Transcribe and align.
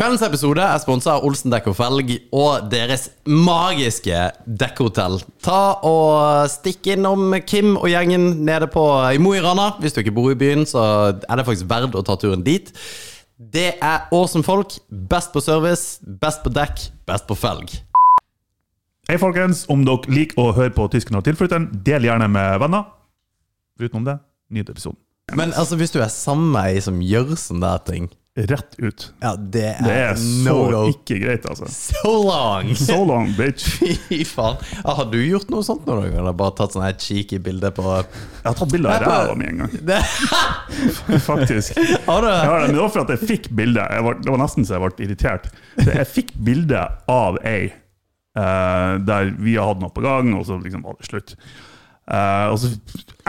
Kveldens 0.00 0.22
episode 0.24 0.64
er 0.64 0.78
sponsa 0.80 1.18
av 1.18 1.26
Olsen 1.28 1.52
Dekk 1.52 1.66
og 1.68 1.74
Felg 1.76 2.14
og 2.32 2.70
deres 2.72 3.02
magiske 3.28 4.16
dekkhotell. 4.48 5.18
Ta 5.44 5.74
og 5.84 6.46
Stikk 6.48 6.86
innom 6.94 7.34
Kim 7.44 7.74
og 7.74 7.84
gjengen 7.92 8.38
nede 8.46 8.64
på 8.72 8.80
i 9.12 9.18
Mo 9.20 9.34
i 9.36 9.42
Rana. 9.44 9.74
Hvis 9.76 9.92
du 9.92 9.98
ikke 10.00 10.14
bor 10.16 10.30
i 10.32 10.38
byen, 10.40 10.64
så 10.64 10.80
er 11.12 11.36
det 11.36 11.44
faktisk 11.44 11.68
verdt 11.68 11.98
å 12.00 12.02
ta 12.08 12.16
turen 12.16 12.40
dit. 12.46 12.70
Det 13.36 13.74
er 13.76 14.06
awesome 14.08 14.40
folk. 14.40 14.78
Best 14.88 15.34
på 15.34 15.42
service, 15.44 16.00
best 16.22 16.40
på 16.46 16.54
dekk, 16.56 16.80
best 17.04 17.28
på 17.28 17.36
felg. 17.36 17.74
Hei, 19.10 19.18
folkens. 19.20 19.66
Om 19.68 19.84
dere 19.84 20.16
liker 20.16 20.40
å 20.40 20.54
høre 20.56 20.72
på 20.78 20.86
Tysken 20.94 21.20
og 21.20 21.26
tilflytteren, 21.28 21.68
del 21.84 22.08
gjerne 22.08 22.30
med 22.32 22.56
venner. 22.64 22.88
Utenom 23.76 24.08
det, 24.08 24.16
nyt 24.48 24.72
episoden. 24.72 24.96
Men 25.36 25.52
altså, 25.52 25.76
hvis 25.76 25.92
du 25.92 26.00
er 26.00 26.08
sammen 26.08 26.48
med 26.56 26.72
ei 26.72 26.80
som 26.88 27.04
gjør 27.04 27.36
sånne 27.36 27.68
der 27.68 27.84
ting 27.84 28.08
Rett 28.48 28.76
ut. 28.78 29.04
Ja, 29.20 29.32
det 29.36 29.64
er, 29.74 29.80
Det 29.84 29.94
er 30.00 30.14
så 30.20 30.54
go. 30.70 30.82
ikke 30.88 31.18
greit, 31.20 31.46
altså. 31.50 31.66
So 31.74 32.12
long! 32.24 32.70
So 32.78 33.00
long, 33.04 33.32
bitch. 33.36 33.66
Fy 34.08 34.20
faen. 34.28 34.56
Har 34.86 35.04
du 35.10 35.18
gjort 35.18 35.50
noe 35.52 35.66
sånt 35.66 35.84
noen 35.88 36.06
gang? 36.06 36.20
Eller 36.22 36.36
bare 36.38 36.54
tatt 36.56 36.76
sånne 36.76 36.88
her 36.88 36.96
cheeky 37.00 37.40
bilder 37.42 37.74
på 37.76 37.84
Jeg 37.90 38.46
har 38.46 38.56
tatt 38.60 38.72
bilde 38.72 38.94
av 38.94 39.04
ræva 39.04 39.36
mi 39.36 39.50
en 39.50 39.64
gang, 39.64 39.74
faktisk. 41.30 41.76
Har 42.06 42.24
du? 42.24 42.30
Ja, 42.30 42.54
men 42.62 42.74
det 42.76 42.80
var 42.80 42.94
for 42.94 43.04
at 43.04 43.12
jeg 43.16 43.28
fikk 43.34 43.50
bilde. 43.58 43.84
Det 43.90 44.30
var 44.30 44.40
nesten 44.40 44.64
så 44.68 44.78
jeg 44.78 44.84
ble 44.86 45.06
irritert. 45.08 45.50
Så 45.80 45.90
jeg 45.90 46.08
fikk 46.14 46.32
bilde 46.48 46.86
av 47.10 47.40
ei 47.46 47.72
uh, 48.38 48.96
der 49.04 49.34
vi 49.38 49.56
har 49.58 49.72
hatt 49.72 49.82
noe 49.82 49.92
på 49.94 50.04
gang, 50.04 50.32
og 50.38 50.46
så 50.48 50.58
liksom 50.62 50.86
var 50.86 50.96
det 51.00 51.10
slutt. 51.10 51.34
Uh, 52.10 52.50
og 52.50 52.56
så 52.62 52.72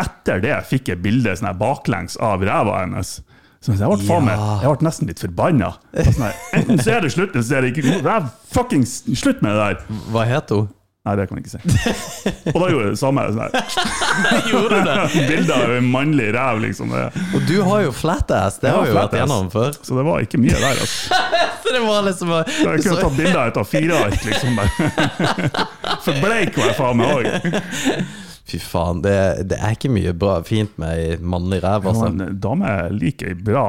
etter 0.01 0.41
det 0.41 0.55
fikk 0.69 0.89
jeg 0.93 1.03
bilde 1.03 1.35
sånn 1.37 1.51
baklengs 1.59 2.17
av 2.21 2.45
ræva 2.45 2.79
hennes. 2.85 3.19
Så 3.61 3.75
jeg 3.77 3.85
ble, 3.85 3.97
faen 4.07 4.25
meg, 4.25 4.43
jeg 4.63 4.73
ble 4.73 4.87
nesten 4.87 5.09
litt 5.11 5.19
forbanna. 5.21 5.67
Sånn 5.93 6.29
Enten 6.57 6.79
så 6.81 6.95
er 6.95 7.03
det 7.05 7.11
slutt, 7.13 7.35
eller 7.35 7.45
så 7.45 7.59
er 7.59 7.67
det 7.67 7.75
ikke 7.75 7.99
er 8.01 8.29
fucking 8.55 8.85
slutt 8.89 9.43
med 9.45 9.53
det 9.53 9.67
der! 9.67 9.99
Hva 10.09 10.23
het 10.25 10.53
hun? 10.55 10.71
Nei, 11.01 11.15
det 11.17 11.23
kan 11.29 11.39
jeg 11.39 11.47
ikke 11.47 11.53
si. 11.55 12.31
Og 12.51 12.57
da 12.61 12.67
gjorde 12.69 12.83
jeg 12.85 12.93
det 12.93 12.99
samme. 13.01 13.23
Sånn 13.33 13.39
her. 13.41 13.53
Gjorde 14.51 14.81
det? 14.85 14.97
Bilde 15.31 15.55
av 15.57 15.73
en 15.73 15.87
mannlig 15.93 16.27
ræv, 16.35 16.61
liksom. 16.61 16.93
Og 16.93 17.47
du 17.49 17.55
har 17.65 17.85
jo 17.87 17.93
flat 17.97 18.33
ass, 18.37 18.59
det 18.61 18.69
har 18.69 18.85
vi 18.85 18.91
jo 18.91 18.97
vært 18.99 19.17
gjennom 19.17 19.49
før. 19.53 19.73
Så 19.81 19.97
det 19.97 20.05
var 20.05 20.25
ikke 20.25 20.41
mye 20.41 20.57
der, 20.61 20.81
altså. 20.85 21.21
Så 21.61 21.73
det 21.73 21.81
var 21.85 22.01
liksom 22.03 22.31
Jeg 22.35 22.81
kunne 22.83 22.97
så, 22.97 22.97
tatt 22.99 23.17
bilde 23.17 23.37
av 23.39 23.49
et 23.49 23.59
A4-ark, 23.61 24.25
liksom. 24.27 24.57
Forbleik 24.59 26.01
For 26.05 26.21
bleik 26.25 26.57
var 26.59 26.69
jeg 26.69 26.77
faen 26.81 27.01
meg 27.01 27.13
òg. 27.15 28.30
Fy 28.51 28.59
faen, 28.59 28.99
det, 29.05 29.13
det 29.47 29.57
er 29.63 29.75
ikke 29.77 29.91
mye 29.95 30.11
bra 30.19 30.41
fint 30.43 30.73
med 30.81 30.91
ei 30.99 31.17
mannlig 31.23 31.61
ræv, 31.63 31.85
altså. 31.87 32.09
En 32.11 32.35
dame 32.43 32.71
liker 32.99 33.31
ei 33.31 33.37
bra 33.47 33.63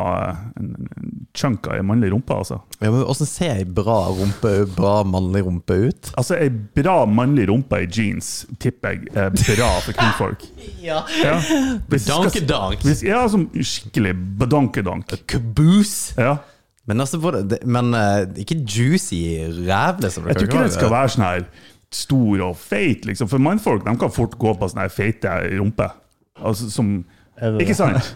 chunk 1.39 1.69
av 1.71 1.77
ei 1.79 1.85
mannlig 1.87 2.11
rumpe, 2.13 2.35
altså. 2.35 2.59
Ja, 2.83 2.91
men 2.91 3.05
Åssen 3.09 3.29
ser 3.31 3.61
ei 3.61 3.65
bra 3.79 4.01
rumpe, 4.11 4.53
bra 4.77 4.97
mannlig 5.07 5.45
rumpe 5.47 5.77
ut? 5.89 6.11
Altså, 6.19 6.37
ei 6.43 6.51
bra 6.51 7.03
mannlig 7.09 7.47
rumpe 7.53 7.79
i 7.85 7.89
jeans 7.89 8.33
tipper 8.63 8.97
jeg 8.99 9.13
er 9.15 9.31
bra 9.39 9.71
for 9.87 9.97
kvinnfolk. 10.01 10.47
Ja. 10.83 11.05
Ja. 11.23 11.37
Hvis- 11.89 13.05
ja, 13.07 13.21
som 13.31 13.45
skikkelig 13.55 14.17
badankedank. 14.39 15.13
Caboose. 15.31 16.15
Ja. 16.19 16.37
Men 16.91 16.99
altså, 17.05 17.19
men 17.65 17.95
eh, 17.95 18.25
ikke 18.43 18.57
juicy 18.67 19.21
ræv, 19.69 20.01
liksom. 20.03 20.27
Jeg 20.27 20.37
tror 20.41 20.49
ikke 20.49 20.65
det 20.67 20.75
skal 20.75 20.91
være 20.91 21.13
sånn 21.15 21.25
her 21.29 21.45
stor 21.97 22.45
og 22.49 22.57
feit, 22.59 23.07
liksom. 23.09 23.29
For 23.31 23.43
mannfolk 23.43 23.85
de 23.87 23.95
kan 24.01 24.13
fort 24.13 24.39
gå 24.41 24.55
på 24.59 24.69
sånne 24.73 24.89
feite 24.93 25.33
rumper. 25.59 25.95
Altså, 26.43 26.71
som 26.73 27.03
Ikke 27.61 27.75
sant? 27.77 28.15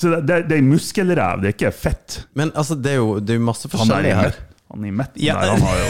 Så 0.00 0.08
det, 0.14 0.20
det, 0.28 0.36
det 0.48 0.56
er 0.56 0.64
muskelræv, 0.64 1.42
det 1.42 1.50
er 1.50 1.56
ikke 1.58 1.72
fett. 1.76 2.22
Men 2.38 2.52
altså, 2.56 2.74
det 2.74 2.94
er 2.94 3.00
jo, 3.02 3.18
det 3.20 3.34
er 3.34 3.40
jo 3.40 3.44
masse 3.50 3.68
forskjellig 3.68 4.14
her. 4.16 4.38
Han 4.70 4.84
i 4.86 4.90
midten 4.94 5.22
Ja. 5.24 5.34
der, 5.40 5.50
han 5.50 5.62
har 5.66 5.78
jo 5.80 5.88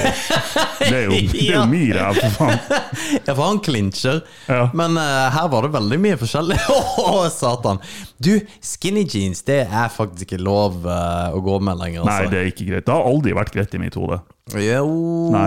Det 0.81 0.91
er 0.97 1.03
jo, 1.05 1.11
det 1.33 1.42
er 1.45 1.55
jo 1.55 1.64
mye 1.69 1.95
ræv, 1.98 2.20
for 2.20 2.36
faen. 2.39 2.59
Ja, 3.27 3.34
for 3.34 3.42
han 3.45 3.61
klinsjer. 3.64 4.20
Ja. 4.48 4.62
Men 4.77 4.97
uh, 4.97 5.28
her 5.34 5.48
var 5.53 5.66
det 5.66 5.72
veldig 5.75 5.99
mye 6.00 6.19
forskjellig. 6.21 6.56
Å, 7.05 7.15
satan. 7.34 7.81
Du, 8.22 8.32
skinny 8.65 9.05
jeans, 9.05 9.44
det 9.47 9.60
er 9.66 9.93
faktisk 9.93 10.27
ikke 10.31 10.41
lov 10.43 10.81
uh, 10.88 11.28
å 11.37 11.43
gå 11.44 11.59
med 11.60 11.78
lenger. 11.81 12.05
Nei, 12.09 12.16
Altså. 12.22 12.32
det 12.32 12.41
er 12.43 12.50
ikke 12.55 12.69
greit. 12.71 12.87
Det 12.88 12.94
har 12.97 13.09
aldri 13.12 13.37
vært 13.37 13.53
greit 13.56 13.77
i 13.77 13.82
mitt 13.82 13.99
hode. 14.00 14.21
Jo, 14.50 14.87
Nei. 15.31 15.44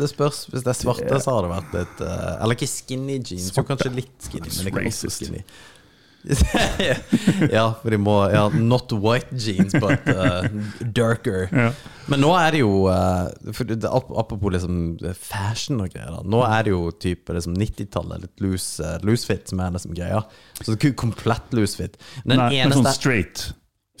det 0.00 0.08
spørs. 0.08 0.46
Hvis 0.52 0.62
det 0.64 0.70
er 0.72 0.78
svarte, 0.78 1.18
så 1.20 1.34
har 1.34 1.44
det 1.44 1.50
vært 1.52 1.74
litt 1.76 1.98
uh, 2.06 2.38
Eller 2.38 2.56
ikke 2.56 2.70
skinny 2.70 3.18
jeans, 3.20 3.50
jo 3.52 3.64
kanskje 3.68 3.90
litt 3.98 4.14
skinny. 4.24 4.48
Men 4.62 4.70
ikke 4.72 4.88
også 4.94 5.10
skinny. 5.18 5.42
Ja, 7.52 7.64
for 7.82 7.90
de 7.90 7.98
må 8.00 8.14
Ja, 8.32 8.44
not 8.54 8.92
white 8.92 9.34
jeans, 9.38 9.74
but 9.82 10.06
uh, 10.08 10.46
darker. 10.94 11.48
Ja. 11.52 11.70
Men 12.10 12.22
nå 12.24 12.32
er 12.38 12.54
det 12.56 12.60
jo 12.62 12.72
uh, 12.90 13.30
for 13.54 13.72
ap- 13.90 14.12
Apropos 14.24 14.54
liksom 14.54 14.76
fashion 15.18 15.80
og 15.82 15.90
greier. 15.94 16.10
da 16.14 16.22
Nå 16.26 16.42
er 16.46 16.66
det 16.68 16.74
jo 16.74 16.84
type 17.02 17.34
liksom 17.36 17.56
90-tallet, 17.58 18.26
litt 18.26 18.44
loose, 18.44 18.78
uh, 18.82 18.98
loose 19.06 19.26
fit 19.28 19.48
som 19.50 19.62
er 19.64 19.74
liksom 19.74 19.96
greia. 19.98 20.22
Så 20.60 20.70
det 20.70 20.76
er 20.76 20.80
ikke 20.92 21.00
komplett 21.06 21.56
loose 21.58 21.78
fit. 21.80 21.98
Den 22.24 22.38
Nei, 22.42 22.52
eneste 22.62 22.82
sånn 22.82 22.94
straight. 22.96 23.48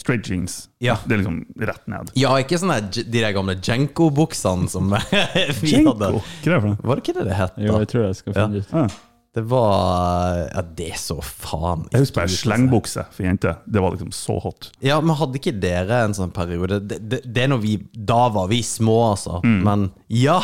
Straight 0.02 0.26
jeans. 0.26 0.54
Ja. 0.82 0.96
Det 1.06 1.14
er 1.14 1.20
liksom 1.20 1.42
rett 1.62 1.84
ned. 1.90 2.08
Ja, 2.18 2.32
ikke 2.42 2.56
sånne 2.58 2.80
de 2.90 3.04
der 3.12 3.34
gamle 3.36 3.54
Jenko-buksene 3.62 4.70
som 4.72 4.88
vi 5.60 5.74
Jenko? 5.76 5.92
hadde. 5.94 6.08
Hva 6.16 6.22
er 6.22 6.48
det 6.48 6.58
for 6.58 6.68
noe? 6.72 6.78
Var 6.90 6.98
det 6.98 7.04
ikke 7.04 7.16
det 7.20 7.26
det 7.28 7.36
het? 7.38 7.58
Jo, 7.62 7.76
jeg 7.84 7.90
tror 7.92 8.06
jeg 8.08 8.18
skal 8.18 8.38
finne 8.38 8.62
ut. 8.64 8.72
Ah, 8.82 8.96
Det 9.34 9.42
var 9.48 10.42
Ja, 10.52 10.60
det 10.76 10.90
så 11.00 11.16
faen 11.24 11.86
jeg 11.92 12.02
husker 12.02 12.18
bare 12.20 12.28
altså. 12.28 12.40
slengbukse 12.44 13.04
for 13.14 13.24
jenter. 13.24 13.54
Det 13.64 13.80
var 13.80 13.94
liksom 13.94 14.10
så 14.12 14.36
hot. 14.44 14.70
Ja, 14.84 14.98
men 15.00 15.16
hadde 15.16 15.40
ikke 15.40 15.54
dere 15.62 16.02
en 16.04 16.12
sånn 16.16 16.34
periode 16.36 16.80
Det, 16.84 16.98
det, 17.08 17.22
det 17.24 17.46
er 17.46 17.48
når 17.54 17.62
vi 17.62 17.76
Da 17.96 18.26
var 18.34 18.50
vi 18.52 18.60
små, 18.66 18.98
altså. 19.14 19.40
Mm. 19.44 19.58
Men 19.64 19.86
ja! 20.12 20.40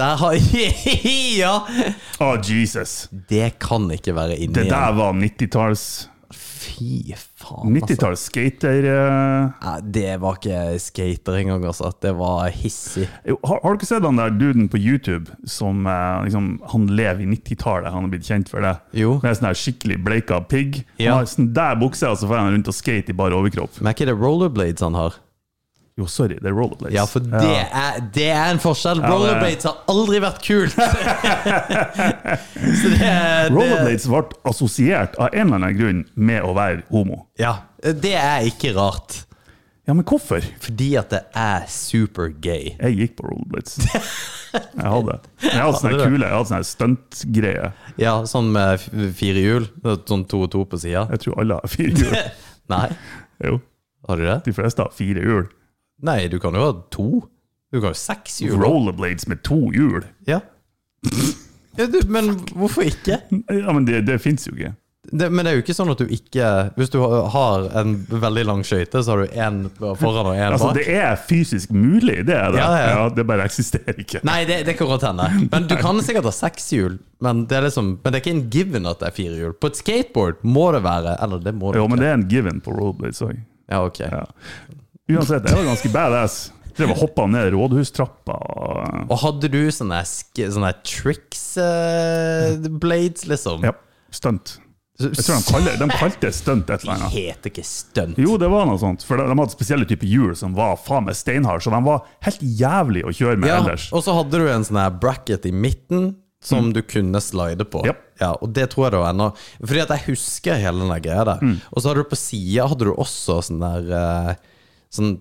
Der 0.00 0.16
har 0.16 0.38
Ja! 1.42 1.54
Å, 2.22 2.30
Jesus. 2.46 3.08
Det 3.28 3.58
kan 3.60 3.90
ikke 3.92 4.14
være 4.16 4.38
inni 4.40 4.54
Det 4.56 4.70
der 4.70 4.96
var 4.96 5.12
90-talls 5.18 5.84
Fy 6.30 7.14
faen, 7.16 7.72
altså. 7.74 7.94
90-talls 7.94 8.24
skater... 8.28 8.84
eh, 8.86 9.78
det 9.82 10.12
var 10.22 10.36
ikke 10.38 10.78
skater 10.82 11.38
engang, 11.40 11.64
altså. 11.66 11.90
Det 12.02 12.12
var 12.18 12.50
hissig. 12.54 13.08
Jo, 13.26 13.38
Har, 13.44 13.60
har 13.64 13.74
du 13.74 13.80
ikke 13.80 13.88
sett 13.90 14.06
han 14.06 14.20
der 14.20 14.34
duden 14.38 14.68
på 14.70 14.78
YouTube 14.78 15.32
som 15.48 15.86
eh, 15.90 16.20
liksom, 16.28 16.52
Han 16.72 16.86
lever 16.94 17.24
i 17.24 17.30
90-tallet, 17.32 17.90
han 17.90 18.06
har 18.06 18.12
blitt 18.12 18.28
kjent 18.28 18.52
for 18.52 18.62
det? 18.64 18.76
Jo. 19.00 19.16
Med 19.24 19.38
sånn 19.40 19.56
skikkelig 19.58 19.98
bleika 20.06 20.38
pigg. 20.46 20.82
Ja. 21.00 21.16
Han 21.16 21.24
har 21.24 21.32
sånn 21.32 21.50
der 21.56 21.80
bukse, 21.80 22.06
og 22.10 22.20
så 22.20 22.30
får 22.30 22.42
han 22.44 22.54
rundt 22.54 22.70
og 22.70 22.76
skate 22.78 23.10
i 23.10 23.16
bare 23.16 23.36
overkropp. 23.38 23.80
Men 23.80 23.90
er 23.90 23.98
ikke 23.98 24.10
det 24.12 24.18
rollerblades 24.20 24.86
han 24.86 24.98
har? 24.98 25.18
Jo, 26.00 26.06
sorry, 26.08 26.38
det 26.40 26.48
er 26.48 26.54
rollerblades. 26.56 26.94
Ja, 26.96 27.04
for 27.10 27.20
det 27.20 27.56
er, 27.60 27.98
det 28.14 28.28
er 28.32 28.54
en 28.54 28.60
forskjell. 28.62 29.02
Ja, 29.02 29.04
er- 29.04 29.12
Rollerblades 29.12 29.66
har 29.68 29.76
aldri 29.92 30.20
vært 30.24 30.40
kult! 30.46 30.76
Så 32.80 32.88
det, 32.88 32.98
det 33.00 33.50
Rollerblades 33.54 34.06
ble 34.08 34.22
assosiert 34.50 35.16
av 35.20 35.28
en 35.34 35.46
eller 35.50 35.58
annen 35.60 35.76
grunn 35.78 36.00
med 36.14 36.44
å 36.46 36.54
være 36.56 36.84
homo. 36.92 37.24
Ja, 37.40 37.56
det 37.84 38.14
er 38.18 38.46
ikke 38.48 38.72
rart. 38.76 39.22
Ja, 39.88 39.94
men 39.96 40.04
hvorfor? 40.06 40.44
Fordi 40.62 40.90
at 41.00 41.10
det 41.10 41.20
er 41.40 41.64
supergay. 41.72 42.74
Jeg 42.78 42.98
gikk 43.00 43.16
på 43.18 43.26
rollerblades. 43.30 43.78
Jeg 43.90 44.82
hadde 44.82 45.16
Jeg 45.42 45.56
hadde 45.56 45.78
sånne 45.80 46.04
kule, 46.04 46.26
jeg 46.26 46.34
hadde 46.36 46.50
sånne 46.50 46.68
stuntgreier. 46.68 47.72
Ja, 48.00 48.12
sånn 48.30 48.52
med 48.54 48.84
fire 49.18 49.42
hjul. 49.44 49.66
Sånn 50.08 50.24
to 50.30 50.44
og 50.46 50.52
to 50.54 50.64
på 50.70 50.78
sida. 50.82 51.06
Jeg 51.14 51.24
tror 51.24 51.40
alle 51.42 51.58
har 51.60 51.72
fire 51.72 51.96
hjul. 51.96 52.14
Nei, 52.72 52.86
Jo, 53.42 53.56
har 54.06 54.20
du 54.20 54.26
det? 54.28 54.38
de 54.46 54.54
fleste 54.54 54.84
har 54.84 54.92
fire 54.94 55.24
hjul. 55.26 55.48
Nei, 56.06 56.28
du 56.32 56.38
kan 56.42 56.56
jo 56.56 56.64
ha 56.64 56.72
to. 56.92 57.08
Du 57.70 57.78
kan 57.78 57.90
jo 57.90 57.94
ha 57.94 57.98
seks 57.98 58.40
hjul. 58.42 58.58
Rollerblades 58.60 59.28
med 59.30 59.42
to 59.46 59.68
hjul? 59.74 60.04
Ja. 60.28 60.40
ja 61.78 61.88
du, 61.90 62.00
men 62.08 62.34
hvorfor 62.54 62.86
ikke? 62.88 63.20
Ja, 63.30 63.72
men 63.72 63.86
det, 63.88 64.04
det 64.08 64.20
fins 64.24 64.48
jo 64.48 64.56
ikke. 64.56 64.74
Det, 65.12 65.30
men 65.32 65.46
det 65.46 65.50
er 65.50 65.56
jo 65.56 65.62
ikke 65.62 65.74
sånn 65.74 65.90
at 65.90 66.00
du 66.02 66.10
ikke 66.12 66.48
Hvis 66.76 66.90
du 66.92 66.98
har 67.00 67.64
en 67.80 67.94
veldig 68.12 68.42
lang 68.44 68.60
skøyte, 68.66 69.00
så 69.00 69.14
har 69.14 69.22
du 69.22 69.32
én 69.32 69.62
foran 69.98 70.28
og 70.28 70.34
én 70.36 70.52
Altså, 70.52 70.74
det 70.76 70.84
er 70.92 71.16
fysisk 71.16 71.72
mulig, 71.72 72.18
det 72.28 72.36
er 72.36 72.52
det. 72.52 72.60
Ja, 72.60 72.68
ja. 72.76 72.90
Ja, 72.92 73.06
det 73.16 73.24
bare 73.26 73.46
eksisterer 73.48 73.96
ikke. 74.02 74.20
Nei, 74.28 74.42
det, 74.48 74.60
det 74.68 74.76
kan 74.78 74.90
godt 74.90 75.06
hende. 75.08 75.26
Men 75.48 75.70
Du 75.70 75.74
kan 75.80 76.02
sikkert 76.04 76.28
ha 76.28 76.34
seks 76.36 76.68
hjul, 76.76 76.98
men 77.24 77.46
det 77.48 77.58
er 77.58 77.66
liksom 77.70 77.94
Men 77.96 78.12
det 78.12 78.20
er 78.20 78.24
ikke 78.26 78.36
en 78.36 78.44
given 78.52 78.90
at 78.90 79.00
det 79.00 79.08
er 79.08 79.16
fire 79.16 79.40
hjul. 79.40 79.56
På 79.56 79.72
et 79.72 79.80
skateboard 79.80 80.44
må 80.44 80.68
det 80.76 80.84
være 80.84 81.16
Eller 81.24 81.42
det 81.48 81.56
må 81.56 81.72
det 81.72 81.80
Jo, 81.80 81.88
men 81.90 82.04
det 82.04 82.10
er 82.10 82.20
en 82.20 82.28
given 82.30 82.60
på 82.64 82.76
rollerblades 82.76 83.24
òg. 83.24 83.40
Ja, 83.70 83.82
ok. 83.86 84.04
Uansett, 85.16 85.46
jeg 85.48 85.56
var 85.58 85.68
ganske 85.74 85.92
badass. 85.94 86.38
Drev 86.76 86.92
og 86.94 87.00
hoppa 87.02 87.26
ned 87.28 87.52
rådhustrappa. 87.52 88.36
og- 89.10 89.18
hadde 89.20 89.50
du 89.50 89.60
sånne, 89.74 90.00
sånne 90.06 90.72
tricks 90.86 91.56
eh, 91.58 92.56
blades, 92.70 93.26
liksom? 93.26 93.64
Ja, 93.66 93.72
stunt. 94.10 94.58
Jeg 95.00 95.14
tror 95.16 95.38
de, 95.40 95.44
kaller, 95.52 95.76
de 95.80 95.86
kalte 95.96 96.26
det 96.26 96.34
stunt 96.36 96.68
et 96.70 96.82
eller 96.84 96.98
De 97.00 97.06
Det 97.08 97.12
heter 97.24 97.50
ikke 97.54 97.64
stunt. 97.64 98.18
Jo, 98.20 98.34
det 98.36 98.50
var 98.52 98.66
noe 98.68 98.76
sånt. 98.78 99.02
For 99.08 99.16
de, 99.16 99.24
de 99.30 99.36
hadde 99.38 99.54
spesielle 99.54 99.86
typer 99.88 100.06
hjul 100.10 100.34
som 100.36 100.52
var 100.54 100.76
faen 100.76 101.06
meg 101.08 101.16
steinharde, 101.16 101.62
så 101.64 101.72
de 101.72 101.80
var 101.86 102.02
helt 102.26 102.42
jævlig 102.42 103.04
å 103.08 103.12
kjøre 103.16 103.38
med 103.40 103.48
Ja, 103.48 103.60
ellers. 103.62 103.86
og 103.96 104.04
så 104.04 104.12
hadde 104.18 104.30
du 104.42 104.48
en 104.52 104.66
sånn 104.68 104.76
her 104.82 104.90
bracket 104.90 105.46
i 105.48 105.52
midten 105.56 106.16
som 106.44 106.70
du 106.72 106.82
kunne 106.82 107.20
slide 107.20 107.64
på. 107.68 107.82
Japp. 107.84 108.04
Ja, 108.20 108.34
og 108.40 108.52
det 108.52 108.70
tror 108.72 108.86
jeg 108.86 108.92
det 108.92 109.00
var 109.00 109.10
ennå 109.14 109.26
Fordi 109.64 109.80
at 109.80 109.88
jeg 109.88 110.04
husker 110.12 110.56
hele 110.60 110.84
den 110.84 111.02
greia 111.04 111.24
der. 111.24 111.40
Og 111.72 111.80
så 111.80 111.88
hadde 111.88 112.02
du 112.04 112.08
på 112.12 112.16
sida 112.20 112.68
hadde 112.68 112.84
du 112.88 112.92
også 112.92 113.40
sånn 113.44 113.60
der 113.60 113.90
eh, 113.96 114.34
sånn, 114.90 115.14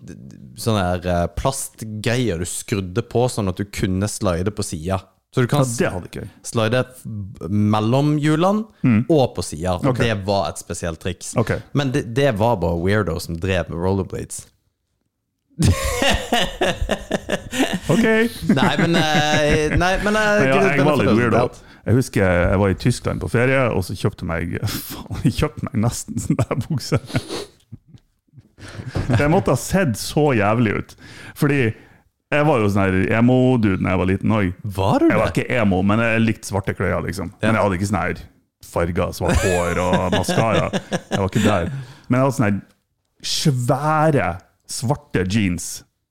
sånne 0.60 0.84
eh, 1.00 1.26
plastgreier 1.38 2.42
du 2.42 2.48
skrudde 2.50 3.04
på 3.06 3.28
sånn 3.32 3.52
at 3.52 3.62
du 3.62 3.66
kunne 3.70 4.10
slide 4.10 4.52
på 4.56 4.66
sida. 4.66 5.02
Så 5.30 5.44
du 5.46 5.48
kan 5.48 5.62
Ja, 5.78 5.92
slide 6.42 6.80
mellom 7.54 8.16
hjulene 8.18 8.66
og 9.14 9.36
på 9.36 9.44
sida. 9.46 9.76
Okay. 9.78 10.08
Det 10.10 10.26
var 10.26 10.50
et 10.50 10.58
spesielt 10.58 11.00
triks. 11.04 11.36
Okay. 11.38 11.62
Men 11.78 11.92
det, 11.94 12.08
det 12.18 12.32
var 12.40 12.58
bare 12.58 12.80
weirdo 12.82 13.20
som 13.22 13.38
drev 13.38 13.70
med 13.70 13.78
rollerblades. 13.78 14.48
Ok. 17.90 18.06
Nei, 18.54 18.74
men 18.78 18.96
eh, 18.96 19.74
Nei, 19.78 19.94
men 20.04 20.16
eh, 20.16 20.34
Men 20.40 20.48
ja, 20.48 20.58
jeg 20.78 20.86
var 20.86 21.00
litt 21.02 21.14
weirdo. 21.18 21.46
Jeg 21.86 21.98
husker 21.98 22.22
jeg 22.26 22.60
var 22.62 22.74
i 22.74 22.78
Tyskland 22.78 23.22
på 23.24 23.30
ferie, 23.32 23.62
og 23.74 23.82
så 23.88 23.96
kjøpte 23.98 24.28
meg 24.30 24.58
Faen, 24.90 25.24
jeg 25.26 25.38
kjøpte 25.40 25.66
meg 25.70 25.80
nesten 25.86 26.20
sånn 26.22 26.38
der 26.40 26.60
bukse. 26.68 27.00
Det 29.20 29.30
måtte 29.32 29.54
ha 29.56 29.60
sett 29.60 29.98
så 30.00 30.30
jævlig 30.38 30.76
ut. 30.80 30.96
Fordi 31.40 31.62
jeg 32.30 32.46
var 32.46 32.62
jo 32.62 32.70
sånn 32.70 33.00
emo-dude 33.10 33.82
da 33.82 33.94
jeg 33.96 34.02
var 34.02 34.10
liten 34.12 34.34
òg. 34.38 34.50
Var 34.62 35.02
du 35.02 35.08
Jeg 35.10 35.22
var 35.22 35.32
ikke 35.34 35.48
emo, 35.62 35.80
men 35.82 36.04
jeg 36.04 36.26
likte 36.26 36.52
svarte 36.52 36.76
klær, 36.78 37.00
liksom. 37.06 37.32
Men 37.42 37.56
jeg 37.58 37.66
hadde 37.66 37.80
ikke 37.80 37.90
sånn 37.90 38.02
her 38.04 38.22
farga 38.70 39.08
svart 39.16 39.40
hår 39.42 39.80
og 39.82 40.14
maskara. 40.14 40.68
Jeg 40.92 41.18
var 41.24 41.30
ikke 41.32 41.46
der. 41.48 41.72
Men 42.08 42.20
jeg 42.20 42.26
hadde 42.28 42.38
sånn 42.38 42.48
her 42.50 42.60
svære, 43.34 44.28
svarte 44.70 45.26
jeans 45.26 45.70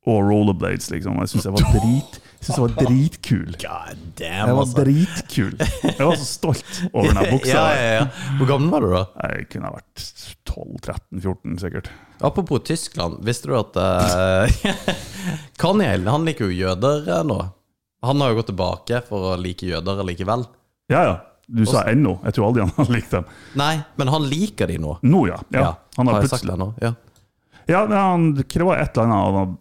og 0.09 0.25
rollerblades, 0.25 0.89
liksom. 0.95 1.21
Jeg 1.23 1.35
syns 1.35 1.49
jeg 1.49 1.57
var 1.59 1.71
drit 1.77 2.19
jeg 2.39 2.47
synes 2.47 2.59
jeg 2.59 2.63
var 2.63 2.75
dritkul. 2.87 3.55
God 3.59 4.03
damn, 4.15 4.47
Jeg 4.47 4.55
var 4.55 4.61
altså. 4.63 4.83
dritkul. 4.85 5.55
Jeg 5.83 6.07
var 6.07 6.19
så 6.21 6.27
stolt 6.29 6.77
over 6.93 7.09
den 7.11 7.31
buksa. 7.35 7.51
Ja, 7.51 7.65
ja, 7.75 7.89
ja. 7.97 8.35
Hvor 8.39 8.51
gammel 8.53 8.71
var 8.71 8.85
du 8.85 8.93
da? 8.93 9.01
Jeg 9.27 9.49
kunne 9.51 9.67
ha 9.67 9.75
vært 9.75 10.05
12-13-14, 10.47 11.57
sikkert. 11.65 11.91
Apropos 12.23 12.63
Tyskland, 12.67 13.19
visste 13.27 13.51
du 13.51 13.57
at 13.59 13.75
uh, 13.83 14.71
Kaniel, 15.63 16.07
han 16.07 16.31
liker 16.31 16.47
jo 16.47 16.61
jøder 16.63 17.27
nå? 17.27 17.41
Han 18.07 18.23
har 18.23 18.31
jo 18.31 18.39
gått 18.39 18.53
tilbake 18.53 19.03
for 19.11 19.33
å 19.33 19.37
like 19.43 19.67
jøder 19.67 20.07
likevel. 20.07 20.47
Ja, 20.95 21.03
ja. 21.03 21.17
Du 21.49 21.65
sa 21.67 21.83
ennå. 21.91 22.19
Jeg 22.29 22.37
tror 22.37 22.51
aldri 22.51 22.63
han 22.69 22.75
har 22.77 22.91
likt 22.93 23.15
dem. 23.17 23.29
Nei, 23.59 23.75
men 23.99 24.11
han 24.13 24.27
liker 24.31 24.69
de 24.71 24.77
nå. 24.79 24.99
Nå, 25.03 25.27
ja. 25.31 25.39
ja. 25.51 25.71
Han 25.97 26.11
har 26.13 26.23
jeg 26.23 26.31
sagt 26.37 26.47
det 26.47 26.59
nå? 26.61 26.71
Ja, 26.85 26.95
Ja, 27.69 27.83
han, 27.89 28.31
det 28.39 28.47
var 28.63 28.79
et 28.79 28.95
eller 28.95 29.17
annet 29.17 29.57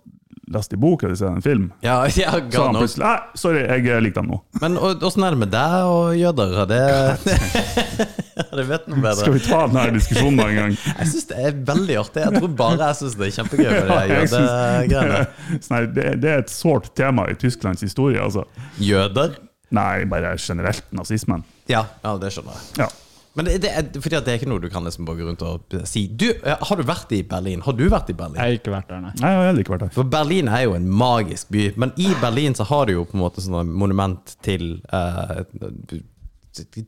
han 0.48 0.54
har 0.54 0.60
lest 0.60 0.74
i 0.74 0.78
bok 0.78 1.04
eller 1.04 1.16
sett 1.16 1.30
en 1.30 1.42
film. 1.42 1.72
ja, 1.82 2.08
ja 2.16 2.32
Så 2.52 2.64
han 2.64 2.76
plutselig 2.76 3.06
Nei, 3.06 3.18
sorry, 3.36 3.64
jeg 3.68 4.02
liker 4.04 4.22
dem 4.22 4.32
nå. 4.32 4.42
Men 4.62 4.78
åssen 4.78 5.24
er 5.24 5.36
det 5.36 5.40
med 5.42 5.52
deg 5.52 5.88
og 5.92 6.16
jøder? 6.18 6.66
Det 6.70 6.82
Det 8.58 8.64
vet 8.70 8.86
noe 8.88 9.02
bedre. 9.02 9.24
Skal 9.24 9.34
vi 9.34 9.42
ta 9.44 9.64
denne 9.68 9.98
diskusjonen 9.98 10.44
en 10.44 10.56
gang? 10.56 10.76
Jeg 11.00 11.10
syns 11.12 11.28
det 11.32 11.40
er 11.42 11.58
veldig 11.68 11.98
artig. 12.00 12.22
Jeg 12.22 12.38
tror 12.38 12.52
bare 12.60 12.88
jeg 12.88 12.98
syns 13.00 13.16
det 13.18 13.26
er 13.28 13.34
kjempegøy 13.36 13.66
med 13.66 13.90
de 13.90 13.98
jødegreiene. 14.12 15.82
Det, 15.96 16.06
det 16.22 16.32
er 16.32 16.44
et 16.44 16.54
sårt 16.54 16.92
tema 16.98 17.26
i 17.32 17.36
Tysklands 17.40 17.82
historie, 17.86 18.22
altså. 18.22 18.46
Jøder? 18.82 19.36
Nei, 19.74 20.06
bare 20.10 20.36
generelt 20.40 20.86
nazismen. 20.96 21.44
Ja, 21.68 21.84
ja, 22.06 22.16
det 22.22 22.32
skjønner 22.36 22.56
jeg. 22.56 22.86
Ja. 22.86 22.90
Men 23.38 23.46
det, 23.46 23.56
det 23.64 23.70
er, 23.70 23.88
fordi 24.02 24.18
at 24.18 24.26
det 24.26 24.34
er 24.34 24.40
ikke 24.42 24.50
noe 24.50 24.62
du 24.64 24.68
kan 24.74 24.84
liksom 24.88 25.06
bare 25.08 25.20
gå 25.22 25.28
rundt 25.30 25.44
og 25.46 25.76
si. 25.88 26.08
Du, 26.10 26.26
eh, 26.34 26.58
Har 26.68 26.80
du 26.80 26.84
vært 26.88 27.12
i 27.14 27.22
Berlin? 27.30 27.62
Har 27.66 27.76
du 27.78 27.84
vært 27.94 28.10
i 28.10 28.16
Berlin? 28.18 28.40
Jeg 28.42 28.44
har 28.44 28.58
ikke 28.60 28.74
vært 28.74 28.90
der, 28.90 29.04
nei. 29.06 29.12
Nei, 29.22 29.32
jeg 29.36 29.44
har 29.52 29.62
ikke 29.62 29.76
vært 29.76 29.86
der. 29.86 29.94
For 29.96 30.10
Berlin 30.18 30.50
er 30.50 30.64
jo 30.66 30.74
en 30.78 30.88
magisk 30.90 31.52
by, 31.54 31.68
men 31.78 31.94
i 32.02 32.10
Berlin 32.22 32.58
så 32.58 32.66
har 32.72 32.90
du 32.90 32.96
jo 32.98 33.06
på 33.06 33.14
en 33.20 33.24
måte 33.24 33.44
sånne 33.46 33.62
monument 33.70 34.36
til 34.46 34.80
uh, 34.92 35.44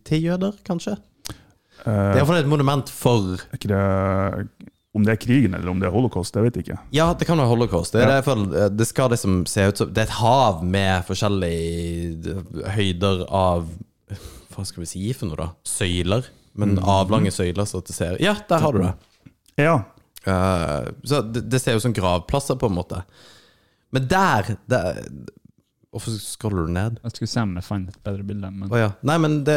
Til 0.10 0.24
jøder, 0.26 0.58
kanskje? 0.66 0.98
Det 0.98 1.88
er 1.88 2.10
Eh, 2.10 2.18
iallfall 2.20 2.42
et 2.42 2.48
monument 2.52 2.90
for 2.92 3.38
ikke 3.56 3.70
det, 3.72 4.48
om 4.98 5.06
det 5.06 5.14
er 5.14 5.20
krigen 5.22 5.54
eller 5.56 5.70
om 5.72 5.80
det 5.80 5.88
er 5.88 5.94
holocaust, 5.94 6.34
det 6.36 6.42
vet 6.44 6.58
jeg 6.58 6.66
ikke. 6.66 6.80
Ja, 6.92 7.06
det 7.16 7.24
kan 7.30 7.40
være 7.40 7.48
holocaust. 7.48 7.94
Det, 7.96 8.02
er 8.04 8.18
Ja. 8.18 8.36
det, 8.36 8.66
det 8.76 8.88
skal 8.90 9.14
liksom 9.14 9.46
se 9.48 9.64
ut 9.70 9.78
som 9.80 9.94
Det 9.94 10.02
er 10.04 10.10
et 10.10 10.18
hav 10.20 10.60
med 10.66 11.06
forskjellige 11.08 12.36
høyder 12.76 13.24
av 13.32 13.70
Hva 14.52 14.66
skal 14.68 14.84
vi 14.84 14.90
si 14.92 15.14
for 15.16 15.30
noe, 15.30 15.38
da? 15.40 15.48
Søyler. 15.64 16.28
Men 16.54 16.78
avlange 16.80 17.32
søyler, 17.32 17.68
så 17.70 17.82
det 17.86 17.96
ser 17.96 18.20
Ja, 18.24 18.36
der 18.50 18.64
har 18.64 18.76
du 18.76 18.84
det. 18.84 18.94
Ja, 19.60 19.78
Eh, 20.28 20.88
så 21.04 21.22
det, 21.22 21.42
det 21.42 21.60
ser 21.64 21.78
jo 21.78 21.84
som 21.84 21.96
gravplasser, 21.96 22.60
på 22.60 22.70
en 22.70 22.80
måte. 22.80 23.04
Men 23.96 24.08
der, 24.12 24.56
der 24.70 25.04
Hvorfor 25.90 26.14
scroller 26.22 26.68
du 26.68 26.74
ned? 26.76 27.00
Jeg 27.02 27.16
skulle 27.16 27.32
se 27.32 27.42
om 27.42 27.56
jeg 27.58 27.66
fant 27.66 27.88
et 27.90 28.04
bedre 28.06 28.22
bilde, 28.28 28.52
men 28.54 28.70
Å 28.70 28.78
ja. 28.78 28.90
Nei, 29.10 29.16
men 29.24 29.40
det 29.48 29.56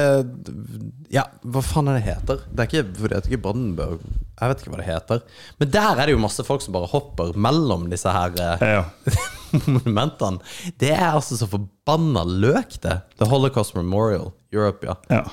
Ja, 1.13 1.27
hva 1.45 1.61
faen 1.61 1.91
er 1.93 1.99
det 1.99 2.07
heter? 2.07 2.47
Det 2.49 2.63
er 2.65 2.71
ikke, 2.71 2.85
for 2.97 3.13
det 3.13 3.19
heter 3.19 3.35
ikke 3.35 3.43
Brandenburg. 3.45 4.07
Jeg 4.39 4.49
vet 4.49 4.63
ikke 4.63 4.73
hva 4.73 4.81
det 4.81 4.87
heter. 4.87 5.21
Men 5.61 5.75
der 5.75 5.91
er 5.93 6.09
det 6.09 6.15
jo 6.15 6.23
masse 6.23 6.47
folk 6.47 6.65
som 6.65 6.73
bare 6.73 6.89
hopper 6.89 7.37
mellom 7.37 7.85
disse 7.93 8.15
her 8.17 8.33
eh, 8.41 8.65
ja. 8.79 9.13
monumentene. 9.75 10.41
Det 10.81 10.95
er 10.95 11.11
altså 11.11 11.37
så 11.37 11.51
forbanna 11.53 12.25
løk, 12.25 12.79
det. 12.81 12.97
The 13.21 13.29
Holocaust 13.29 13.77
Memorial 13.77 14.33
Europe, 14.57 14.89
ja. 14.89 14.97
Ja, 15.13 15.27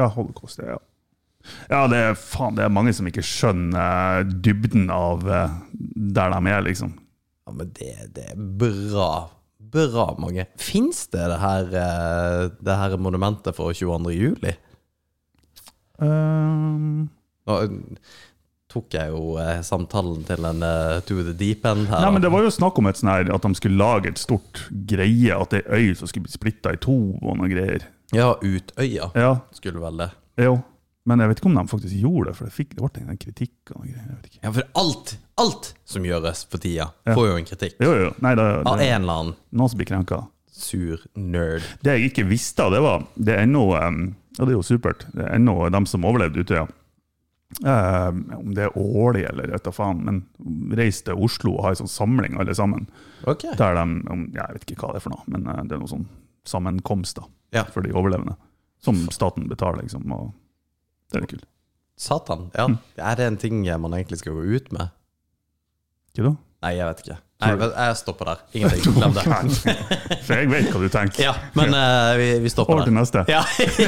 ja 0.00 0.08
holocaust, 0.14 0.62
ja. 0.64 0.78
Ja, 1.70 1.86
det 1.88 1.98
er, 1.98 2.16
faen, 2.18 2.56
det 2.58 2.66
er 2.66 2.72
mange 2.72 2.92
som 2.96 3.08
ikke 3.08 3.24
skjønner 3.24 4.26
dybden 4.44 4.90
av 4.92 5.24
eh, 5.24 5.58
der 6.16 6.34
de 6.34 6.40
er, 6.52 6.64
liksom. 6.66 6.96
Ja, 7.46 7.54
Men 7.56 7.70
det, 7.78 7.92
det 8.16 8.26
er 8.34 8.40
bra. 8.60 9.12
Bra 9.70 10.10
mange. 10.20 10.46
Fins 10.60 11.06
det 11.12 11.28
det 11.32 11.38
her, 11.40 11.70
eh, 11.84 12.48
det 12.60 12.80
her 12.82 12.96
monumentet 13.00 13.56
for 13.56 13.72
22. 13.76 14.12
juli? 14.16 14.56
Um, 16.00 17.08
eh, 17.48 17.68
tok 18.70 18.94
jeg 18.94 19.10
jo 19.12 19.34
eh, 19.42 19.60
samtalen 19.66 20.22
til 20.28 20.46
en 20.46 20.62
eh, 20.64 21.00
to 21.06 21.18
the 21.26 21.34
deep 21.36 21.64
end 21.68 21.88
her. 21.90 22.04
nei, 22.04 22.12
men. 22.14 22.24
Det 22.24 22.30
var 22.32 22.44
jo 22.46 22.52
snakk 22.54 22.78
om 22.80 22.88
et 22.90 23.00
sånn 23.00 23.12
her, 23.12 23.32
at 23.34 23.46
de 23.46 23.58
skulle 23.58 23.80
lage 23.80 24.12
et 24.12 24.20
stort 24.20 24.64
greie, 24.70 25.34
at 25.34 25.54
det 25.54 25.64
er 25.64 25.80
øy 25.80 25.96
som 25.98 26.10
skulle 26.10 26.28
bli 26.28 26.36
splitta 26.36 26.74
i 26.76 26.80
to 26.80 26.98
og 27.18 27.40
noe 27.40 27.50
greier. 27.50 27.86
Ja, 28.12 28.32
Utøya 28.42 29.10
Ja, 29.14 29.30
skulle 29.52 29.80
vel 29.80 29.96
det. 30.04 30.10
jo. 30.38 30.58
Men 31.08 31.18
jeg 31.18 31.28
vet 31.30 31.38
ikke 31.40 31.46
om 31.48 31.54
de 31.56 31.62
faktisk 31.70 31.94
gjorde 31.96 32.26
det, 32.28 32.34
for 32.36 32.44
det, 32.44 32.52
fikk, 32.52 32.74
det 32.76 32.84
ble 32.84 33.02
en 33.08 33.16
kritikk. 33.18 33.54
og 33.74 33.86
greier. 33.86 34.02
Jeg 34.04 34.16
vet 34.18 34.26
ikke. 34.28 34.40
Ja, 34.44 34.50
for 34.52 34.66
alt, 34.82 35.12
alt 35.40 35.70
som 35.88 36.04
gjøres 36.04 36.42
for 36.50 36.58
tida, 36.58 36.90
Ja. 37.06 37.14
får 37.16 37.26
jo 37.30 37.36
en 37.36 37.44
kritikk. 37.48 37.74
Jo, 37.80 37.92
jo. 37.96 38.10
Nei, 38.20 38.34
det, 38.36 38.44
Av 38.66 38.78
en 38.80 39.02
eller 39.02 39.12
annen 39.22 39.34
noen 39.50 39.68
som 39.70 39.78
blir 39.78 39.86
krenka. 39.88 40.20
sur 40.52 40.98
nerd. 41.16 41.62
Det 41.82 41.94
jeg 41.98 42.10
ikke 42.12 42.26
visste, 42.28 42.66
det 42.70 42.82
var 42.82 43.06
Det 43.16 43.32
er 43.32 43.46
ennå 43.46 43.62
um, 43.80 44.14
Og 44.38 44.46
det 44.46 44.52
er 44.52 44.58
jo 44.58 44.62
supert. 44.62 45.06
Det 45.14 45.24
er 45.24 45.34
ennå 45.38 45.70
dem 45.72 45.86
som 45.86 46.04
overlevde 46.04 46.44
Utøya. 46.44 46.68
Eh, 47.66 48.08
om 48.36 48.54
det 48.54 48.62
er 48.68 48.76
årlig 48.78 49.24
eller 49.28 49.50
vet 49.50 49.64
da 49.64 49.72
faen, 49.74 50.04
men 50.04 50.20
reis 50.78 51.00
til 51.02 51.14
Oslo 51.18 51.56
og 51.56 51.64
ha 51.64 51.70
en 51.70 51.80
sånn 51.80 51.90
samling, 51.90 52.36
alle 52.38 52.54
sammen. 52.54 52.86
Okay. 53.26 53.56
Der 53.58 53.74
de 53.74 53.80
om, 54.08 54.28
Jeg 54.32 54.46
vet 54.54 54.66
ikke 54.70 54.84
hva 54.84 54.92
det 54.92 55.00
er 55.00 55.00
for 55.00 55.10
noe, 55.16 55.24
men 55.26 55.48
eh, 55.48 55.62
det 55.64 55.72
er 55.72 55.78
noe 55.82 55.88
sånn 55.90 56.06
sammenkomst 56.48 57.16
da, 57.16 57.24
Ja. 57.52 57.64
for 57.64 57.82
de 57.82 57.92
overlevende. 57.92 58.36
Som 58.80 59.08
staten 59.12 59.48
betaler, 59.48 59.82
liksom. 59.82 60.10
Og 60.12 60.32
det 61.10 61.16
er 61.16 61.20
litt 61.20 61.30
kult. 61.30 61.44
Satan. 62.00 62.50
Ja. 62.54 62.66
Mm. 62.68 62.78
Er 62.96 63.16
det 63.16 63.26
en 63.26 63.36
ting 63.36 63.62
man 63.80 63.92
egentlig 63.92 64.18
skal 64.18 64.32
gå 64.32 64.44
ut 64.56 64.72
med? 64.72 64.88
Ikke 66.14 66.30
da? 66.30 66.36
Nei, 66.60 66.74
jeg 66.76 66.86
vet 66.90 66.98
ikke. 67.06 67.14
Nei, 67.40 67.48
jeg 67.56 67.68
jeg 67.72 67.96
stopper 67.96 68.28
der. 68.28 68.40
Ingenting. 68.52 68.92
Glem 68.98 69.14
det. 69.16 69.22
For 70.26 70.34
jeg 70.36 70.48
vet 70.50 70.66
hva 70.68 70.80
du 70.82 70.90
tenker. 70.92 71.22
Ja, 71.24 71.32
men 71.56 71.72
uh, 71.72 72.10
vi, 72.20 72.26
vi 72.44 72.50
stopper 72.52 72.76
Over 72.76 72.84
til 72.90 72.92
neste. 72.98 73.22
Ja. 73.32 73.40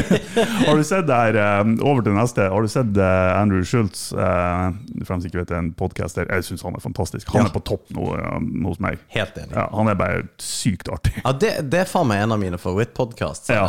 Har 0.67 0.81
du 0.81 0.85
sett 0.89 1.05
der, 1.11 1.37
eh, 1.37 1.61
over 1.85 2.01
til 2.07 2.17
neste, 2.17 2.47
har 2.49 2.65
du 2.65 2.71
sett 2.73 2.97
uh, 2.97 3.05
Andrew 3.37 3.61
Schultz, 3.69 4.07
uh, 4.17 4.73
fremst 5.05 5.29
ikke 5.29 5.43
vet 5.43 5.53
en 5.59 5.69
podcaster, 5.77 6.25
jeg 6.33 6.47
synes 6.49 6.65
han 6.65 6.79
er 6.79 6.85
fantastisk. 6.85 7.29
Han 7.35 7.43
Ja. 7.45 7.51
er 7.51 7.55
på 7.59 7.61
topp 7.69 7.93
nå 7.93 8.09
uh, 8.17 8.41
hos 8.71 8.81
meg. 8.81 9.03
Helt 9.13 9.37
enig. 9.37 9.53
Ja, 9.53 9.67
han 9.75 9.93
er 9.93 9.99
bare 10.01 10.25
sykt 10.41 10.89
artig. 10.93 11.13
Ja, 11.21 11.35
det, 11.37 11.53
det 11.73 11.85
er 11.85 11.91
faen 11.93 12.09
meg 12.09 12.25
en 12.25 12.33
av 12.39 12.41
mine 12.41 12.61
favorittpodkaster. 12.63 13.59
Ja. 13.59 13.69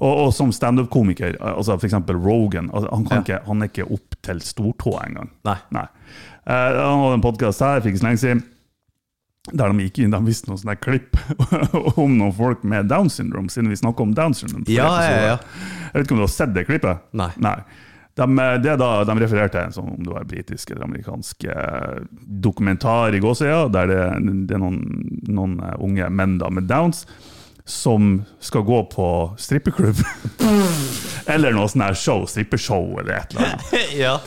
Og, 0.00 0.10
og 0.10 0.32
som 0.34 0.50
standup-komiker, 0.54 1.36
altså 1.38 1.76
eksempel 1.78 2.18
Rogan, 2.18 2.70
altså 2.72 2.90
han, 2.90 3.04
kan 3.08 3.22
ikke, 3.22 3.42
han 3.46 3.62
er 3.62 3.70
ikke 3.70 3.86
opp 3.94 4.18
til 4.26 4.42
stortå 4.44 4.96
engang. 5.04 5.30
Nei. 5.46 5.58
Nei. 5.74 5.86
Uh, 6.44 6.52
han 6.52 7.04
hadde 7.04 7.14
en 7.20 7.24
podkast 7.24 7.64
her 7.64 7.84
fikk 7.84 8.00
så 8.00 8.08
lenge 8.08 8.22
siden, 8.22 8.42
der 9.52 9.70
de 9.70 9.86
gikk 9.86 10.00
inn, 10.00 10.12
de 10.12 10.20
viste 10.24 10.48
noen 10.48 10.60
sånne 10.60 10.76
klipp 10.80 11.18
om 12.00 12.16
noen 12.16 12.34
folk 12.36 12.62
med 12.68 12.88
Down 12.88 13.10
syndrome, 13.12 13.52
siden 13.52 13.72
vi 13.72 13.80
snakker 13.80 14.06
om 14.06 14.14
Down 14.16 14.36
syndrome. 14.36 14.64
Ja, 14.72 14.88
ja, 15.04 15.18
ja. 15.32 15.40
Jeg 15.90 15.98
vet 15.98 16.06
ikke 16.06 16.16
om 16.16 16.22
du 16.22 16.26
har 16.26 16.32
sett 16.32 16.54
det 16.56 16.64
klippet? 16.68 17.04
Nei. 17.14 17.58
De, 18.14 18.26
det 18.62 18.70
er 18.70 18.78
da, 18.78 18.88
de 19.06 19.14
refererte 19.18 19.58
til 19.58 19.66
en 19.66 19.74
sånn, 19.74 19.90
om 19.96 20.02
det 20.06 20.12
var 20.14 20.26
britisk 20.30 20.70
eller 20.70 20.86
amerikansk 20.86 21.48
eh, 21.50 22.04
dokumentar 22.46 23.14
i 23.16 23.20
gåsøya, 23.22 23.64
der 23.74 23.90
det, 23.90 24.02
det 24.48 24.54
er 24.54 24.62
noen, 24.62 24.78
noen 25.26 25.56
eh, 25.58 25.74
unge 25.82 26.10
menn 26.14 26.36
da 26.38 26.50
med 26.54 26.68
downs 26.70 27.02
som 27.66 28.24
skal 28.40 28.62
gå 28.62 28.84
på 28.92 29.34
strippeklubb. 29.38 29.96
eller 31.32 31.54
noe 31.56 31.68
sånn 31.72 31.86
her 31.86 31.96
show, 31.96 32.26
strippeshow 32.28 32.98
eller 33.00 33.20
et 33.20 33.32
eller 33.32 33.54
annet. 33.54 33.78
ja. 34.04 34.18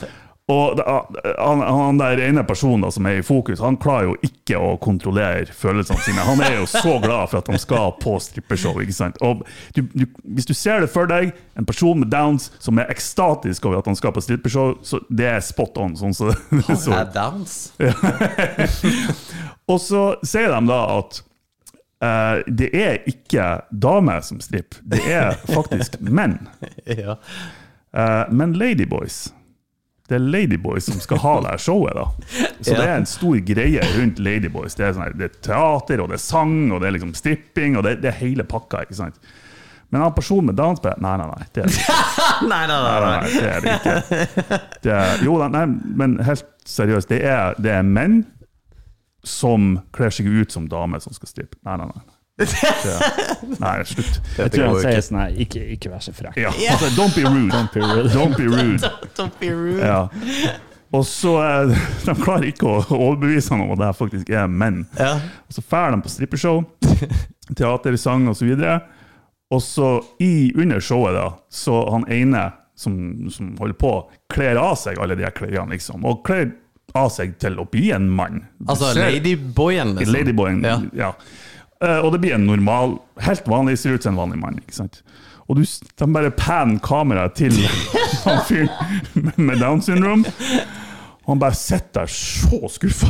Og 0.48 0.80
han, 0.80 1.60
han 1.60 1.98
der 2.00 2.22
ene 2.24 2.40
personen 2.48 2.88
som 2.92 3.04
er 3.06 3.18
i 3.18 3.24
fokus, 3.24 3.60
han 3.60 3.76
klarer 3.76 4.08
jo 4.08 4.14
ikke 4.24 4.56
å 4.56 4.70
kontrollere 4.80 5.52
følelsene 5.52 6.00
sine. 6.06 6.24
Han 6.24 6.40
er 6.40 6.54
jo 6.62 6.64
så 6.72 6.94
glad 7.02 7.28
for 7.28 7.42
at 7.42 7.50
han 7.52 7.60
skal 7.60 7.92
på 8.00 8.14
strippeshow. 8.24 8.80
ikke 8.80 8.96
sant? 8.96 9.20
Og 9.20 9.44
du, 9.76 9.82
du, 9.92 10.06
Hvis 10.24 10.48
du 10.48 10.54
ser 10.56 10.80
det 10.80 10.88
for 10.94 11.10
deg, 11.10 11.34
en 11.52 11.68
person 11.68 12.00
med 12.00 12.08
downs 12.08 12.48
som 12.64 12.80
er 12.80 12.88
ekstatisk 12.88 13.68
over 13.68 13.82
at 13.82 13.92
han 13.92 14.00
skal 14.00 14.16
på 14.16 14.24
strippeshow, 14.24 14.78
så 14.80 15.02
det 15.12 15.28
er 15.34 15.44
spot 15.44 15.76
on. 15.84 15.98
sånn 16.00 16.16
så, 16.16 16.32
Han 16.32 16.96
Er 16.96 17.12
downs? 17.12 17.58
Og 19.68 19.82
så 19.84 20.04
sier 20.24 20.48
de 20.48 20.64
da 20.72 20.80
at 20.96 21.20
eh, 22.02 22.42
det 22.46 22.68
er 22.74 22.98
ikke 23.10 23.48
damer 23.70 24.20
som 24.26 24.40
stripper, 24.44 24.80
det 24.84 25.00
er 25.06 25.34
faktisk 25.54 25.98
menn. 26.00 26.38
Ja. 26.86 27.16
uh, 27.96 28.24
men 28.32 28.52
ladyboys 28.58 29.32
Det 30.08 30.16
er 30.16 30.22
ladyboys 30.24 30.86
som 30.88 31.00
skal 31.04 31.18
ha 31.20 31.34
det 31.44 31.50
her 31.50 31.60
showet, 31.60 31.94
da. 31.98 32.04
Så 32.64 32.72
Ja. 32.72 32.78
det 32.78 32.86
er 32.88 32.94
en 32.96 33.06
stor 33.06 33.36
greie 33.44 33.82
rundt 33.98 34.18
ladyboys. 34.24 34.74
Det 34.74 34.86
er, 34.86 34.94
sånn 34.96 35.04
her, 35.04 35.12
det 35.20 35.26
er 35.28 35.34
teater, 35.44 36.00
og 36.00 36.08
det 36.08 36.16
er 36.16 36.22
sang, 36.24 36.54
og 36.72 36.80
det 36.80 36.88
er 36.88 36.94
liksom 36.96 37.12
stripping, 37.14 37.76
og 37.76 37.84
det, 37.84 37.98
det 38.00 38.08
er 38.14 38.16
hele 38.22 38.46
pakka. 38.48 38.86
ikke 38.86 38.96
sant? 38.96 39.18
Men 39.90 40.00
han 40.04 40.12
personen 40.16 40.46
med 40.46 40.56
Downs 40.56 40.80
Nei, 40.84 41.16
nei, 41.16 41.26
nei. 41.28 41.44
Det 41.52 41.62
er 41.62 41.68
det 41.68 41.76
ikke. 41.76 41.98
Nei, 42.48 42.64
nei, 42.68 42.78
nei. 42.80 42.96
Nei, 43.00 43.04
nei. 43.04 43.20
nei, 43.20 43.28
det 43.36 43.50
er 43.52 43.60
det 43.60 43.76
ikke. 43.76 44.58
Det 44.84 44.92
er, 44.96 45.24
jo 45.24 45.36
da, 45.40 45.48
nei, 45.52 45.66
men 46.00 46.18
helt 46.24 46.44
seriøst, 46.68 47.08
det 47.12 47.22
er, 47.24 47.54
det 47.60 47.72
er 47.72 47.82
menn 47.84 48.22
som 49.26 49.74
kler 49.94 50.14
seg 50.14 50.28
ut 50.30 50.54
som 50.54 50.68
dame 50.70 51.00
som 51.02 51.14
skal 51.16 51.30
strippe. 51.30 51.58
Nei, 51.66 51.76
nei, 51.80 51.88
nei. 51.90 52.06
Nei, 53.58 53.84
slutt. 53.84 54.20
Jeg 54.38 54.52
tror 54.54 54.68
han 54.68 54.76
sier 54.84 55.00
sånn 55.02 55.18
her, 55.18 55.38
ikke, 55.42 55.62
ikke 55.74 55.90
vær 55.90 56.02
så 56.04 56.12
frekk. 56.14 56.36
Ja, 56.38 56.52
altså, 56.72 56.90
don't 56.94 57.16
be 57.16 57.24
rude. 57.26 57.50
Don't 57.50 57.72
be 57.74 57.82
rude. 57.82 58.12
Don't 58.14 58.36
be 58.38 58.46
rude. 58.46 58.90
Don't 59.18 59.40
be 59.40 59.50
rude. 59.50 59.82
Ja. 59.82 60.04
Og 60.94 61.02
så 61.04 61.34
eh, 61.42 61.72
De 62.06 62.14
klarer 62.16 62.46
ikke 62.48 62.68
å 62.70 62.76
overbevise 62.94 63.52
han 63.52 63.66
om 63.66 63.74
at 63.74 63.82
det 63.82 63.88
her 63.90 63.98
faktisk 63.98 64.30
er 64.30 64.46
menn. 64.46 64.84
Ja. 65.00 65.16
Og 65.48 65.58
så 65.58 65.64
drar 65.66 65.96
de 65.96 66.00
på 66.04 66.12
strippeshow, 66.14 66.62
teater, 67.58 67.98
sang 68.00 68.30
osv. 68.30 68.54
Og 69.48 69.64
så 69.64 69.90
i 70.22 70.52
under 70.54 70.80
showet, 70.84 71.18
da, 71.18 71.26
så 71.50 71.82
han 71.90 72.06
ene 72.12 72.46
som, 72.78 72.94
som 73.34 73.50
holder 73.58 73.74
på, 73.80 73.92
kler 74.30 74.60
av 74.62 74.76
seg 74.78 75.00
alle 75.02 75.16
de 75.18 75.26
her 75.26 75.34
klærne, 75.34 75.72
liksom. 75.74 76.06
Og 76.06 76.22
kler 76.26 76.52
av 76.98 77.12
seg 77.14 77.36
til 77.42 77.58
å 77.62 77.66
bli 77.70 77.90
en 77.96 78.08
mann. 78.10 78.42
Altså 78.68 78.90
ladyboyen, 78.96 79.94
liksom. 79.98 80.14
Ladyboyen, 80.16 80.64
Ja. 80.66 80.80
ja. 81.04 81.12
Uh, 81.78 82.00
og 82.02 82.10
det 82.16 82.18
blir 82.24 82.34
en 82.34 82.46
normal, 82.48 82.96
helt 83.22 83.46
vanlig, 83.46 83.76
ser 83.78 83.94
ut 83.94 84.02
som 84.02 84.16
en 84.16 84.22
vanlig 84.24 84.40
mann. 84.42 84.56
ikke 84.58 84.74
sant? 84.80 85.02
Og 85.48 85.56
du, 85.56 85.62
de 85.64 86.06
bare 86.12 86.32
panner 86.34 86.80
kameraet 86.84 87.36
til 87.38 87.54
han 88.26 88.42
fyren 88.48 89.30
med 89.38 89.62
Downs 89.62 89.86
syndrom. 89.86 90.24
Og 91.28 91.34
han 91.34 91.40
bare 91.42 91.56
sitter 91.56 92.02
der 92.02 92.10
så 92.12 92.68
skuffa. 92.72 93.08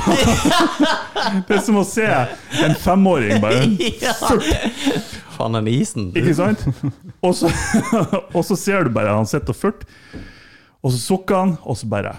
Det 1.49 1.57
er 1.57 1.63
som 1.65 1.79
å 1.81 1.85
se 1.87 2.05
en 2.67 2.77
femåring 2.83 3.41
bare 3.43 3.65
Ja. 4.05 4.15
Faen, 5.39 5.55
den 5.55 5.69
isen. 5.71 6.11
Ikke 6.19 6.35
sant? 6.35 6.65
Og 7.23 7.35
så, 7.39 7.51
og 8.35 8.43
så 8.47 8.57
ser 8.59 8.87
du 8.89 8.93
bare 8.95 9.15
han 9.17 9.27
sitter 9.31 9.55
og 9.55 9.59
furter, 9.59 9.89
og 10.83 10.93
så 10.95 10.99
sukker 11.03 11.41
han, 11.41 11.57
og 11.67 11.79
så 11.79 11.89
bare 11.91 12.17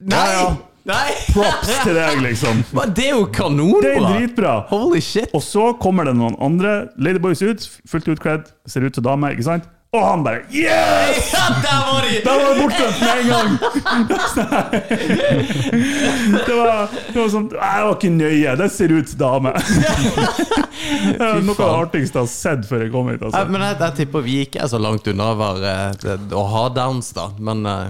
Nei! 0.00 0.24
ja. 0.36 0.48
Nei! 0.86 1.10
Props 1.34 1.70
til 1.82 1.94
deg, 1.96 2.20
liksom. 2.22 2.60
Men 2.76 2.92
Det 2.94 3.06
er 3.08 3.14
jo 3.16 3.24
kanonbra! 3.34 3.80
Det 3.82 3.96
er 3.96 4.00
dritbra. 4.06 4.52
Holy 4.70 5.00
shit! 5.02 5.30
Og 5.34 5.42
så 5.42 5.72
kommer 5.82 6.04
det 6.06 6.14
noen 6.18 6.36
andre 6.42 6.88
Ladyboys 7.02 7.42
ut, 7.42 7.60
fullt 7.90 8.08
utkledd, 8.14 8.42
ser 8.70 8.82
ut 8.86 8.94
som 8.94 9.04
dame, 9.06 9.30
ikke 9.34 9.46
sant? 9.48 9.64
Og 9.94 10.02
han 10.02 10.24
bare 10.26 10.40
Yes! 10.52 11.30
Ja, 11.36 11.44
der 11.62 11.78
var 11.86 12.00
de! 12.06 12.12
Der 12.22 12.32
var 12.38 12.46
det 12.52 12.58
bortgjemt 12.62 12.98
med 13.02 13.10
en 13.18 13.26
gang! 13.32 13.50
Det 16.46 16.54
var, 16.54 16.88
det 17.12 17.18
var 17.18 17.28
sånn 17.32 17.48
Jeg 17.50 17.82
var 17.86 17.94
ikke 17.96 18.10
nøye. 18.14 18.56
Det 18.60 18.68
ser 18.74 18.90
ut 18.94 19.08
som 19.10 19.18
dame. 19.20 19.52
Det 19.56 19.62
er 21.18 21.40
noe 21.42 21.54
av 21.54 21.58
det 21.58 21.78
artigste 21.80 22.18
jeg 22.20 22.22
har 22.22 22.30
sett 22.30 22.66
før 22.68 22.80
jeg 22.84 22.90
kom 22.94 23.08
hit. 23.10 23.22
Altså. 23.22 23.38
Ja, 23.42 23.46
Men 23.50 23.60
jeg, 23.66 23.74
jeg 23.82 23.92
tipper 24.00 24.20
vi 24.26 24.34
ikke 24.46 24.58
er 24.62 24.68
så 24.70 24.78
langt 24.82 25.04
unna 25.10 25.26
å 25.34 25.36
eh, 25.58 25.92
å 26.36 26.42
ha 26.52 26.64
downs, 26.76 27.08
da. 27.16 27.26
Men 27.42 27.58
eh, 27.70 27.86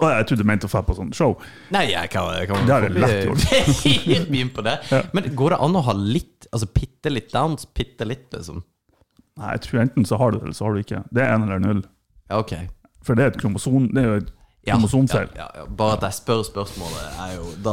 Og 0.00 0.08
jeg 0.10 0.26
trodde 0.28 0.42
du 0.44 0.48
mente 0.48 0.68
å 0.68 0.72
dra 0.72 0.82
på 0.86 0.96
sånn 0.96 1.12
show. 1.16 1.34
Nei, 1.74 1.84
jeg 1.92 2.10
kan, 2.12 2.28
jeg 2.38 2.48
kan 2.50 2.66
Det 2.66 2.74
er 2.76 2.86
jeg 2.86 2.94
lett 2.96 3.24
gjort. 3.28 4.30
Mye 4.34 4.50
på 4.56 4.64
det. 4.66 4.76
Ja. 4.90 5.00
Men 5.16 5.28
går 5.38 5.54
det 5.54 5.58
an 5.66 5.78
å 5.78 5.82
ha 5.86 5.94
litt, 5.98 6.48
altså 6.50 6.68
bitte 6.72 7.12
litt 7.12 7.32
downs? 7.34 7.66
Bitte 7.76 8.08
litt, 8.08 8.28
liksom? 8.34 8.62
Nei, 9.40 9.54
jeg 9.56 9.64
tror 9.66 9.82
enten 9.86 10.06
så 10.08 10.18
har 10.20 10.32
du 10.32 10.38
det, 10.38 10.44
eller 10.48 10.56
så 10.58 10.68
har 10.68 10.76
du 10.76 10.82
ikke. 10.82 11.02
Det 11.14 11.24
er 11.24 11.34
en 11.34 11.46
eller 11.48 11.62
null. 11.62 11.82
Ja, 12.28 12.40
ok. 12.40 12.54
For 13.06 13.18
det 13.18 13.24
er 13.24 13.32
et 13.32 13.40
kromosom, 13.42 13.90
det 13.94 14.02
er 14.02 14.08
jo 14.08 14.20
et. 14.22 14.32
Ja, 14.64 14.76
ja, 14.78 15.26
ja. 15.34 15.64
Bare 15.66 15.96
at 15.96 16.04
jeg 16.06 16.14
spør 16.20 16.44
spørsmålet, 16.46 17.06
er 17.18 17.32
jo 17.34 17.48
da 17.64 17.72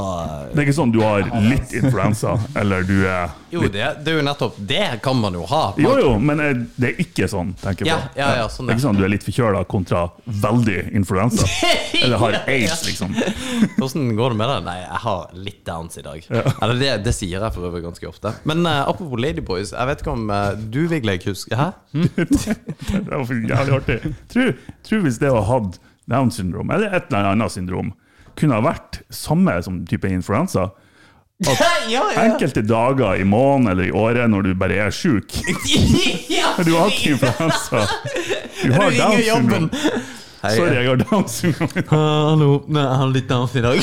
Det 0.50 0.58
er 0.58 0.64
ikke 0.64 0.74
sånn 0.74 0.94
du 0.94 1.04
har 1.04 1.28
litt 1.46 1.70
influensa, 1.78 2.32
eller 2.58 2.82
du 2.88 3.04
er 3.06 3.30
Jo, 3.54 3.62
det, 3.70 3.84
det 4.02 4.10
er 4.10 4.16
jo 4.18 4.24
nettopp 4.26 4.56
Det 4.72 4.88
kan 5.06 5.20
man 5.22 5.38
jo 5.38 5.44
ha. 5.52 5.60
Man, 5.76 5.84
Jo, 5.86 5.92
jo, 6.02 6.16
men 6.18 6.42
det 6.82 6.88
er 6.90 7.04
ikke 7.04 7.28
sånn, 7.30 7.52
tenker 7.62 7.86
jeg 7.86 7.94
Ja, 7.94 8.00
på. 8.08 8.18
ja, 8.18 8.30
ja, 8.40 8.48
sånn 8.50 8.66
det 8.66 8.74
er 8.74 8.80
ikke 8.80 8.86
sånn 8.88 8.98
du 8.98 9.06
er 9.06 9.14
litt 9.14 9.28
forkjøla 9.28 9.62
kontra 9.70 10.02
veldig 10.26 10.80
influensa. 10.98 11.46
Eller 12.02 12.22
har 12.24 12.38
aids, 12.50 12.82
liksom. 12.88 13.14
Hvordan 13.78 14.10
går 14.18 14.34
det 14.34 14.40
med 14.42 14.50
det? 14.50 14.58
Nei, 14.66 14.78
jeg 14.82 15.02
har 15.04 15.36
litt 15.46 15.62
downs 15.70 16.00
i 16.02 16.06
dag. 16.06 16.26
Eller 16.32 16.82
det, 16.82 16.90
det 17.06 17.14
sier 17.16 17.38
jeg 17.38 17.54
for 17.56 17.70
øvrig 17.70 17.84
ganske 17.86 18.10
ofte. 18.10 18.34
Men 18.50 18.66
uh, 18.66 18.88
apropos 18.90 19.22
Ladyboys, 19.22 19.76
jeg 19.76 19.92
vet 19.92 20.02
ikke 20.02 20.16
om 20.16 20.26
uh, 20.34 20.56
du, 20.58 20.82
Vigleik, 20.90 21.28
husker 21.30 21.60
Hæ? 21.60 21.70
Det 22.00 23.14
var 23.14 23.30
jævlig 23.30 23.78
artig. 23.78 24.00
Tror, 24.34 24.52
tror 24.86 25.06
hvis 25.06 25.22
det 25.22 25.32
var 25.36 25.46
ha 25.46 25.60
hatt 25.60 25.80
Down 26.10 26.32
syndrom, 26.34 26.72
eller 26.74 26.94
et 26.96 27.10
eller 27.12 27.32
annet 27.34 27.54
syndrom, 27.54 27.94
kunne 28.40 28.58
ha 28.58 28.64
vært 28.64 29.02
samme 29.14 29.58
som 29.64 29.86
type 29.90 30.10
influensa. 30.10 30.70
ja, 31.48 31.54
ja, 31.88 32.04
ja. 32.16 32.24
Enkelte 32.26 32.62
dager 32.68 33.16
i 33.16 33.24
måneden 33.24 33.72
eller 33.72 33.84
i 33.88 33.92
året 33.96 34.30
når 34.30 34.42
du 34.50 34.54
bare 34.60 34.76
er 34.88 34.92
sjuk. 34.92 35.32
ja. 36.38 36.56
Du 36.66 36.74
har 36.76 36.88
ikke 36.92 37.16
influensa. 37.16 37.86
Du 38.64 38.74
har 38.76 38.92
Downs 38.98 39.26
syndrom. 39.26 39.70
Hei, 40.40 40.56
Sorry, 40.56 40.74
jeg 40.76 40.88
har 40.88 40.96
Downs 41.04 41.32
syndrom. 41.32 41.70
Hallo, 41.92 42.52
nei, 42.72 42.84
jeg 42.86 42.98
har 43.02 43.10
litt 43.12 43.28
downs 43.28 43.56
i 43.60 43.64
dag. 43.64 43.78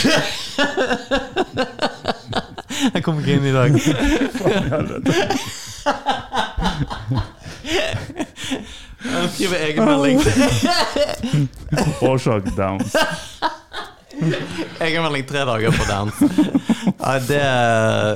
jeg 2.95 3.03
kom 3.05 3.21
ikke 3.21 3.37
inn 3.37 3.45
i 3.45 3.53
dag. 3.53 3.77
Helvete. 4.73 5.13
Jeg 9.05 9.31
skriver 9.35 9.57
egenmelding. 9.69 10.21
Årsak 12.11 12.49
Downs. 12.57 12.97
Egenmelding 14.81 15.27
tre 15.29 15.43
dager 15.45 15.75
på 15.77 15.85
downs. 15.89 16.21
Ja, 16.99 17.19
det 17.29 17.41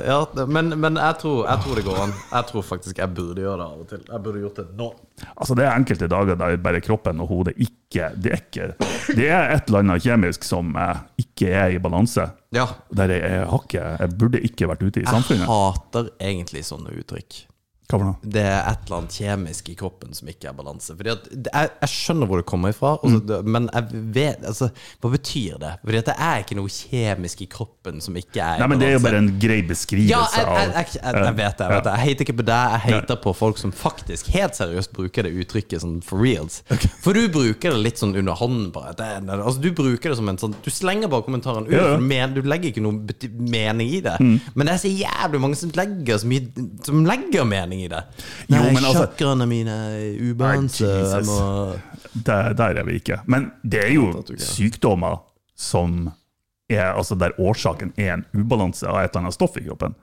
Ja, 0.07 0.45
men, 0.47 0.73
men 0.79 0.97
jeg, 0.97 1.17
tror, 1.21 1.43
jeg 1.45 1.63
tror 1.63 1.77
det 1.77 1.83
går 1.85 1.99
an. 2.05 2.13
Jeg 2.31 2.47
tror 2.49 2.65
faktisk 2.65 3.01
jeg 3.01 3.13
burde 3.15 3.43
gjøre 3.43 3.57
det 3.59 3.67
av 3.67 3.83
og 3.83 3.89
til. 3.91 4.01
Jeg 4.07 4.23
burde 4.25 4.41
gjort 4.41 4.61
det 4.61 4.65
nå. 4.79 4.89
Altså 5.35 5.57
Det 5.57 5.67
er 5.67 5.75
enkelte 5.75 6.09
dager 6.09 6.39
der 6.39 6.57
bare 6.63 6.81
kroppen 6.81 7.21
og 7.21 7.29
hodet 7.29 7.53
ikke 7.61 8.07
Det 8.17 8.31
er 8.31 8.39
ikke 8.39 8.69
Det 9.13 9.27
er 9.29 9.51
et 9.53 9.67
eller 9.69 9.83
annet 9.83 10.01
kjemisk 10.01 10.47
som 10.47 10.73
ikke 11.21 11.51
er 11.53 11.75
i 11.75 11.79
balanse. 11.83 12.25
Ja. 12.55 12.65
Der 12.97 13.13
jeg, 13.13 13.21
jeg, 13.35 13.47
ikke, 13.61 13.85
jeg 13.99 14.17
burde 14.17 14.43
ikke 14.49 14.71
vært 14.73 14.83
ute 14.87 15.03
i 15.03 15.07
samfunnet. 15.07 15.45
Jeg 15.45 15.51
hater 15.53 16.11
egentlig 16.31 16.65
sånne 16.67 16.97
uttrykk. 16.97 17.43
Hva 17.91 17.99
for 17.99 18.07
noe? 18.07 18.15
Det 18.23 18.41
er 18.47 18.59
et 18.71 18.85
eller 18.87 18.97
annet 19.01 19.15
kjemisk 19.19 19.69
i 19.69 19.75
kroppen 19.79 20.13
som 20.17 20.27
ikke 20.31 20.49
er 20.49 20.55
balanse. 20.57 20.95
Fordi 20.97 21.11
at 21.11 21.27
det- 21.31 21.51
jeg, 21.53 21.69
jeg 21.81 21.89
skjønner 21.91 22.27
hvor 22.31 22.41
det 22.41 22.45
kommer 22.49 22.71
ifra, 22.73 22.93
også, 23.03 23.21
Mm. 23.21 23.45
men 23.51 23.69
jeg 23.73 24.03
vet 24.15 24.45
altså, 24.47 24.71
Hva 25.01 25.11
betyr 25.11 25.59
det? 25.59 25.73
Fordi 25.83 25.97
at 26.01 26.05
det 26.05 26.15
er 26.17 26.43
ikke 26.43 26.55
noe 26.57 26.71
kjemisk 26.71 27.41
i 27.41 27.47
kroppen 27.51 28.01
som 28.01 28.15
ikke 28.15 28.39
er 28.41 28.59
Nei, 28.59 28.67
men 28.67 28.79
Det 28.79 28.87
er 28.87 28.93
jo 28.97 28.99
bare 29.03 29.17
en 29.21 29.31
grei 29.39 29.61
beskrivelse 29.67 30.09
Ja, 30.09 30.25
jeg, 30.31 30.45
jeg, 30.47 30.73
jeg, 30.73 31.03
jeg, 31.03 31.25
jeg 31.25 31.35
vet 31.35 31.57
det. 31.57 31.67
Jeg, 31.67 31.75
vet 31.75 31.83
det. 31.83 31.93
jeg 31.93 32.07
hater 32.07 32.25
ikke 32.25 32.37
på 32.39 32.45
deg, 32.45 32.71
jeg 32.71 32.81
hater 32.95 33.15
på 33.27 33.35
folk 33.35 33.57
som 33.57 33.71
faktisk 33.75 34.27
helt 34.35 34.53
seriøst 34.55 34.93
bruker 34.95 35.23
det 35.27 35.33
uttrykket 35.43 35.81
sånn 35.83 36.01
for 36.03 36.21
reals. 36.23 36.61
For 37.03 37.13
du 37.13 37.27
bruker 37.29 37.71
det 37.75 37.81
litt 37.83 37.97
sånn 38.01 38.15
under 38.15 38.33
hånden. 38.39 38.71
Bare. 38.71 38.93
Det, 38.95 39.07
altså, 39.27 39.59
du 39.61 39.71
bruker 39.75 40.09
det 40.13 40.17
som 40.17 40.29
en 40.29 40.37
sånn 40.37 40.55
Du 40.63 40.69
slenger 40.71 41.09
bare 41.11 41.23
kommentaren 41.25 41.65
ut. 41.67 41.71
Ja, 41.73 41.91
ja. 41.93 41.97
Men, 41.97 42.33
du 42.33 42.41
legger 42.41 42.71
ikke 42.71 42.81
noen 42.85 43.01
mening 43.51 43.89
i 43.97 43.99
det. 44.01 44.15
Mm. 44.21 44.39
Men 44.55 44.67
det 44.67 44.73
er 44.75 44.81
så 44.83 44.91
jævlig 44.93 45.41
mange 45.41 45.55
som 45.59 45.71
legger 45.75 46.17
så 46.21 46.27
mye 46.29 46.67
Som 46.85 47.05
legger 47.05 47.45
mening 47.45 47.80
i 47.85 47.89
det. 47.91 48.01
Jo, 48.47 48.55
Nei, 48.55 48.71
men 48.73 48.83
altså- 48.83 49.05
chakraene 49.05 49.47
mine 49.49 49.75
er 49.97 50.31
ubalanse. 50.31 50.85
Jeg 50.87 51.05
Jesus. 51.05 51.27
må 51.27 51.79
der, 52.27 52.53
der 52.53 52.79
er 52.81 52.87
vi 52.87 52.99
ikke. 52.99 53.21
Men 53.25 53.51
det 53.63 53.83
er 53.85 53.93
jo 53.95 54.09
er. 54.09 54.37
sykdommer 54.37 55.21
som 55.55 56.11
er 56.71 56.93
Altså 56.95 57.17
der 57.19 57.33
årsaken 57.39 57.91
er 57.99 58.13
en 58.13 58.25
ubalanse 58.33 58.87
av 58.87 59.01
et 59.03 59.09
eller 59.11 59.25
annet 59.25 59.33
stoff 59.35 59.57
i 59.57 59.65
kroppen. 59.65 59.95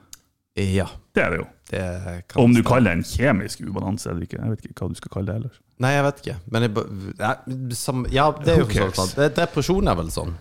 Ja. 0.58 0.86
Det 1.14 1.22
er 1.22 1.30
det 1.30 1.38
jo. 1.38 1.46
Det 1.70 2.24
kan 2.28 2.42
Om 2.42 2.54
du 2.54 2.62
kaller 2.62 2.90
det 2.94 2.98
en 2.98 3.04
kjemisk 3.04 3.60
ubalanse 3.60 4.10
eller 4.10 4.26
ikke, 4.26 4.38
jeg 4.40 4.50
vet 4.50 4.66
ikke 4.66 4.82
hva 4.82 4.88
du 4.88 4.98
skal 4.98 5.12
kalle 5.14 5.26
det 5.26 5.36
ellers. 5.40 5.58
Nei, 5.78 5.92
jeg 5.94 6.04
vet 6.04 6.20
ikke. 6.22 6.36
Men 6.50 6.62
jeg, 6.66 6.84
ja, 7.18 7.32
som, 7.78 8.06
ja, 8.10 8.30
det 8.32 8.52
er 8.54 8.58
jo 8.62 8.66
for 8.66 8.74
så 8.74 8.86
vidt 8.88 9.00
sant. 9.00 9.36
Depresjon 9.36 9.88
er 9.88 9.98
vel 10.00 10.10
sånn. 10.12 10.34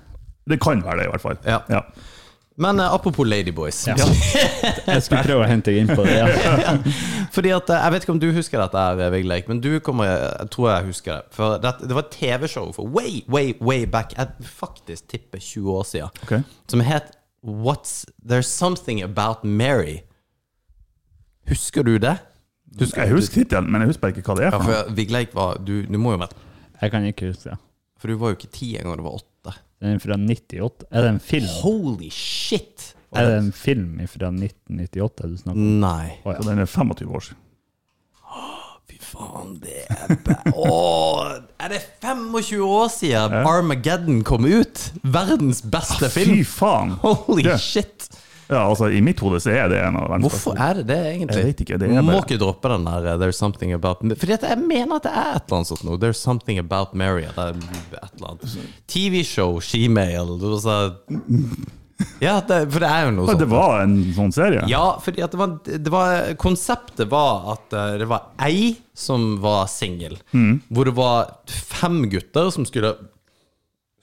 Det 0.48 0.60
kan 0.64 0.82
være 0.84 1.02
det, 1.02 1.08
i 1.08 1.12
hvert 1.12 1.26
fall. 1.26 1.40
Ja. 1.46 1.82
Men 2.58 2.80
uh, 2.82 2.88
apropos 2.94 3.26
Ladyboys. 3.28 3.84
Ja. 3.92 3.96
Jeg 4.88 5.04
skulle 5.06 5.22
prøve 5.28 5.44
å 5.46 5.48
hente 5.50 5.70
deg 5.72 5.84
inn 5.84 5.92
på 5.94 6.04
det. 6.08 6.16
Ja. 6.66 6.74
Fordi 7.36 7.52
at, 7.54 7.70
eh, 7.70 7.84
Jeg 7.84 7.94
vet 7.94 8.06
ikke 8.06 8.14
om 8.16 8.22
du 8.24 8.28
husker 8.34 8.62
dette, 8.64 8.82
her, 8.82 9.02
eh, 9.06 9.12
Vigleik, 9.14 9.50
men 9.52 9.60
du 9.62 9.76
kommer, 9.86 10.08
jeg 10.10 10.50
tror 10.56 10.70
jeg 10.72 10.88
husker 10.88 11.12
det. 11.20 11.36
For 11.38 11.60
det, 11.62 11.74
det 11.84 11.94
var 11.98 12.06
et 12.08 12.16
TV-show 12.16 12.72
for 12.74 12.90
way, 12.90 13.20
way, 13.30 13.52
way 13.62 13.86
back, 13.86 14.16
jeg 14.18 14.50
faktisk 14.58 15.06
tipper 15.12 15.38
20 15.44 15.70
år 15.76 15.86
siden, 15.86 16.24
Okay. 16.26 16.42
som 16.72 16.82
het 16.82 17.14
What's 17.46 18.06
There's 18.26 18.50
Something 18.50 19.04
About 19.06 19.44
Mary. 19.46 20.00
Husker 21.48 21.84
du 21.86 21.98
det? 22.02 22.18
Husker 22.80 23.02
Jeg 23.06 23.14
husker 23.14 23.44
tittelen, 23.44 23.70
men 23.72 23.82
jeg 23.86 23.94
husker 23.94 24.02
bare 24.08 24.16
ikke 24.18 24.26
hva 24.32 24.36
det 24.40 24.48
er. 24.50 24.58
Ja, 24.58 24.64
for 24.66 24.96
Vigleik 24.98 25.36
var 25.38 25.62
du, 25.64 25.84
du 25.86 25.98
må 26.02 26.16
jo 26.18 26.24
vært 26.26 26.34
Jeg 26.82 26.92
kan 26.94 27.06
ikke 27.06 27.30
huske 27.32 27.52
det. 27.54 27.58
For 28.02 28.12
du 28.12 28.18
var 28.22 28.34
jo 28.34 28.38
ikke 28.42 28.52
ti 28.54 28.74
engang, 28.78 28.98
du 29.00 29.06
var 29.06 29.16
åtte. 29.22 29.37
Den 29.82 29.96
er 29.96 30.00
fra 30.02 30.18
98. 30.18 30.88
Er 30.92 31.02
det 31.06 31.10
en 31.16 31.20
film? 31.22 31.50
Holy 31.62 32.10
shit! 32.14 32.94
Er 33.16 33.28
det 33.30 33.36
en 33.40 33.52
film 33.56 34.00
fra 34.12 34.30
1998 34.34 35.30
du 35.32 35.38
snakker 35.38 35.60
om? 35.62 35.68
Nei. 35.84 36.08
Oh, 36.26 36.34
ja. 36.34 36.40
Så 36.42 36.50
den 36.50 36.60
er 36.64 36.66
25 36.70 37.12
år 37.16 37.24
siden. 37.30 37.44
Fy 38.88 38.98
faen, 39.04 39.54
det 39.64 39.82
er 39.92 40.14
bæ... 40.26 40.34
Åh, 40.56 41.34
er 41.60 41.72
det 41.74 41.82
25 42.04 42.64
år 42.64 42.88
siden 42.92 43.34
Armageddon 43.48 44.22
kom 44.28 44.46
ut? 44.48 44.86
Verdens 45.04 45.62
beste 45.62 46.10
film. 46.12 46.38
Fy 46.40 46.46
faen! 46.48 46.96
Holy 47.04 47.44
Det- 47.48 47.60
shit! 47.62 48.08
Ja, 48.48 48.62
altså, 48.70 48.88
I 48.96 49.02
mitt 49.04 49.20
hode 49.20 49.42
så 49.44 49.52
er 49.52 49.68
det 49.72 49.80
en 49.84 49.98
av 50.00 50.06
verdens 50.08 50.28
Hvorfor 50.32 50.56
er 50.64 50.78
det 50.80 50.86
det, 50.88 51.00
egentlig? 51.14 51.36
Jeg 51.42 51.48
vet 51.50 51.64
ikke, 51.66 51.78
det 51.82 51.90
er 51.92 52.02
Må 52.02 52.14
bare- 52.14 52.24
ikke 52.24 52.38
droppe 52.40 52.70
den 52.72 52.86
der 52.88 53.08
uh, 53.10 53.18
'There's 53.20 53.36
something 53.40 53.74
about 53.76 54.00
Fordi 54.00 54.34
at 54.38 54.46
jeg 54.48 54.58
mener 54.64 54.96
at 54.96 55.04
det 55.04 55.12
er 55.12 55.36
et 55.36 55.44
eller 55.50 55.58
annet 55.58 55.68
sånt 55.74 55.84
noe. 55.84 55.98
'There's 55.98 56.22
something 56.22 56.60
about 56.60 56.94
Mary'. 56.96 57.28
Det 57.28 57.38
er 57.38 57.50
et 58.04 58.14
eller 58.16 58.30
annet 58.30 58.58
TV-show, 58.88 59.60
shemale 59.60 60.38
altså. 60.40 60.78
Ja, 62.22 62.36
det, 62.46 62.60
for 62.72 62.80
det 62.84 62.90
er 62.94 63.06
jo 63.08 63.12
noe 63.16 63.26
Ja, 63.26 63.32
sånt. 63.34 63.40
Det 63.42 63.50
var 63.50 63.80
en 63.82 63.96
sånn 64.14 64.32
serie? 64.36 64.64
Ja, 64.70 64.84
fordi 65.02 65.24
at 65.26 65.32
det 65.34 65.40
var, 65.42 65.56
det 65.66 65.92
var 65.92 66.34
Konseptet 66.38 67.10
var 67.10 67.48
at 67.56 67.74
eh, 67.74 67.96
det 68.04 68.08
var 68.08 68.28
ei 68.46 68.76
som 68.94 69.40
var 69.42 69.66
singel. 69.72 70.16
Mm. 70.32 70.62
Hvor 70.70 70.86
det 70.86 70.94
var 70.98 71.32
fem 71.50 72.04
gutter 72.12 72.52
som 72.54 72.66
skulle 72.70 72.94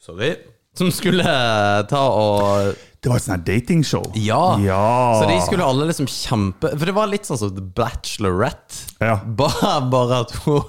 Sorry. 0.02 0.34
Som 0.76 0.90
skulle 0.90 1.22
eh, 1.22 1.84
ta 1.86 2.02
og 2.10 2.74
Det 3.04 3.10
var 3.12 3.20
et 3.20 3.26
sånt 3.26 3.44
datingshow? 3.44 4.04
Ja. 4.16 4.56
Ja. 4.64 5.20
Så 5.20 5.28
de 5.28 5.36
skulle 5.44 5.64
alle 5.68 5.90
liksom 5.90 6.08
kjempe 6.08 6.72
For 6.72 6.88
det 6.88 6.96
var 6.96 7.10
litt 7.12 7.28
sånn 7.28 7.40
som 7.40 7.50
The 7.52 7.64
Bachelorette. 7.76 8.94
Ja. 9.04 9.18
Bare, 9.40 9.74
bare 9.92 10.22
at 10.24 10.32
hun 10.46 10.62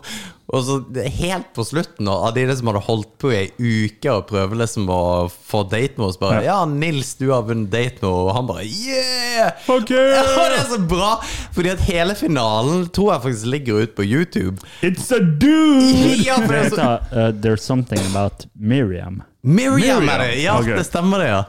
Og 0.51 0.63
så 0.67 0.75
helt 1.15 1.47
på 1.55 1.63
slutten 1.65 2.09
av 2.11 2.33
de 2.35 2.43
som 2.51 2.67
hadde 2.69 2.81
holdt 2.85 3.13
på 3.23 3.31
i 3.31 3.37
ei 3.37 3.47
uke 3.87 4.11
og 4.11 4.27
prøvde 4.29 4.59
liksom 4.59 4.89
å 4.91 4.99
få 5.31 5.63
date 5.71 5.95
med 5.97 6.09
oss, 6.09 6.19
bare 6.21 6.43
Ja, 6.45 6.57
Nils, 6.69 7.15
du 7.17 7.29
har 7.31 7.47
vunnet 7.47 7.71
date 7.73 7.97
med 8.03 8.05
henne. 8.05 8.11
Og 8.11 8.29
han 8.35 8.49
bare 8.51 8.65
Yeah! 8.67 9.55
Okay. 9.71 10.11
Ja, 10.17 10.25
det 10.51 10.59
er 10.59 10.67
så 10.69 10.81
bra! 10.91 11.15
Fordi 11.55 11.71
at 11.71 11.81
hele 11.87 12.17
finalen 12.19 12.85
tror 12.93 13.15
jeg 13.15 13.25
faktisk 13.29 13.49
ligger 13.55 13.81
ute 13.85 13.95
på 13.97 14.05
YouTube. 14.05 14.59
It's 14.85 15.07
a 15.15 15.21
dude! 15.23 16.19
Ja, 16.27 16.37
for 16.43 16.51
det 16.53 16.61
er 16.65 16.75
så 16.75 16.91
uh, 17.15 17.31
There's 17.41 17.65
Something 17.65 18.03
About 18.11 18.45
Miriam. 18.53 19.23
Miriam 19.41 20.03
Miriam, 20.03 20.13
er 20.13 20.27
det! 20.27 20.29
Ja, 20.43 20.59
okay. 20.59 20.75
det 20.77 20.85
stemmer 20.91 21.23
det, 21.23 21.31
ja. 21.31 21.41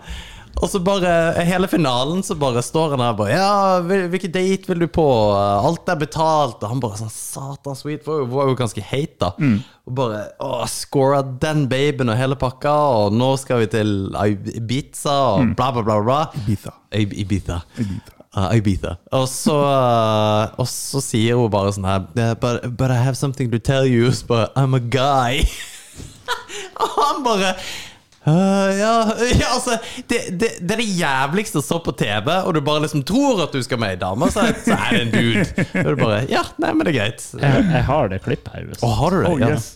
Og 0.57 0.71
så 0.73 0.79
bare 0.81 1.11
hele 1.45 1.69
finalen 1.69 2.23
så 2.25 2.33
bare 2.41 2.63
står 2.65 2.95
han 2.95 3.03
der 3.03 3.17
bare 3.19 3.35
Ja, 3.35 3.81
hvilken 4.09 4.33
date 4.33 4.71
vil 4.71 4.79
du 4.81 4.87
på? 4.89 5.05
Alt 5.37 5.89
er 5.93 5.99
betalt. 6.01 6.63
Og 6.63 6.71
han 6.71 6.81
bare 6.81 6.97
sånn 7.03 7.13
Satan 7.13 7.77
sweet. 7.77 8.07
Var 8.07 8.23
jo, 8.23 8.29
var 8.33 8.49
jo 8.49 8.55
ganske 8.57 8.81
hate, 8.89 9.19
da. 9.21 9.31
Mm. 9.37 9.59
Og 9.87 9.95
bare 10.01 10.23
Å, 10.41 10.65
scora 10.73 11.21
den 11.45 11.67
babyen 11.69 12.09
og 12.09 12.17
hele 12.17 12.39
pakka, 12.41 12.73
og 13.03 13.13
nå 13.13 13.35
skal 13.43 13.61
vi 13.65 13.69
til 13.77 13.93
Ibiza 14.57 15.17
og 15.37 15.41
Mm. 15.45 15.55
bla, 15.61 15.71
bla, 15.77 15.83
bla. 15.83 16.01
bla. 16.03 16.21
Ibiza. 16.41 16.73
Ib- 16.93 17.13
Ibiza. 17.25 17.61
Ibiza. 17.77 18.13
Uh, 18.37 18.51
Ibiza. 18.57 18.97
Og 19.17 19.29
så, 19.33 19.55
uh, 19.61 20.49
og 20.61 20.67
så 20.69 21.01
sier 21.05 21.37
hun 21.37 21.49
bare 21.53 21.73
sånn 21.73 21.87
her 21.89 22.03
"Yeah, 22.17 22.35
but, 22.35 22.67
but 22.77 22.91
I 22.91 22.97
have 23.01 23.17
something 23.17 23.51
to 23.53 23.59
tell 23.59 23.85
you. 23.87 24.11
but 24.29 24.53
I'm 24.57 24.75
a 24.75 24.81
guy. 24.81 25.45
og 26.81 26.89
han 26.97 27.23
bare 27.25 27.55
«Øh, 28.27 28.71
ja, 28.79 28.95
ja, 29.41 29.49
altså 29.55 29.77
det, 30.11 30.19
det, 30.41 30.49
det 30.61 30.71
er 30.75 30.81
det 30.83 30.87
jævligste 30.99 31.61
å 31.61 31.63
se 31.63 31.79
på 31.85 31.93
TV, 31.95 32.27
og 32.43 32.55
du 32.57 32.61
bare 32.67 32.83
liksom 32.83 33.05
tror 33.07 33.45
at 33.45 33.53
du 33.55 33.61
skal 33.63 33.79
med 33.79 33.95
ei 33.95 33.99
dame, 34.01 34.27
så, 34.35 34.41
er- 34.49 34.59
så 34.65 34.75
er 34.75 34.97
det 34.97 35.03
en 35.05 35.13
dude. 35.15 35.67
Og 35.85 35.91
du 35.93 36.01
bare 36.03 36.23
Ja, 36.31 36.43
nei, 36.59 36.73
men 36.75 36.87
det 36.89 36.95
er 36.95 36.99
greit. 36.99 37.27
Jeg, 37.39 37.67
jeg 37.71 37.85
har 37.87 38.09
det 38.11 38.19
klippet 38.25 38.51
her. 38.57 38.67
Å, 38.83 38.91
har 38.99 39.15
du 39.15 39.21
det? 39.23 39.31
Oh, 39.31 39.39
ja. 39.45 39.53
yes. 39.55 39.69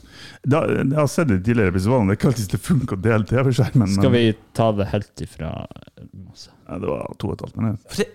Da, 0.42 0.62
jeg 0.72 0.96
har 0.96 1.06
sett 1.12 1.28
det 1.28 1.36
i 1.42 1.44
tidligere 1.50 1.70
episoder, 1.74 2.06
det 2.08 2.14
er 2.14 2.18
ikke 2.18 2.28
alltid 2.32 2.50
det 2.56 2.60
funker 2.64 2.96
å 2.96 3.02
dele 3.04 3.28
TV-skjermen. 3.28 3.90
Skal 3.94 4.14
vi 4.14 4.24
ta 4.56 4.70
det 4.72 4.86
helt 4.90 5.22
ifra 5.28 5.50
masse? 6.26 6.50
Ja, 6.66 6.78
det 6.80 6.88
var 6.90 7.10
to 7.20 7.28
og 7.30 7.36
et 7.36 7.44
halvt 7.44 7.58
minutt. 7.60 8.06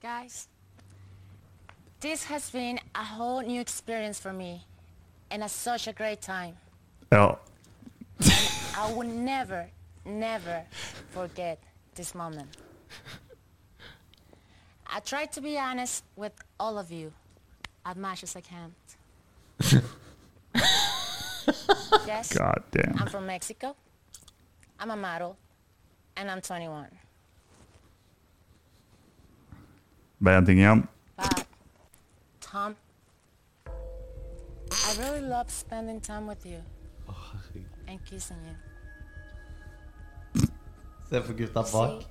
Guys, 0.00 0.48
this 2.00 2.24
has 2.24 2.50
been 2.50 2.78
a 2.94 3.04
whole 3.04 3.42
new 3.42 3.60
experience 3.60 4.20
for 4.20 4.32
me 4.32 4.64
and 5.30 5.42
a, 5.42 5.48
such 5.48 5.86
a 5.88 5.92
great 5.92 6.20
time. 6.22 6.54
Ja. 7.10 7.36
I 8.20 8.92
will 8.92 9.08
never, 9.08 9.68
never 10.04 10.62
forget 11.10 11.58
this 11.94 12.14
moment. 12.14 12.48
I 14.86 15.00
try 15.00 15.26
to 15.26 15.40
be 15.40 15.58
honest 15.58 16.04
with 16.16 16.32
all 16.58 16.78
of 16.78 16.92
you 16.92 17.12
as 17.84 17.96
much 17.96 18.22
as 18.22 18.36
I 18.36 18.40
can. 18.40 18.74
yes, 22.06 22.36
God 22.36 22.62
damn. 22.70 22.96
I'm 22.98 23.08
from 23.08 23.26
Mexico. 23.26 23.74
I'm 24.78 24.90
a 24.90 24.96
model, 24.96 25.36
and 26.16 26.30
I'm 26.30 26.40
21. 26.40 26.86
Bare 30.20 30.36
én 30.40 30.44
ting. 30.44 30.88
But, 31.16 31.46
Tom, 32.40 32.76
I 33.66 34.94
really 34.98 35.20
love 35.20 35.50
spending 35.50 36.00
time 36.00 36.26
with 36.26 36.46
you 36.46 36.62
and 37.94 38.10
you, 38.12 38.18
you. 40.34 40.48
Se 41.10 41.20
på 41.20 41.32
gutta 41.32 41.62
bak. 41.62 42.02
See, 42.02 42.06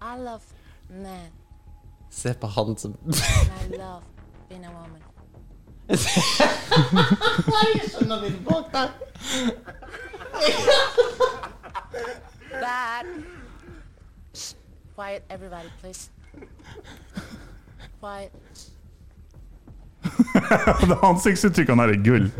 I 0.00 0.18
love 0.18 0.40
men, 0.88 1.30
Se 2.10 2.34
på 2.34 2.46
han 2.46 2.76
som 2.76 2.96
I 3.06 3.76
love 3.76 4.02
being 4.48 4.64
a 4.64 4.70
woman. 4.70 5.02
Jeg 5.88 5.98
skjønner 7.90 8.20
litt 8.22 8.44
bak 8.44 8.72
der. 8.72 8.88
But, 12.62 13.06
Shh, 14.34 14.54
quiet, 14.94 15.22
everybody, 15.30 15.68
please. 15.80 16.10
Quiet. 18.00 18.30
Det 20.88 20.98
Ansiktsuttrykkene 21.02 21.82
her 21.82 21.88
er 21.88 22.02
gull. 22.04 22.30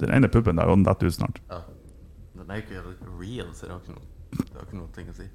Den 0.00 0.12
ene 0.12 0.28
puppen 0.28 0.56
der, 0.60 0.68
og 0.68 0.76
den 0.76 0.84
detter 0.86 1.08
ut 1.08 1.14
snart. 1.16 1.40
Ja. 1.50 1.62
Den 2.36 2.50
er 2.50 2.60
jo 2.60 2.62
ikke 2.62 3.10
real, 3.20 3.50
så 3.56 3.66
det 3.66 3.72
har 3.72 3.80
ikke 3.80 3.96
noe, 3.96 4.06
det 4.36 4.54
har 4.54 4.66
ikke 4.66 4.80
noe 4.80 4.90
ting 4.94 5.08
å 5.10 5.16
si. 5.16 5.28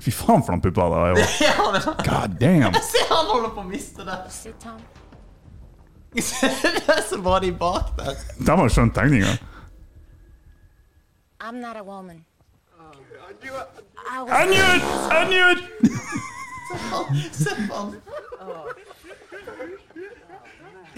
Fy 0.00 0.14
faen 0.16 0.40
for 0.40 0.54
noen 0.54 0.62
pupper 0.64 0.80
det 0.80 0.90
var. 0.94 1.18
Ja, 1.44 1.66
det 1.74 1.82
var 1.84 2.00
God 2.06 2.38
damn. 2.40 2.74
Se, 2.86 3.02
han 3.10 3.28
holder 3.28 3.52
på 3.56 3.60
å 3.60 3.68
miste 3.68 4.06
det. 4.08 4.16
Er 6.16 7.02
så 7.06 7.20
bra 7.22 7.36
de 7.44 7.52
bak 7.52 7.92
der. 8.00 8.16
De 8.40 8.56
har 8.62 8.72
skjønt 8.72 8.96
tegninga. 8.96 9.36
I'm 11.40 11.60
not 11.60 11.76
a 11.76 11.84
woman. 11.84 12.24
I 14.10 14.16
I 14.28 14.46
knew 14.46 14.64
it! 14.74 14.82
I 15.12 15.24
knew 15.28 15.44
it! 15.52 15.60
Se 17.34 17.50
på 17.68 17.74
han. 17.74 17.94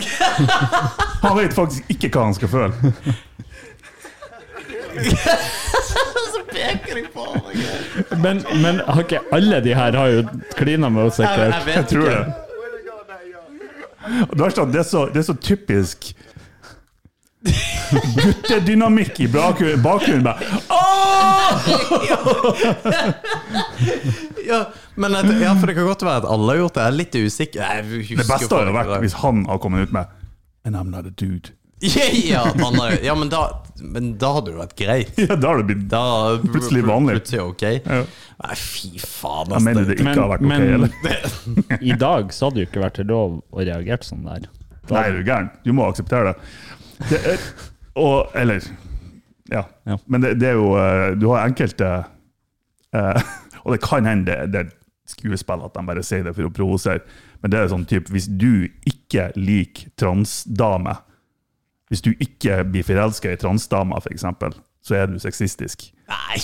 Han 1.23 1.37
vet 1.39 1.55
faktisk 1.55 1.83
ikke 1.93 2.09
hva 2.15 2.23
han 2.29 2.35
skal 2.35 2.49
føle. 2.51 2.73
Så 6.33 6.41
peker 6.51 6.95
de 6.99 7.03
på 7.15 7.27
meg. 7.37 7.55
Men, 8.21 8.43
men 8.63 8.81
har 8.87 9.01
ikke 9.05 9.21
alle 9.33 9.61
de 9.65 9.75
her 9.77 9.93
har 9.97 10.09
jo 10.13 10.25
klina 10.59 10.89
med 10.93 11.03
oss, 11.09 11.19
jeg 11.23 11.29
sikkert? 11.29 11.67
vet 11.67 11.77
Jeg 11.77 11.87
tror 11.93 12.07
ikke. 12.09 12.17
det. 12.19 12.27
Og 14.29 14.35
det 14.37 14.43
verste 14.43 14.61
er 14.61 14.67
at 14.67 14.73
det 14.75 14.81
er 14.83 14.89
så, 14.89 15.01
det 15.15 15.21
er 15.23 15.27
så 15.31 15.37
typisk 15.39 15.99
guttedynamikk 18.17 19.21
i 19.21 19.27
bakgrunnen. 19.31 19.83
bakgrunnen 19.83 20.25
bare, 20.27 20.39
Ja, 24.47 24.61
men 24.97 25.15
at, 25.19 25.29
ja, 25.41 25.55
for 25.59 25.67
det 25.71 25.75
kan 25.79 25.87
godt 25.89 26.03
være 26.07 26.23
at 26.23 26.29
alle 26.35 26.53
har 26.55 26.61
gjort 26.63 26.75
det. 26.79 26.83
Jeg 26.85 26.93
er 26.93 26.99
litt 26.99 27.19
usikker. 27.23 27.61
Jeg 27.63 27.85
husker 27.91 28.23
Det 28.23 28.29
beste 28.29 28.59
hadde 28.61 28.75
vært 28.77 28.95
hvis 29.05 29.17
han 29.23 29.45
hadde 29.49 29.63
kommet 29.65 29.89
ut 29.89 29.93
med 29.97 30.07
And 30.65 30.77
I'm 30.79 30.91
not 30.95 31.07
a 31.07 31.11
dude. 31.11 31.51
Ja, 31.83 32.45
han 32.47 32.77
har, 32.79 32.93
ja 33.03 33.15
men, 33.19 33.27
da, 33.33 33.41
men 33.83 34.13
da 34.23 34.29
hadde 34.37 34.53
det 34.53 34.59
vært 34.61 34.75
greit. 34.79 35.17
Ja, 35.25 35.35
da 35.35 35.49
har 35.51 35.63
det 35.63 35.67
blitt 35.73 35.89
Da 35.91 36.03
Plutselig 36.45 36.85
vanlig. 36.87 37.17
Plutselig 37.19 37.43
ok. 37.49 37.65
Ja. 37.83 37.97
Nei, 38.43 38.55
fy 38.59 38.91
faen. 39.03 39.51
Jeg 39.57 39.65
mener 39.67 39.89
det 39.89 39.97
ikke 39.99 40.07
Men- 40.07 40.21
har 40.23 40.31
vært 40.37 40.45
ok, 40.45 40.53
men- 40.53 40.69
eller? 40.77 41.83
I 41.93 41.97
dag 41.99 42.31
så 42.37 42.47
hadde 42.49 42.61
det 42.61 42.65
jo 42.67 42.71
ikke 42.71 42.85
vært 42.85 43.03
lov 43.11 43.35
å 43.51 43.67
reagere 43.67 44.07
sånn 44.07 44.23
der. 44.29 44.47
Da, 44.87 44.95
Nei, 44.95 45.03
er 45.09 45.19
du 45.19 45.27
gæren? 45.27 45.51
Du 45.67 45.73
må 45.75 45.89
akseptere 45.91 46.33
det. 46.33 46.49
Det 47.11 47.21
er, 47.35 47.45
Og, 47.99 48.31
eller 48.39 48.63
Ja. 49.51 49.65
Ja. 49.87 49.99
Men 50.07 50.23
det, 50.23 50.37
det 50.41 50.49
er 50.53 50.55
jo 50.57 50.71
eh, 50.79 51.11
Du 51.19 51.27
har 51.33 51.43
enkelte 51.51 51.89
eh, 52.95 53.33
Og 53.65 53.75
det 53.75 53.83
kan 53.85 54.09
hende 54.09 54.37
det, 54.51 54.65
er 54.65 54.73
skuespill 55.13 55.65
at 55.67 55.75
de 55.75 55.87
bare 55.87 56.05
sier 56.07 56.25
det 56.27 56.35
for 56.37 56.49
å 56.49 56.55
provosere, 56.55 57.03
men 57.43 57.53
det 57.53 57.59
er 57.59 57.73
sånn 57.73 57.89
typ 57.91 58.11
Hvis 58.13 58.29
du 58.31 58.69
ikke 58.87 59.31
liker 59.37 59.91
transdamer, 59.99 61.03
hvis 61.91 62.05
du 62.05 62.13
ikke 62.15 62.63
blir 62.65 62.87
forelska 62.87 63.35
i 63.35 63.41
transdamer, 63.41 64.01
f.eks., 64.01 64.25
så 64.83 64.97
er 64.99 65.11
du 65.11 65.19
sexistisk. 65.23 65.91
Nei, 66.11 66.39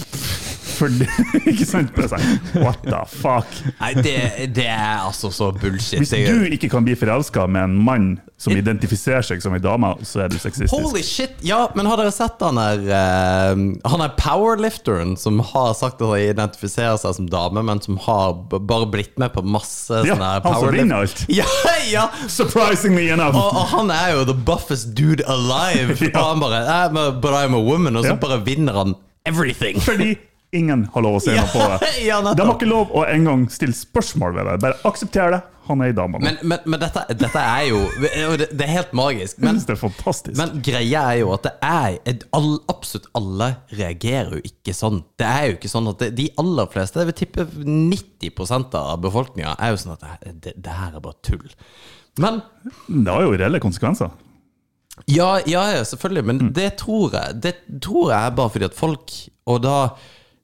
For 0.78 0.92
det, 0.94 1.08
ikke 1.50 1.66
sant? 1.66 1.90
Bare 1.96 2.08
sånn, 2.12 2.38
What 2.62 2.84
the 2.86 3.00
fuck? 3.10 3.48
Nei 3.80 3.92
det, 3.98 4.16
det 4.54 4.68
er 4.70 5.02
altså 5.02 5.30
så 5.34 5.50
bullshit. 5.56 5.98
Hvis 6.02 6.12
du 6.14 6.46
ikke 6.54 6.70
kan 6.72 6.86
bli 6.86 6.94
forelska 6.98 7.48
med 7.50 7.68
en 7.70 7.76
mann 7.82 8.08
som 8.38 8.54
identifiserer 8.54 9.24
seg 9.26 9.42
som 9.42 9.56
en 9.56 9.62
dame, 9.64 9.88
så 10.06 10.22
er 10.22 10.30
du 10.30 10.36
sexistisk. 10.38 10.70
Holy 10.76 11.02
shit! 11.02 11.34
Ja, 11.42 11.64
men 11.74 11.88
har 11.90 11.98
dere 11.98 12.12
sett 12.14 12.38
han 12.44 12.60
der 12.60 12.84
uh, 12.86 13.64
Han 13.90 14.04
er 14.04 14.12
powerlifteren 14.18 15.16
som 15.18 15.40
har 15.42 15.72
sagt 15.74 15.98
at 15.98 16.06
han 16.12 16.22
identifiserer 16.22 17.00
seg 17.02 17.16
som 17.18 17.26
dame, 17.32 17.64
men 17.66 17.82
som 17.82 17.98
har 18.06 18.36
bare 18.54 18.86
blitt 18.92 19.18
med 19.18 19.34
på 19.34 19.42
masse 19.42 20.04
Ja, 20.06 20.14
sånne 20.14 20.30
powerlift-. 20.46 21.26
Ja, 21.34 21.48
ja! 21.96 22.06
Surprisingly 22.30 23.08
enough! 23.10 23.34
Og, 23.34 23.50
og 23.58 23.66
han 23.74 23.90
er 23.94 24.14
jo 24.14 24.24
the 24.30 24.38
buffest 24.38 24.94
dude 24.98 25.26
alive. 25.26 25.96
Ja. 26.08 26.22
Og 26.22 26.28
han 26.30 26.40
bare 26.40 26.58
eh, 26.62 27.08
But 27.20 27.34
I'm 27.36 27.56
a 27.58 27.60
woman. 27.60 27.96
Og 27.98 28.04
så 28.06 28.14
Ja. 28.14 28.20
bare 28.22 28.38
vinner 28.46 28.72
han 28.78 28.94
everything. 29.28 29.80
Fordi 29.82 30.14
ingen 30.52 30.87
har 30.94 31.02
lov 31.04 31.18
å 31.18 31.22
Ja, 31.28 31.42
noe 31.44 31.52
på 31.52 31.66
det. 31.84 31.92
ja. 32.08 32.18
De 32.22 32.46
har 32.46 32.54
ikke 32.56 32.68
lov 32.70 32.90
å 32.96 33.04
engang 33.08 33.46
stille 33.52 33.74
spørsmål 33.76 34.34
ved 34.38 34.46
det. 34.48 34.58
Bare 34.64 34.78
aksepter 34.88 35.34
det. 35.34 35.40
Han 35.68 35.82
er 35.84 35.90
ei 35.90 35.92
dame. 35.92 36.16
Men, 36.24 36.38
men, 36.48 36.62
men 36.64 36.80
dette, 36.80 37.02
dette 37.20 37.40
er 37.44 37.66
jo 37.68 37.80
det, 38.40 38.46
er 38.64 38.70
helt 38.72 38.94
magisk. 38.96 39.37
Men, 39.44 39.58
det 39.61 39.74
er 39.74 39.80
fantastisk. 39.82 40.32
men 40.40 40.62
greia 40.64 41.02
er 41.12 41.18
jo 41.20 41.34
at 41.34 41.44
det 41.44 41.52
er 41.68 42.22
all, 42.32 42.54
Absolutt 42.72 43.11
alle 43.18 43.50
reagerer 43.76 44.38
jo 44.38 44.40
ikke 44.48 44.72
sånn. 44.72 45.02
Det 45.20 45.28
er 45.28 45.50
jo 45.50 45.58
ikke 45.58 45.68
sånn 45.74 45.90
at 45.92 46.00
det, 46.00 46.08
De 46.16 46.30
aller 46.40 46.70
fleste, 46.72 47.02
jeg 47.02 47.11
vil 47.11 47.18
tippe 47.20 47.44
90% 47.68 48.78
av 48.80 48.96
befolkninga, 49.04 49.52
er 49.61 49.74
jo 49.74 49.82
sånn 49.84 49.98
at 49.98 50.06
det, 50.24 50.32
det, 50.46 50.54
det 50.64 50.78
her 50.80 50.96
er 50.96 51.04
bare 51.04 51.20
tull. 51.28 51.44
Men 52.18 52.40
det 52.88 53.12
har 53.12 53.26
jo 53.28 53.37
reelle 53.37 53.61
konsekvenser. 53.62 54.16
Ja, 55.06 55.34
ja, 55.46 55.66
ja, 55.76 55.84
selvfølgelig, 55.87 56.24
men 56.26 56.40
Mm. 56.48 56.52
det 56.56 56.70
tror 56.80 57.12
jeg 57.14 57.37
Det 57.44 57.52
tror 57.84 58.08
jeg 58.11 58.18
er 58.18 58.32
bare 58.34 58.50
fordi 58.50 58.66
at 58.66 58.74
folk, 58.74 59.12
og 59.46 59.61
da 59.62 59.76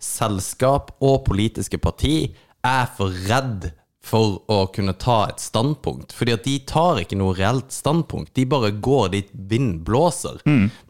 selskap 0.03 0.95
og 1.01 1.25
politiske 1.29 1.79
parti, 1.79 2.35
er 2.65 2.87
for 2.97 3.13
redd 3.29 3.71
for 4.05 4.43
å 4.53 4.67
kunne 4.73 4.93
ta 5.01 5.25
et 5.31 5.41
standpunkt. 5.41 6.13
Fordi 6.17 6.35
at 6.37 6.45
de 6.45 6.59
tar 6.69 7.01
ikke 7.01 7.17
noe 7.17 7.37
reelt 7.39 7.73
standpunkt. 7.73 8.35
De 8.37 8.45
bare 8.49 8.75
går 8.85 9.09
dit 9.15 9.31
vinden 9.33 9.79
blåser. 9.87 10.43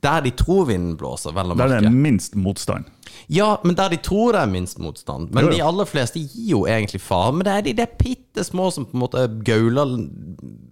Der 0.03 0.25
de 0.25 0.35
tror 0.35 0.67
vinden 0.73 0.97
blåser, 0.99 1.35
vel 1.37 1.55
å 1.55 1.59
merke. 1.59 1.77
Der 1.77 1.87
det 1.87 1.93
er 1.93 2.03
minst 2.09 2.35
motstand. 2.35 2.90
Ja, 3.29 3.57
men 3.64 3.77
der 3.79 3.88
de 3.94 3.96
tror 4.03 4.33
det 4.37 4.40
er 4.44 4.50
minst 4.53 4.79
motstand. 4.83 5.31
Men 5.35 5.50
de 5.53 5.62
aller 5.64 5.85
fleste 5.88 6.20
gir 6.20 6.50
jo 6.55 6.64
egentlig 6.66 7.00
faen. 7.00 7.38
Men 7.38 7.44
det 7.48 7.53
er 7.57 7.66
de 7.68 7.72
der 7.83 7.90
bitte 7.98 8.44
små 8.44 8.70
som 8.74 8.85
på 8.88 8.96
en 8.96 9.03
måte 9.05 9.24
gauler 9.46 9.94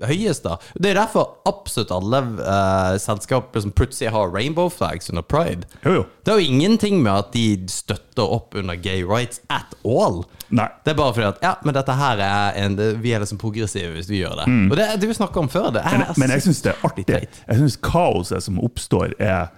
høyest, 0.06 0.42
da. 0.46 0.56
Det 0.74 0.90
er 0.92 0.98
derfor 0.98 1.28
absolutt 1.48 1.92
alle 1.94 2.20
uh, 2.40 2.96
selskaper 3.00 3.62
som 3.62 3.72
plutselig 3.76 4.10
har 4.14 4.32
rainbow 4.34 4.68
flags 4.72 5.10
under 5.12 5.22
pride. 5.22 5.66
Jo, 5.84 5.92
jo. 6.00 6.04
Det 6.26 6.32
er 6.34 6.40
jo 6.42 6.50
ingenting 6.52 7.00
med 7.02 7.12
at 7.12 7.32
de 7.34 7.46
støtter 7.70 8.22
opp 8.36 8.54
under 8.58 8.74
gay 8.76 9.02
rights 9.06 9.40
at 9.50 9.74
all. 9.86 10.22
Nei. 10.52 10.66
Det 10.84 10.92
er 10.92 10.98
bare 10.98 11.14
fordi 11.16 11.28
at 11.30 11.38
ja, 11.42 11.54
men 11.64 11.74
dette 11.78 11.94
her 11.96 12.20
er 12.20 12.58
en 12.66 12.74
Vi 13.02 13.12
er 13.16 13.22
liksom 13.22 13.38
progressive 13.40 13.94
hvis 13.94 14.10
vi 14.10 14.20
gjør 14.20 14.42
det. 14.42 14.48
Og 14.70 14.76
det 14.76 14.88
det 15.00 15.08
vi 15.08 15.16
snakka 15.16 15.40
om 15.40 15.48
før. 15.52 15.70
Det 15.72 15.80
er 15.86 15.92
Mm. 15.92 15.98
Men, 16.02 16.14
men 16.18 16.30
jeg 16.30 16.42
syns 16.42 16.60
det 16.64 16.70
er 16.72 16.86
artig. 16.88 17.04
Jeg 17.08 17.56
syns 17.58 17.76
kaoset 17.84 18.42
som 18.42 18.58
oppstår, 18.64 19.12
er- 19.20 19.50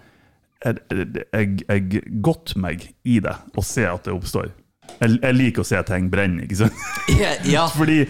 Jeg, 0.65 1.65
jeg 1.69 2.03
godter 2.25 2.61
meg 2.63 2.87
i 3.05 3.19
det 3.25 3.35
og 3.55 3.65
se 3.67 3.85
at 3.89 4.07
det 4.07 4.15
oppstår. 4.15 4.53
Jeg, 5.01 5.19
jeg 5.23 5.37
liker 5.37 5.65
å 5.65 5.67
se 5.69 5.81
ting 5.89 6.07
brenne, 6.13 6.45
ikke 6.47 6.65
sant? 6.65 6.87
Ja, 7.21 7.35
ja. 7.49 7.67
Fordi 7.73 8.05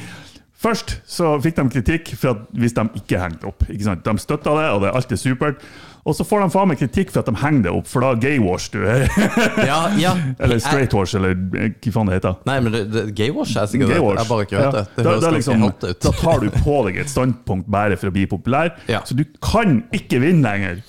Først 0.64 0.94
så 1.10 1.34
fikk 1.44 1.58
de 1.58 1.64
kritikk 1.74 2.14
for 2.16 2.30
at 2.30 2.44
hvis 2.56 2.72
de 2.72 2.86
ikke 2.96 3.18
hengte 3.20 3.50
opp. 3.50 3.66
Ikke 3.68 3.84
sant? 3.84 4.04
De 4.06 4.22
støtta 4.22 4.54
det, 4.56 4.68
og 4.72 4.78
det 4.80 4.88
er 4.88 4.96
alltid 4.96 5.20
supert. 5.20 5.60
Og 6.08 6.16
så 6.16 6.24
får 6.24 6.40
de 6.40 6.46
faen 6.52 6.68
meg 6.70 6.78
kritikk 6.80 7.12
for 7.12 7.20
at 7.20 7.28
de 7.28 7.34
henger 7.40 7.66
det 7.66 7.72
opp, 7.72 7.88
for 7.88 8.04
da 8.04 8.12
gaywash 8.20 8.70
du. 8.72 8.78
ja, 9.70 9.78
ja. 10.00 10.14
eller 10.38 10.60
straightwash, 10.64 11.16
eller 11.18 11.36
hva 11.36 11.92
faen 11.96 12.08
det 12.08 12.16
heter. 12.18 12.38
Nei, 12.48 12.56
men 12.64 12.76
det, 12.76 12.82
det, 12.92 13.04
gaywash 13.16 13.56
er 13.60 13.68
sikkert 13.72 13.92
det. 13.92 14.00
Jeg 14.00 14.28
bare 14.30 14.46
ikke 14.48 14.60
hørt 14.60 14.64
Ja. 14.64 14.72
det. 14.78 14.84
Det 14.96 15.04
da, 15.04 15.10
høres 15.10 15.24
da, 15.26 15.32
liksom, 15.36 15.64
hot 15.68 15.84
ut. 15.88 16.00
da 16.06 16.14
tar 16.20 16.44
du 16.44 16.48
på 16.64 16.78
deg 16.88 17.00
et 17.04 17.12
standpunkt 17.12 17.68
bare 17.76 18.00
for 18.00 18.12
å 18.12 18.16
bli 18.16 18.24
populær, 18.30 18.72
Ja. 18.88 19.02
så 19.04 19.16
du 19.20 19.24
kan 19.44 19.82
ikke 19.96 20.22
vinne 20.24 20.48
lenger. 20.48 20.80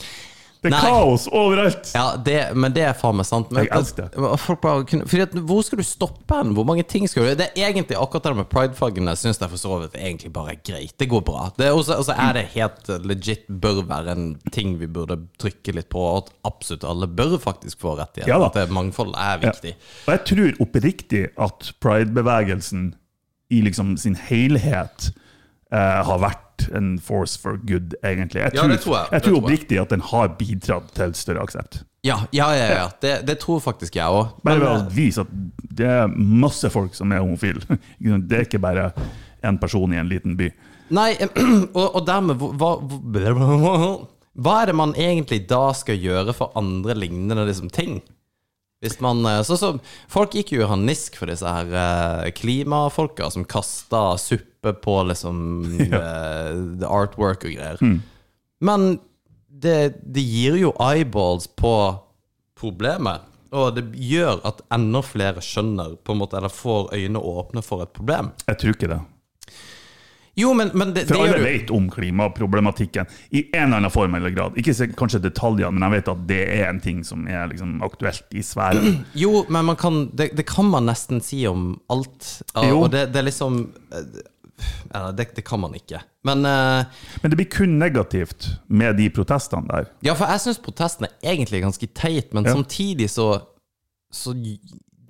Det 0.66 0.72
er 0.72 0.76
Nei. 0.76 0.82
kaos 0.90 1.28
overalt. 1.30 1.92
Ja, 1.94 2.06
det, 2.18 2.38
men 2.58 2.74
det 2.74 2.86
er 2.88 2.96
faen 2.98 3.20
meg 3.20 3.28
sant. 3.30 3.52
Men, 3.54 3.68
Jeg 3.68 3.74
elsker 3.78 4.08
det. 4.10 4.30
folk 4.42 4.62
bare 4.64 4.86
kunne, 4.90 5.06
fordi 5.10 5.26
at, 5.28 5.36
hvor 5.46 5.62
skal 5.66 5.82
du 5.82 5.86
stoppe 5.86 6.40
hen? 6.40 6.56
Hvor 6.58 6.66
mange 6.68 6.86
ting 6.90 7.06
skal 7.10 7.28
du 7.28 7.36
Det 7.44 7.52
er 7.54 7.70
egentlig 7.70 7.98
akkurat 8.00 8.26
det 8.26 8.34
med 8.40 8.50
prideflaggene 8.50 9.14
syns 9.20 9.42
jeg 9.42 9.52
for 9.52 9.62
så 9.62 9.80
vidt 9.84 9.98
egentlig 10.00 10.32
bare 10.34 10.56
er 10.56 10.62
greit. 10.66 10.96
Det 10.98 11.10
går 11.12 11.24
bra. 11.28 11.48
Det 11.58 11.68
er 11.70 11.78
også, 11.78 12.00
også 12.02 12.18
er 12.18 12.38
det 12.40 12.46
helt 12.56 12.92
legit 13.06 13.46
bør 13.50 13.84
være 13.86 14.16
en 14.16 14.28
ting 14.56 14.76
vi 14.82 14.90
burde 14.90 15.20
trykke 15.42 15.76
litt 15.78 15.90
på, 15.94 16.04
at 16.18 16.32
absolutt 16.48 16.88
alle 16.88 17.08
bør 17.08 17.38
faktisk 17.42 17.84
få 17.86 17.98
rettigheter. 18.00 18.32
Ja 18.32 18.40
da. 18.42 18.50
at 18.50 18.58
det 18.58 18.76
mangfold 18.76 19.14
er 19.20 19.42
viktig. 19.44 19.76
Og 20.08 20.16
jeg 20.16 20.24
tror 20.32 20.64
oppriktig 20.66 21.26
at 21.38 21.72
pride-bevegelsen 21.84 22.94
i 23.54 23.62
liksom 23.62 23.96
sin 24.02 24.18
helhet 24.18 25.12
eh, 25.72 26.02
har 26.08 26.20
vært 26.24 26.55
en 26.74 26.96
force 27.02 27.40
for 27.42 27.58
good, 27.68 27.94
egentlig. 28.04 28.42
Jeg 28.42 28.56
Ja, 28.56 28.62
tror, 28.62 28.72
det 28.72 28.80
tror 28.84 28.98
jeg. 28.98 29.08
jeg 29.12 29.26
tror 29.28 29.38
oppriktig 29.42 29.80
at 29.82 29.90
den 29.94 30.02
har 30.02 30.32
bidratt 30.40 30.94
til 30.96 31.14
større 31.14 31.44
aksept. 31.44 31.84
Ja, 32.06 32.20
ja, 32.32 32.52
ja. 32.56 32.68
ja. 32.76 32.88
Det, 33.02 33.14
det 33.28 33.40
tror 33.42 33.60
faktisk 33.60 33.96
jeg 33.98 34.06
òg. 34.06 34.36
Bare 34.46 34.62
ved 34.62 34.70
å 34.70 34.90
vise 34.94 35.26
at 35.26 35.32
det 35.76 35.88
er 35.90 36.08
masse 36.16 36.70
folk 36.70 36.94
som 36.96 37.12
er 37.12 37.24
homofile. 37.24 37.62
Det 38.00 38.38
er 38.38 38.46
ikke 38.46 38.62
bare 38.62 38.92
én 39.46 39.58
person 39.62 39.94
i 39.94 39.98
en 40.02 40.10
liten 40.10 40.36
by. 40.38 40.52
Nei, 40.94 41.12
og, 41.80 41.96
og 41.96 42.04
dermed 42.06 42.38
hva, 42.38 42.76
hva, 42.82 43.88
hva 44.36 44.58
er 44.62 44.70
det 44.70 44.76
man 44.78 44.94
egentlig 45.00 45.48
da 45.50 45.70
skal 45.74 45.98
gjøre 45.98 46.36
for 46.38 46.54
andre 46.60 46.94
lignende 46.98 47.48
liksom, 47.48 47.72
ting? 47.74 48.02
Hvis 48.84 49.00
man, 49.02 49.24
eh, 49.26 49.42
så, 49.48 49.56
så, 49.58 49.72
folk 50.12 50.36
gikk 50.36 50.52
jo 50.54 50.62
i 50.62 50.70
harnisk 50.70 51.16
for 51.18 51.32
disse 51.32 51.48
her 51.48 51.72
eh, 51.74 52.32
klimafolka 52.38 53.32
som 53.34 53.48
kasta 53.50 54.12
suppe 54.22 54.54
på 54.74 55.04
liksom 55.04 55.38
eh, 55.86 56.80
the 56.82 56.90
artwork 56.90 57.46
og 57.46 57.54
greier. 57.54 58.02
Men 58.60 59.00
det, 59.48 60.02
det 60.02 60.22
gir 60.26 60.58
jo 60.60 60.74
eyeballs 60.82 61.48
på 61.48 61.76
problemet. 62.60 63.22
Og 63.56 63.76
det 63.76 63.86
gjør 63.96 64.42
at 64.48 64.64
enda 64.74 65.00
flere 65.06 65.44
skjønner, 65.44 65.96
på 66.04 66.16
en 66.16 66.20
måte, 66.20 66.40
eller 66.40 66.52
får 66.52 66.90
øynene 66.96 67.22
åpne 67.22 67.64
for 67.64 67.86
et 67.86 67.94
problem. 67.96 68.34
Jeg 68.50 68.60
tror 68.62 68.76
ikke 68.76 68.92
det. 68.92 69.04
Jo, 70.36 70.54
men, 70.54 70.70
men 70.74 70.92
det, 70.94 71.06
For 71.08 71.16
det 71.16 71.30
alle 71.32 71.44
vet 71.46 71.70
om 71.72 71.86
klimaproblematikken 71.92 73.08
i 73.30 73.46
en 73.56 73.70
eller 73.70 73.78
annen 73.78 73.92
form 73.92 74.18
eller 74.18 74.34
grad. 74.36 74.58
Ikke 74.60 74.90
kanskje 75.00 75.22
detaljene, 75.24 75.72
men 75.72 75.86
jeg 75.88 75.94
vet 75.94 76.10
at 76.12 76.26
det 76.28 76.42
er 76.58 76.66
en 76.68 76.82
ting 76.84 77.00
som 77.08 77.24
er 77.32 77.48
liksom 77.54 77.78
aktuelt 77.86 78.36
i 78.36 78.44
sfæren. 78.44 79.00
Jo, 79.24 79.46
men 79.48 79.70
man 79.72 79.80
kan, 79.80 80.10
det, 80.12 80.34
det 80.36 80.44
kan 80.50 80.68
man 80.68 80.90
nesten 80.90 81.24
si 81.24 81.46
om 81.48 81.78
alt. 81.88 82.28
Og, 82.52 82.68
og 82.82 82.90
det, 82.92 83.08
det 83.16 83.22
er 83.22 83.30
liksom 83.30 83.62
eh, 83.96 84.20
ja, 84.94 85.12
det, 85.12 85.28
det 85.36 85.44
kan 85.48 85.60
man 85.60 85.74
ikke. 85.78 86.00
Men 86.26 86.46
uh, 86.48 86.86
Men 87.22 87.32
det 87.34 87.38
blir 87.40 87.50
kun 87.52 87.78
negativt 87.82 88.48
med 88.68 88.98
de 88.98 89.10
protestene 89.14 89.68
der. 89.70 89.90
Ja, 90.06 90.16
for 90.18 90.32
jeg 90.32 90.44
syns 90.46 90.62
protestene 90.64 91.10
egentlig 91.24 91.60
er 91.60 91.68
ganske 91.68 91.90
teit, 91.94 92.34
men 92.34 92.46
Ja. 92.48 92.54
samtidig 92.56 93.10
så, 93.14 93.30
så 94.12 94.34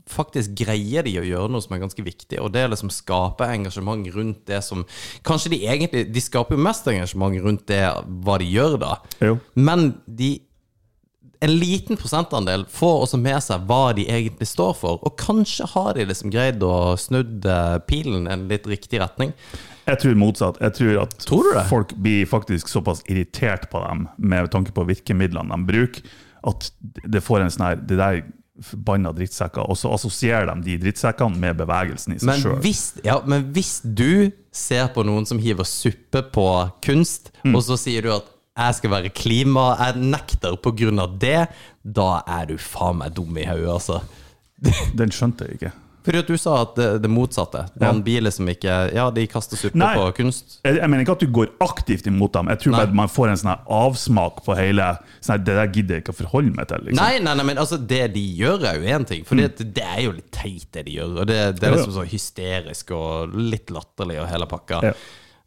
faktisk 0.06 0.54
greier 0.60 1.06
de 1.06 1.16
å 1.18 1.26
gjøre 1.26 1.50
noe 1.50 1.64
som 1.66 1.74
er 1.74 1.82
ganske 1.82 2.04
viktig, 2.06 2.38
og 2.42 2.52
det 2.54 2.62
er 2.62 2.70
liksom 2.70 2.92
skape 2.94 3.48
engasjement 3.50 4.06
rundt 4.14 4.44
det 4.46 4.60
som 4.66 4.84
Kanskje 5.26 5.50
de 5.56 5.64
egentlig 5.66 6.04
De 6.14 6.22
skaper 6.22 6.54
jo 6.58 6.62
mest 6.62 6.86
engasjement 6.92 7.40
rundt 7.42 7.66
det 7.72 7.82
hva 8.26 8.36
de 8.38 8.46
gjør, 8.52 8.78
da. 8.84 8.92
Jo. 9.26 9.40
Men 9.58 9.96
de 10.06 10.36
en 11.46 11.54
liten 11.62 11.98
prosentandel 12.00 12.64
får 12.74 12.96
også 13.06 13.20
med 13.22 13.44
seg 13.46 13.66
hva 13.70 13.82
de 13.98 14.06
egentlig 14.10 14.48
står 14.50 14.74
for, 14.80 15.00
og 15.06 15.16
kanskje 15.22 15.68
har 15.76 15.94
de 15.98 16.06
liksom 16.10 16.34
greid 16.34 16.64
å 16.66 16.96
snudd 17.00 17.46
pilen 17.46 17.82
pilen 17.90 18.28
en 18.32 18.48
litt 18.50 18.66
riktig 18.70 19.00
retning. 19.04 19.34
Jeg 19.86 20.00
tror 20.02 20.16
motsatt. 20.18 20.58
Jeg 20.64 20.74
tror 20.80 21.02
at 21.04 21.12
Tror 21.26 21.60
folk 21.70 21.94
blir 22.02 22.26
faktisk 22.26 22.68
såpass 22.72 23.04
irritert 23.06 23.70
på 23.70 23.82
dem 23.86 24.08
med 24.18 24.50
tanke 24.54 24.74
på 24.74 24.86
virkemidlene 24.90 25.54
de 25.54 25.70
bruker, 25.70 26.02
at 26.46 26.72
det 27.06 27.22
får 27.26 27.42
en 27.46 27.54
sånn 27.54 27.64
her 27.66 27.80
Det 27.82 27.98
der 27.98 28.24
forbanna 28.64 29.12
drittsekker, 29.12 29.66
og 29.68 29.76
så 29.76 29.90
assosierer 29.92 30.48
de 30.48 30.62
de 30.64 30.78
drittsekkene 30.86 31.36
med 31.42 31.58
bevegelsen 31.60 32.14
i 32.16 32.20
seg 32.22 32.30
Men 32.30 32.40
sjøl. 32.40 32.62
ja, 33.04 33.18
men 33.28 33.50
hvis 33.52 33.82
du 33.84 34.32
ser 34.56 34.88
på 34.96 35.04
noen 35.04 35.26
som 35.28 35.42
hiver 35.44 35.68
suppe 35.68 36.22
på 36.32 36.46
kunst, 36.86 37.32
Mm. 37.44 37.56
og 37.56 37.62
så 37.68 37.76
sier 37.78 38.02
du 38.02 38.14
at 38.16 38.26
jeg 38.56 38.76
skal 38.78 38.94
være 38.94 39.10
klima, 39.16 39.70
jeg 39.82 40.04
nekter 40.16 40.56
på 40.64 40.72
grunn 40.80 41.02
av 41.04 41.18
det, 41.20 41.48
da 41.84 42.22
er 42.40 42.46
du 42.54 42.58
faen 42.62 43.02
meg 43.02 43.16
dum 43.18 43.36
i 43.38 43.48
hodet, 43.48 43.72
altså. 43.78 44.02
Den 45.00 45.12
skjønte 45.12 45.50
jeg 45.50 45.60
ikke. 45.60 45.72
Fordi 46.06 46.20
at 46.22 46.28
du 46.30 46.36
sa 46.38 46.52
at 46.62 46.76
det, 46.78 46.88
det 47.02 47.10
motsatte. 47.10 47.64
Noen 47.82 48.04
biler 48.06 48.30
som 48.30 48.46
ikke 48.46 48.74
Ja, 48.94 49.08
de 49.10 49.24
kaster 49.26 49.58
suppe 49.58 49.80
Nei. 49.82 49.96
på 49.98 50.04
kunst. 50.20 50.60
Jeg, 50.62 50.76
jeg 50.78 50.90
mener 50.92 51.02
ikke 51.02 51.16
at 51.16 51.24
du 51.26 51.32
går 51.34 51.50
aktivt 51.66 52.06
imot 52.12 52.36
dem. 52.36 52.52
Jeg 52.54 52.62
tror 52.62 52.76
bare 52.78 52.94
man 53.00 53.10
får 53.10 53.32
en 53.32 53.40
sånn 53.42 53.64
avsmak 53.74 54.44
på 54.46 54.54
hele 54.54 54.92
sånn 55.26 55.42
Det 55.42 55.56
der 55.58 55.72
gidder 55.74 55.98
jeg 55.98 56.06
ikke 56.06 56.14
å 56.14 56.20
forholde 56.20 56.54
meg 56.54 56.70
til. 56.70 56.86
Liksom. 56.86 57.02
Nei, 57.02 57.18
nei, 57.26 57.34
nei, 57.42 57.48
men 57.50 57.58
altså, 57.64 57.82
det 57.82 58.04
de 58.14 58.22
gjør, 58.38 58.68
er 58.70 58.78
jo 58.78 58.94
én 59.00 59.08
ting. 59.10 59.26
For 59.26 59.42
det, 59.42 59.66
det 59.80 59.88
er 59.96 60.04
jo 60.06 60.14
litt 60.20 60.30
teit, 60.30 60.68
det 60.78 60.86
de 60.86 60.94
gjør. 61.00 61.18
Og 61.24 61.30
det, 61.32 61.40
det 61.58 61.66
er 61.66 61.74
Mm. 61.74 61.74
Ja, 61.74 61.74
ja. 61.74 61.82
liksom 61.82 61.98
så 61.98 62.06
hysterisk 62.14 62.94
og 63.02 63.34
litt 63.42 63.74
latterlig 63.74 64.22
og 64.22 64.30
hele 64.30 64.46
pakka. 64.54 64.84
Ja. 64.86 64.94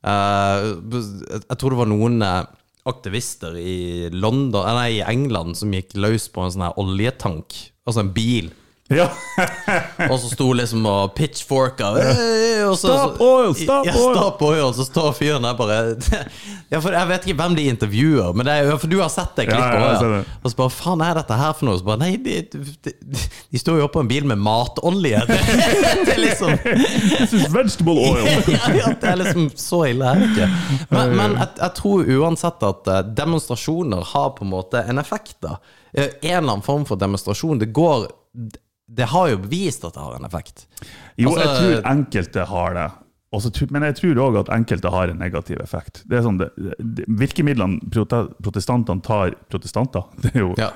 Uh, 0.02 0.98
jeg 1.38 1.56
tror 1.58 1.70
det 1.74 1.78
var 1.84 1.88
noen 1.94 2.18
eh, 2.22 2.42
aktivister 2.88 3.56
i 3.58 4.08
London 4.14 4.66
Nei, 4.78 5.00
England 5.02 5.58
som 5.58 5.72
gikk 5.74 5.96
løs 5.98 6.28
på 6.32 6.44
en 6.44 6.54
sånn 6.54 6.66
her 6.68 6.80
oljetank. 6.80 7.56
Altså 7.88 8.04
en 8.04 8.14
bil. 8.14 8.52
Ja. 8.88 9.11
Og 10.11 10.14
så 10.20 10.31
sto 10.33 10.46
liksom 10.57 10.87
og 10.88 11.11
pitchforka 11.16 11.90
og 11.92 12.77
så, 12.79 12.88
Stop 12.88 13.18
oil, 13.20 13.51
stop 13.57 13.85
ja, 13.85 13.92
oil. 13.92 14.14
Stop 14.16 14.42
oil! 14.46 14.70
Så 14.77 14.87
står 14.88 15.11
fyren 15.18 15.44
der 15.44 15.57
bare 15.59 15.77
Ja, 16.72 16.81
for 16.81 16.96
Jeg 16.96 17.09
vet 17.11 17.27
ikke 17.29 17.37
hvem 17.42 17.57
de 17.59 17.66
intervjuer, 17.68 18.33
men 18.37 18.48
det 18.48 18.55
er, 18.62 18.70
for 18.81 18.88
du 18.88 18.96
har 19.03 19.11
sett 19.12 19.35
det 19.37 19.44
klippet 19.51 19.77
ja, 19.77 19.90
ja, 19.92 20.11
ja. 20.18 20.22
Og 20.40 20.53
så 20.53 20.59
bare 20.62 20.72
Faen, 20.72 21.05
er 21.05 21.18
dette 21.20 21.37
her 21.37 21.53
for 21.59 21.68
noe? 21.68 21.77
Så 21.81 21.85
bare 21.85 22.01
Nei, 22.01 22.11
de, 22.24 22.38
de, 22.48 22.94
de 23.53 23.61
står 23.61 23.83
jo 23.83 23.88
oppå 23.90 24.03
en 24.05 24.09
bil 24.09 24.24
med 24.29 24.40
matolje. 24.40 25.20
Det, 25.29 25.38
det 26.09 26.14
er 26.14 26.22
liksom 26.24 26.55
This 26.64 27.35
is 27.37 27.48
vegetable 27.53 27.98
oil. 28.09 28.24
ja, 28.79 28.94
det 28.94 29.11
er 29.12 29.20
liksom 29.20 29.51
så 29.59 29.83
ille 29.90 30.14
er 30.14 30.22
det 30.22 30.31
ikke. 30.33 30.48
Men, 30.94 31.12
men 31.18 31.37
jeg, 31.42 31.51
jeg 31.61 31.77
tror 31.83 32.14
uansett 32.22 32.64
at 32.72 32.88
eh, 32.94 33.03
demonstrasjoner 33.20 34.14
har 34.14 34.33
på 34.38 34.48
en 34.48 34.55
måte 34.57 34.85
en 34.88 35.05
effekt. 35.05 35.37
da 35.44 35.59
Eh, 35.92 36.09
En 36.22 36.31
eller 36.31 36.53
annen 36.53 36.62
form 36.62 36.85
for 36.88 36.96
demonstrasjon. 37.01 37.59
Det 37.59 37.66
går 37.72 38.09
Det 38.88 39.05
har 39.12 39.29
jo 39.29 39.37
bevist 39.42 39.85
at 39.85 39.94
det 39.94 40.01
har 40.03 40.14
en 40.16 40.24
effekt. 40.24 40.66
Jo, 41.18 41.29
Altså- 41.35 41.44
jeg 41.44 41.83
tror 41.83 41.90
enkelte 41.92 42.44
har 42.48 42.74
det. 42.74 42.87
Også, 43.37 43.51
men 43.70 43.83
jeg 43.85 43.94
tror 43.98 44.14
òg 44.24 44.38
at 44.40 44.48
enkelte 44.57 44.88
har 44.90 45.09
en 45.12 45.18
negativ 45.20 45.59
effekt. 45.61 46.03
Det 46.09 46.16
er 46.16 46.22
sånn, 46.24 46.38
det, 46.40 46.48
det, 46.81 47.05
virkemidlene 47.09 47.77
protestantene 47.92 49.03
tar 49.05 49.35
Protestanter? 49.53 50.07
Det 50.22 50.33
er 50.35 50.40
jo 50.40 50.55
Ja. 50.57 50.70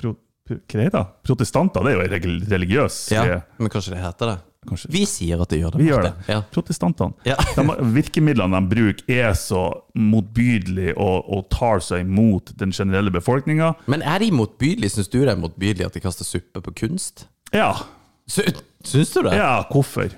pro, 0.00 0.16
pro? 0.48 1.04
Protestanter, 1.24 1.84
det 1.86 1.92
er 1.92 2.00
jo 2.00 2.40
religiøs 2.50 2.96
ja. 3.14 3.40
Men 3.58 3.70
kanskje 3.70 3.94
det 3.94 4.02
heter 4.02 4.32
det? 4.32 4.38
Kanskje. 4.68 4.90
Vi 4.94 5.02
sier 5.10 5.40
at 5.42 5.50
det 5.50 5.58
gjør 5.58 5.72
det. 5.74 5.78
Vi 5.82 5.88
gjør 5.90 6.04
det. 6.06 6.12
Ja. 6.30 6.40
Protestantene. 6.54 7.16
Ja. 7.26 7.34
De, 7.56 7.64
virkemidlene 7.96 8.60
de 8.62 8.70
bruker, 8.70 9.04
er 9.10 9.32
så 9.38 9.64
motbydelige 9.98 10.94
og, 11.02 11.26
og 11.34 11.48
tar 11.52 11.82
seg 11.82 12.04
imot 12.06 12.52
den 12.60 12.70
generelle 12.74 13.10
befolkninga. 13.14 13.72
Men 13.90 14.04
er 14.06 14.22
de 14.22 14.30
motbydelige? 14.34 14.94
Syns 14.96 15.10
du 15.12 15.20
det 15.24 15.32
er 15.34 15.40
motbydelig 15.42 15.88
at 15.88 15.96
de 15.98 16.02
kaster 16.04 16.28
suppe 16.28 16.62
på 16.62 16.74
kunst? 16.84 17.26
Ja. 17.54 17.72
Sy 18.30 18.46
Syns 18.86 19.10
du 19.14 19.22
det? 19.26 19.36
ja, 19.38 19.60
hvorfor? 19.70 20.10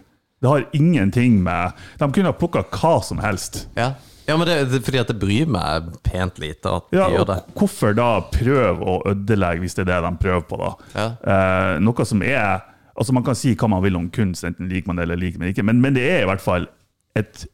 Det 0.44 0.48
har 0.50 0.66
ingenting 0.76 1.38
med 1.44 1.72
De 2.00 2.06
kunne 2.12 2.28
ha 2.28 2.36
plukka 2.36 2.62
hva 2.68 2.98
som 3.04 3.20
helst. 3.24 3.64
Ja, 3.78 3.94
Ja, 4.24 4.38
men 4.40 4.46
det, 4.48 4.54
det 4.72 4.78
fordi 4.86 4.96
at 5.02 5.10
det 5.12 5.18
bryr 5.20 5.48
meg 5.52 5.90
pent 6.04 6.38
lite 6.40 6.70
at 6.72 6.86
de 6.92 6.96
Ja, 6.96 7.10
gjør 7.12 7.26
det. 7.28 7.34
hvorfor 7.60 7.92
da 7.96 8.06
prøve 8.32 8.80
å 8.88 8.94
ødelegge, 9.10 9.60
hvis 9.60 9.76
det 9.76 9.82
er 9.84 9.90
det 9.90 9.98
de 10.06 10.12
prøver 10.22 10.46
på, 10.48 10.56
da? 10.62 10.70
Ja. 10.96 11.04
Eh, 11.34 11.72
noe 11.84 12.06
som 12.08 12.22
er 12.24 12.62
Altså 12.96 13.12
Man 13.12 13.24
kan 13.26 13.34
si 13.34 13.54
hva 13.58 13.68
man 13.68 13.82
vil 13.82 13.96
om 13.96 14.10
kunst, 14.10 14.44
enten 14.44 14.68
liker 14.70 14.86
man 14.90 14.96
det 14.96 15.02
eller 15.08 15.16
liker 15.18 15.38
man 15.40 15.48
det 15.48 15.56
ikke, 15.56 15.64
men, 15.66 15.80
men 15.82 15.94
det 15.96 16.04
er 16.10 16.22
i 16.22 16.28
hvert 16.30 16.40
fall 16.44 16.68
et 17.18 17.46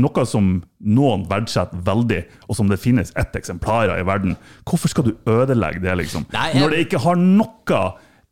noe 0.00 0.22
som 0.28 0.62
noen 0.86 1.24
verdsetter 1.28 1.80
veldig, 1.84 2.20
og 2.48 2.56
som 2.56 2.68
det 2.70 2.78
finnes 2.80 3.10
ett 3.18 3.34
eksemplar 3.36 3.90
av 3.90 3.98
i 3.98 4.04
verden. 4.06 4.36
Hvorfor 4.64 4.88
skal 4.92 5.08
du 5.08 5.16
ødelegge 5.28 5.82
det, 5.82 5.96
liksom? 5.98 6.24
Nei, 6.32 6.52
jeg- 6.52 6.62
Når 6.62 6.70
det 6.70 6.78
ikke 6.86 7.00
har 7.02 7.16
noe 7.16 7.80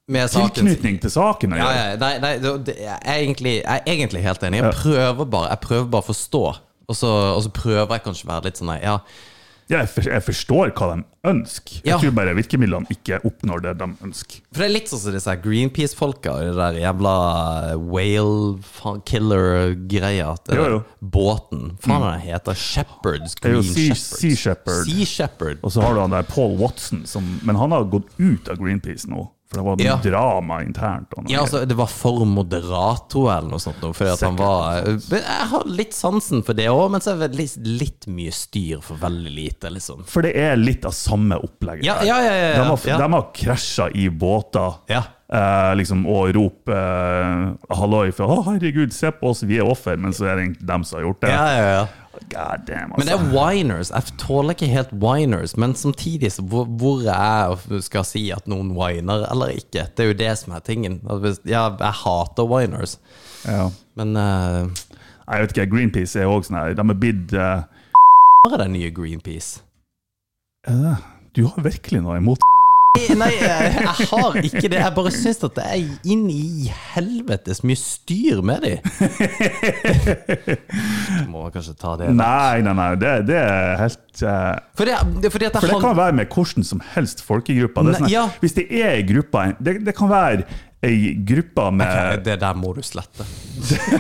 tilknytning 0.09 1.01
til 1.03 1.11
saken 1.11 1.53
å 1.53 1.59
Ja, 1.59 1.73
ja, 1.75 1.97
nei, 2.01 2.18
nei 2.23 2.33
jeg, 2.38 2.99
er 3.03 3.18
egentlig, 3.18 3.55
jeg 3.64 3.83
er 3.83 3.92
egentlig 3.92 4.23
helt 4.23 4.42
enig. 4.42 4.62
Jeg 4.62 4.73
prøver 4.73 5.25
bare 5.29 5.49
Jeg 5.51 5.61
prøver 5.61 5.90
bare 5.90 6.03
å 6.07 6.09
forstå. 6.09 6.44
Og 6.88 6.97
så, 6.97 7.11
og 7.37 7.42
så 7.44 7.51
prøver 7.53 7.90
jeg 7.99 8.05
kanskje 8.07 8.25
å 8.25 8.31
være 8.33 8.44
litt 8.49 8.57
sånn 8.57 8.71
nei, 8.73 8.79
Ja, 8.83 8.99
For, 9.68 10.00
jeg 10.09 10.22
forstår 10.24 10.70
hva 10.72 10.87
de 10.96 11.02
ønsker. 11.28 11.83
Jeg 11.85 11.92
Ja. 11.92 11.98
tror 12.00 12.11
bare 12.16 12.33
virkemidlene 12.35 12.88
ikke 12.88 13.18
oppnår 13.22 13.61
det 13.62 13.74
de 13.78 13.88
ønsker. 14.07 14.40
For 14.52 14.62
det 14.62 14.68
er 14.70 14.72
litt 14.72 14.88
sånn 14.88 14.98
som 15.02 15.12
disse 15.12 15.35
Greenpeace-folka 15.44 16.31
og 16.33 16.40
det 16.40 16.54
der 16.57 16.78
jævla 16.81 17.76
whale 17.76 18.59
fa- 18.64 18.96
killer-greia. 19.04 20.37
Båten. 21.02 21.76
Faen 21.81 22.00
hva 22.02 22.12
den 22.16 22.20
heter 22.33 22.54
Shepherds. 22.54 23.35
er 23.44 23.50
Green. 23.61 23.94
Sea 23.94 24.35
Shepherd. 24.35 24.87
Sea 24.87 25.04
Shepherd. 25.04 25.59
Og 25.62 25.70
så 25.72 25.83
har 25.83 25.94
du 25.94 26.00
han 26.00 26.11
der 26.16 26.22
Paul 26.22 26.57
Watson, 26.59 27.04
som, 27.07 27.40
men 27.44 27.57
han 27.57 27.70
har 27.70 27.85
gått 27.85 28.09
ut 28.18 28.48
av 28.48 28.57
Greenpeace 28.59 29.07
nå. 29.09 29.28
For 29.49 29.57
det 29.57 29.65
var 29.65 29.77
Ja. 29.81 29.97
drama 30.05 30.59
internt. 30.63 31.13
Ja, 31.27 31.41
altså, 31.41 31.63
det 31.67 31.75
var 31.77 31.87
for 31.89 32.27
moderat, 32.29 33.09
tror 33.09 33.31
jeg, 33.31 33.39
eller 33.39 33.51
noe 33.51 33.59
sånt. 33.63 33.81
Fordi 33.81 34.13
at 34.13 34.21
han 34.21 34.37
var 34.37 34.83
Jeg 34.85 35.49
har 35.49 35.63
litt 35.65 35.95
sansen 35.97 36.43
for 36.45 36.53
det 36.53 36.67
òg, 36.69 36.91
men 36.91 37.01
så 37.01 37.15
er 37.15 37.29
det 37.29 37.37
litt, 37.39 37.57
litt 37.65 38.07
mye 38.13 38.31
styr 38.31 38.83
for 38.85 38.97
veldig 39.01 39.33
lite, 39.35 39.71
liksom. 39.73 40.05
For 40.05 40.21
det 40.23 40.35
er 40.37 40.57
litt 40.57 40.85
av 40.85 40.93
samme 40.93 41.39
opplegget. 41.41 41.85
Ja, 41.85 41.97
ja, 42.03 42.19
ja, 42.21 42.35
ja, 42.35 42.53
De 42.63 42.69
har, 42.69 43.11
ja. 43.11 43.23
krasja 43.33 43.89
i 43.95 44.09
båter 44.11 44.75
Ja. 44.91 45.03
eh, 45.33 45.75
liksom, 45.77 46.05
og 46.07 46.35
rope 46.35 46.69
eh, 46.73 47.75
halloi 47.75 48.13
for 48.13 48.27
'Å, 48.29 48.45
herregud, 48.53 48.93
se 48.93 49.11
på 49.11 49.31
oss, 49.31 49.43
vi 49.43 49.57
er 49.59 49.65
offer', 49.65 49.97
men 49.99 50.13
så 50.13 50.27
er 50.29 50.37
det 50.37 50.67
dem 50.67 50.85
som 50.85 50.99
har 51.01 51.07
gjort 51.09 51.21
det. 51.21 51.31
Ja, 51.31 51.47
ja, 51.57 51.71
ja. 51.81 51.87
God 52.33 52.64
damn, 52.66 52.90
Men 52.96 53.07
det 53.07 53.12
altså. 53.14 53.26
er 53.26 53.35
whiners. 53.37 53.90
Jeg 53.90 54.02
tåler 54.18 54.50
ikke 54.57 54.66
helt 54.66 54.92
whiners. 54.92 55.57
Men 55.57 55.74
samtidig, 55.74 56.33
så 56.33 56.42
hvor, 56.42 56.64
hvor 56.64 57.00
er 57.07 57.54
jeg 57.70 57.83
skal 57.87 58.04
si 58.04 58.31
at 58.35 58.46
noen 58.50 58.72
whiner 58.76 59.26
eller 59.31 59.54
ikke? 59.54 59.87
Det 59.96 60.04
er 60.04 60.11
jo 60.12 60.16
det 60.18 60.33
som 60.38 60.52
er 60.57 60.64
tingen. 60.66 61.00
Ja, 61.46 61.68
jeg 61.78 61.94
hater 62.04 62.44
whiners, 62.48 62.98
Ja. 63.46 63.68
men 63.94 64.16
uh, 64.16 64.66
Jeg 65.28 65.40
vet 65.44 65.57
ikke, 65.57 65.70
Greenpeace 65.76 66.18
er 66.18 66.26
òg 66.26 66.42
sånn 66.48 66.57
her 66.59 66.74
De 66.74 66.83
har 66.88 66.96
bidd 66.98 67.33
eh, 67.37 67.61
Hva 68.42 68.54
er 68.57 68.62
det 68.64 68.70
nye 68.72 68.90
Greenpeace? 68.96 69.61
Uh, 70.68 70.96
Du 71.37 71.44
har 71.46 71.62
virkelig 71.62 72.00
noe 72.02 72.16
imot 72.18 72.42
Nei, 72.99 73.17
Nei, 73.19 73.31
jeg, 73.39 74.09
har 74.11 74.39
ikke 74.43 74.65
det. 74.69 74.79
Jeg 74.81 74.95
bare 74.97 75.13
syns 75.15 75.41
at 75.47 75.57
det 75.59 75.65
er 75.67 76.11
inn 76.13 76.27
i 76.33 76.71
helvetes 76.95 77.63
mye 77.67 77.79
styr 77.79 78.43
med 78.47 78.65
de. 78.65 78.75
Du 80.45 81.29
Må 81.33 81.49
kanskje 81.55 81.75
ta 81.79 81.95
det. 82.01 82.11
Nei, 82.17 82.61
nei, 82.65 82.75
nei, 82.77 82.91
det, 83.01 83.15
det 83.29 83.39
er 83.41 83.75
helt 83.83 84.23
uh... 84.23 84.55
For 84.79 84.89
det, 84.89 84.99
det, 85.23 85.33
fordi 85.35 85.49
at 85.49 85.59
jeg 85.59 85.65
For 85.65 85.75
det 85.75 85.83
kan 85.85 85.99
være 85.99 86.19
med 86.21 86.33
hvordan 86.35 86.67
som 86.67 86.83
helst 86.95 87.23
folkegrupper. 87.27 87.89
Det 87.89 87.95
er 87.95 88.03
sånn, 88.03 88.13
ja. 88.13 88.25
Hvis 88.43 88.57
det 88.59 88.67
er 88.69 88.97
ei 88.97 89.05
gruppe 89.09 89.51
det, 89.63 89.79
det 89.87 89.95
kan 89.97 90.11
være 90.11 90.47
ei 90.87 91.15
gruppe 91.27 91.65
med 91.75 92.23
Det 92.27 92.37
der 92.39 92.59
må 92.59 92.71
du 92.77 92.83
slette. 92.87 93.27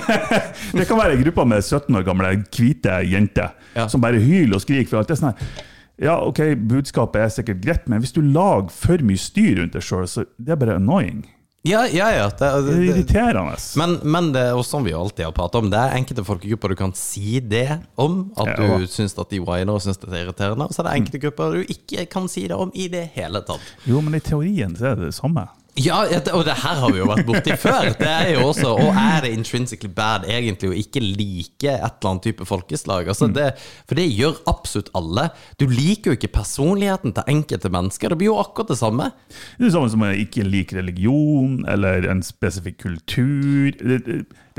Det 0.78 0.86
kan 0.86 0.98
være 1.00 1.16
ei 1.16 1.22
gruppe 1.24 1.46
med 1.48 1.64
17 1.64 1.96
år 1.98 2.06
gamle 2.06 2.36
hvite 2.54 3.00
jenter 3.10 3.56
Ja. 3.74 3.88
som 3.90 4.00
bare 4.02 4.20
hyler 4.22 4.56
og 4.58 4.62
skriker. 4.62 4.88
for 4.90 5.02
alt 5.02 5.10
det 5.10 5.18
sånn 5.18 5.32
her, 5.32 5.66
Ja, 5.98 6.20
ok, 6.22 6.38
budskapet 6.70 7.24
er 7.24 7.32
sikkert 7.34 7.60
greit, 7.64 7.88
men 7.90 7.98
hvis 8.04 8.12
du 8.14 8.20
lager 8.22 8.68
for 8.70 9.02
mye 9.02 9.18
styr 9.18 9.58
rundt 9.64 9.74
deg 9.74 9.82
sjøl, 9.82 10.06
så 10.06 10.24
det 10.38 10.54
er 10.54 10.60
bare 10.60 10.76
annoying. 10.78 11.24
Ja, 11.66 11.80
ja, 11.90 12.06
ja. 12.14 12.28
Det, 12.30 12.38
Det 12.38 12.64
det, 12.68 12.74
er 12.76 12.84
irriterende. 12.94 13.56
men, 13.76 13.96
men 14.06 14.28
det 14.32 14.40
er 14.46 14.54
også 14.56 14.76
som 14.78 14.84
vi 14.86 14.92
alltid 14.94 15.24
har 15.26 15.32
pratet 15.36 15.58
om, 15.58 15.66
det 15.72 15.76
er 15.82 15.96
enkelte 15.98 16.22
folkegrupper 16.24 16.68
du 16.72 16.76
kan 16.78 16.94
si 16.96 17.40
det 17.40 17.80
om. 17.98 18.30
At 18.38 18.46
Ja. 18.54 18.78
du 18.78 18.86
syns 18.86 19.18
at 19.18 19.28
de 19.34 19.40
whiner 19.42 19.74
og 19.74 19.82
syns 19.82 19.98
det 19.98 20.08
er 20.14 20.22
irriterende. 20.22 20.64
Og 20.70 20.72
så 20.72 20.84
er 20.84 20.88
det 20.88 20.94
enkelte 21.02 21.20
grupper 21.26 21.58
du 21.58 21.74
ikke 21.74 22.06
kan 22.08 22.28
si 22.30 22.46
det 22.46 22.56
om 22.56 22.70
i 22.78 22.86
det 22.88 23.08
hele 23.18 23.42
tatt. 23.42 23.60
Jo, 23.90 24.00
men 24.00 24.14
i 24.14 24.20
teorien 24.20 24.76
så 24.78 24.92
er 24.92 24.94
det 25.02 25.10
det 25.10 25.14
samme. 25.18 25.48
Ja, 25.78 26.00
og 26.34 26.44
det 26.46 26.56
her 26.62 26.80
har 26.82 26.92
vi 26.92 27.00
jo 27.00 27.06
vært 27.08 27.26
borti 27.28 27.54
før. 27.64 27.92
Det 27.98 28.08
er 28.08 28.32
jo 28.34 28.48
også, 28.48 28.72
Og 28.74 28.90
er 28.98 29.22
det 29.24 29.32
intrinsically 29.36 29.90
bad 29.94 30.26
egentlig 30.28 30.70
å 30.72 30.76
ikke 30.78 31.02
like 31.04 31.70
et 31.70 31.84
eller 31.84 32.10
annet 32.10 32.26
type 32.28 32.46
folkeslag? 32.48 33.08
Altså 33.10 33.28
det, 33.32 33.50
for 33.88 33.98
det 33.98 34.08
gjør 34.10 34.40
absolutt 34.50 34.90
alle. 34.98 35.28
Du 35.60 35.66
liker 35.70 36.12
jo 36.12 36.18
ikke 36.18 36.32
personligheten 36.38 37.14
til 37.16 37.30
enkelte 37.34 37.70
mennesker. 37.72 38.12
Det 38.12 38.20
blir 38.20 38.32
jo 38.32 38.40
akkurat 38.42 38.72
det 38.72 38.80
samme. 38.80 39.10
Det 39.30 39.64
er 39.64 39.68
det 39.68 39.74
samme 39.76 39.92
som 39.94 40.04
å 40.06 40.12
ikke 40.24 40.46
like 40.48 40.76
religion 40.78 41.60
eller 41.68 42.08
en 42.10 42.24
spesifikk 42.26 42.82
kultur. 42.86 43.72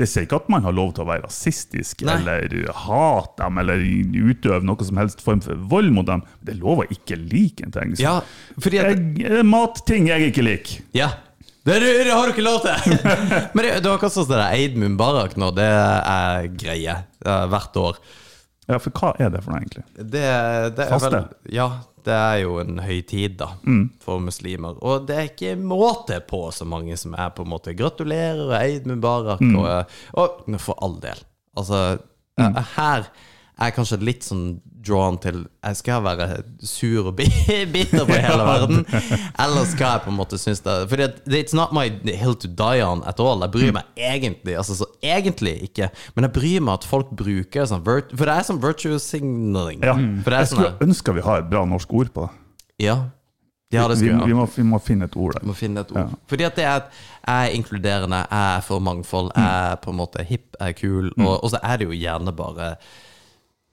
Det, 0.00 0.08
sier 0.08 0.26
ikke 0.26 0.40
at 0.40 0.50
man 0.52 0.64
har 0.64 0.74
lov 0.76 0.94
til 0.96 1.04
å 1.04 1.08
være 1.10 1.26
rasistisk 1.26 2.04
Nei. 2.08 2.18
eller 2.18 2.70
hate 2.86 3.42
dem 3.42 3.60
eller 3.62 3.82
utøve 4.30 4.62
noe 4.66 4.86
som 4.88 5.00
helst 5.00 5.24
form 5.24 5.42
for 5.44 5.60
vold 5.72 5.92
mot 5.96 6.08
dem. 6.08 6.24
Det 6.40 6.54
er 6.54 6.62
lov 6.62 6.84
å 6.84 6.86
ikke 6.90 7.18
like 7.20 7.66
en 7.66 7.74
ting. 7.74 7.92
Ja, 8.00 8.20
fordi 8.58 8.80
at 8.80 8.94
jeg, 8.94 9.26
er 9.40 9.44
matting 9.46 10.08
jeg 10.10 10.30
ikke 10.32 10.46
liker. 10.46 10.86
Ja. 10.96 11.12
Det, 11.60 11.76
det, 11.82 11.90
det 12.08 12.14
har 12.16 12.24
du 12.24 12.32
ikke 12.32 12.46
lov 12.46 12.62
til! 12.64 12.96
Men 13.54 13.66
det, 13.66 13.74
det 13.84 13.90
var 13.90 13.98
akkurat 13.98 14.14
sånn 14.14 14.24
at 14.24 14.32
det 14.32 14.40
der 14.40 14.56
Eid 14.56 14.80
Mubarak 14.80 15.36
nå. 15.40 15.50
Det 15.54 15.68
er 15.68 16.48
greie 16.56 16.96
eh, 17.04 17.44
hvert 17.52 17.76
år. 17.80 18.00
Ja, 18.70 18.78
for 18.78 18.94
hva 18.94 19.10
er 19.18 19.32
det 19.34 19.42
for 19.44 19.52
noe, 19.52 19.60
egentlig? 19.64 19.84
Det, 19.98 20.24
det 20.78 20.86
Faste? 20.92 21.10
vel 21.10 21.56
Ja, 21.56 21.66
det 22.06 22.16
er 22.16 22.36
jo 22.42 22.58
en 22.62 22.78
høytid, 22.82 23.36
da, 23.40 23.50
for 24.02 24.22
muslimer. 24.22 24.78
Og 24.84 25.06
det 25.08 25.16
er 25.16 25.30
ikke 25.30 25.56
måte 25.60 26.20
på 26.26 26.46
så 26.54 26.66
mange 26.68 26.96
som 27.00 27.16
er 27.18 27.32
på 27.36 27.46
en 27.46 27.52
måte 27.52 27.74
gratulerer 27.78 28.46
og 28.48 28.54
Eid 28.60 28.88
Mubarak. 28.90 29.42
Og, 29.42 29.98
og 30.20 30.60
for 30.62 30.78
all 30.84 30.96
del. 31.02 31.24
Altså, 31.58 31.98
eh, 32.40 32.62
her 32.76 33.10
jeg 33.60 33.68
er 33.68 33.74
kanskje 33.76 33.98
litt 34.00 34.24
sånn 34.24 34.44
drawn 34.80 35.18
til 35.20 35.42
Jeg 35.60 35.76
skal 35.76 36.00
være 36.04 36.26
sur 36.64 37.10
og 37.10 37.16
bitter 37.20 38.06
på 38.08 38.16
hele 38.16 38.46
verden, 38.48 38.78
eller 38.88 39.68
skal 39.68 39.98
jeg 39.98 40.04
på 40.06 40.12
en 40.12 40.16
måte 40.16 40.38
synes 40.40 40.62
det 40.64 40.76
Fordi 40.88 41.08
it's 41.42 41.56
not 41.56 41.74
my 41.76 41.90
hill 42.08 42.34
to 42.40 42.48
die 42.48 42.80
on 42.84 43.04
at 43.04 43.20
all. 43.20 43.44
Jeg 43.44 43.52
bryr 43.52 43.74
meg 43.76 44.00
egentlig 44.00 44.56
altså 44.56 44.78
så 44.80 44.88
egentlig 45.04 45.58
ikke, 45.68 45.90
men 46.16 46.28
jeg 46.28 46.36
bryr 46.38 46.64
meg 46.64 46.80
at 46.80 46.88
folk 46.88 47.12
bruker 47.16 47.68
sånn 47.68 47.84
For 47.84 48.24
det 48.24 48.32
er 48.32 48.48
sånn 48.48 48.62
virtue 48.64 48.96
signaling. 49.02 49.84
Ja. 49.84 49.98
For 50.24 50.32
det 50.32 50.44
Jeg 50.46 50.52
sånn 50.54 50.62
skulle 50.62 50.88
ønske 50.88 51.16
vi 51.20 51.26
har 51.28 51.44
et 51.44 51.52
bra 51.52 51.66
norsk 51.68 51.92
ord 52.00 52.14
på. 52.16 52.30
Ja. 52.80 52.96
ja, 53.74 53.84
det 53.92 54.00
Vi, 54.00 54.08
vi, 54.08 54.32
må, 54.36 54.48
vi 54.48 54.64
må 54.64 54.80
finne 54.80 55.10
et 55.10 55.20
ord 55.20 55.36
der. 55.36 55.44
Må 55.44 55.52
finne 55.58 55.84
et 55.84 55.92
ord. 55.92 56.16
Fordi 56.32 56.48
at 56.48 56.56
det 56.56 56.64
er 56.64 56.80
at 56.80 56.88
jeg 57.20 57.52
er 57.52 57.54
inkluderende, 57.58 58.24
jeg 58.24 58.56
er 58.56 58.64
for 58.64 58.80
mangfold, 58.80 59.28
jeg 59.36 59.44
er 59.44 59.76
på 59.84 59.92
en 59.92 60.00
måte 60.00 60.24
hipp, 60.24 60.56
jeg 60.56 60.72
er 60.72 60.78
kul, 60.78 61.12
og, 61.20 61.34
og 61.36 61.50
så 61.52 61.60
er 61.60 61.82
det 61.82 61.90
jo 61.90 61.98
gjerne 62.00 62.32
bare 62.34 62.72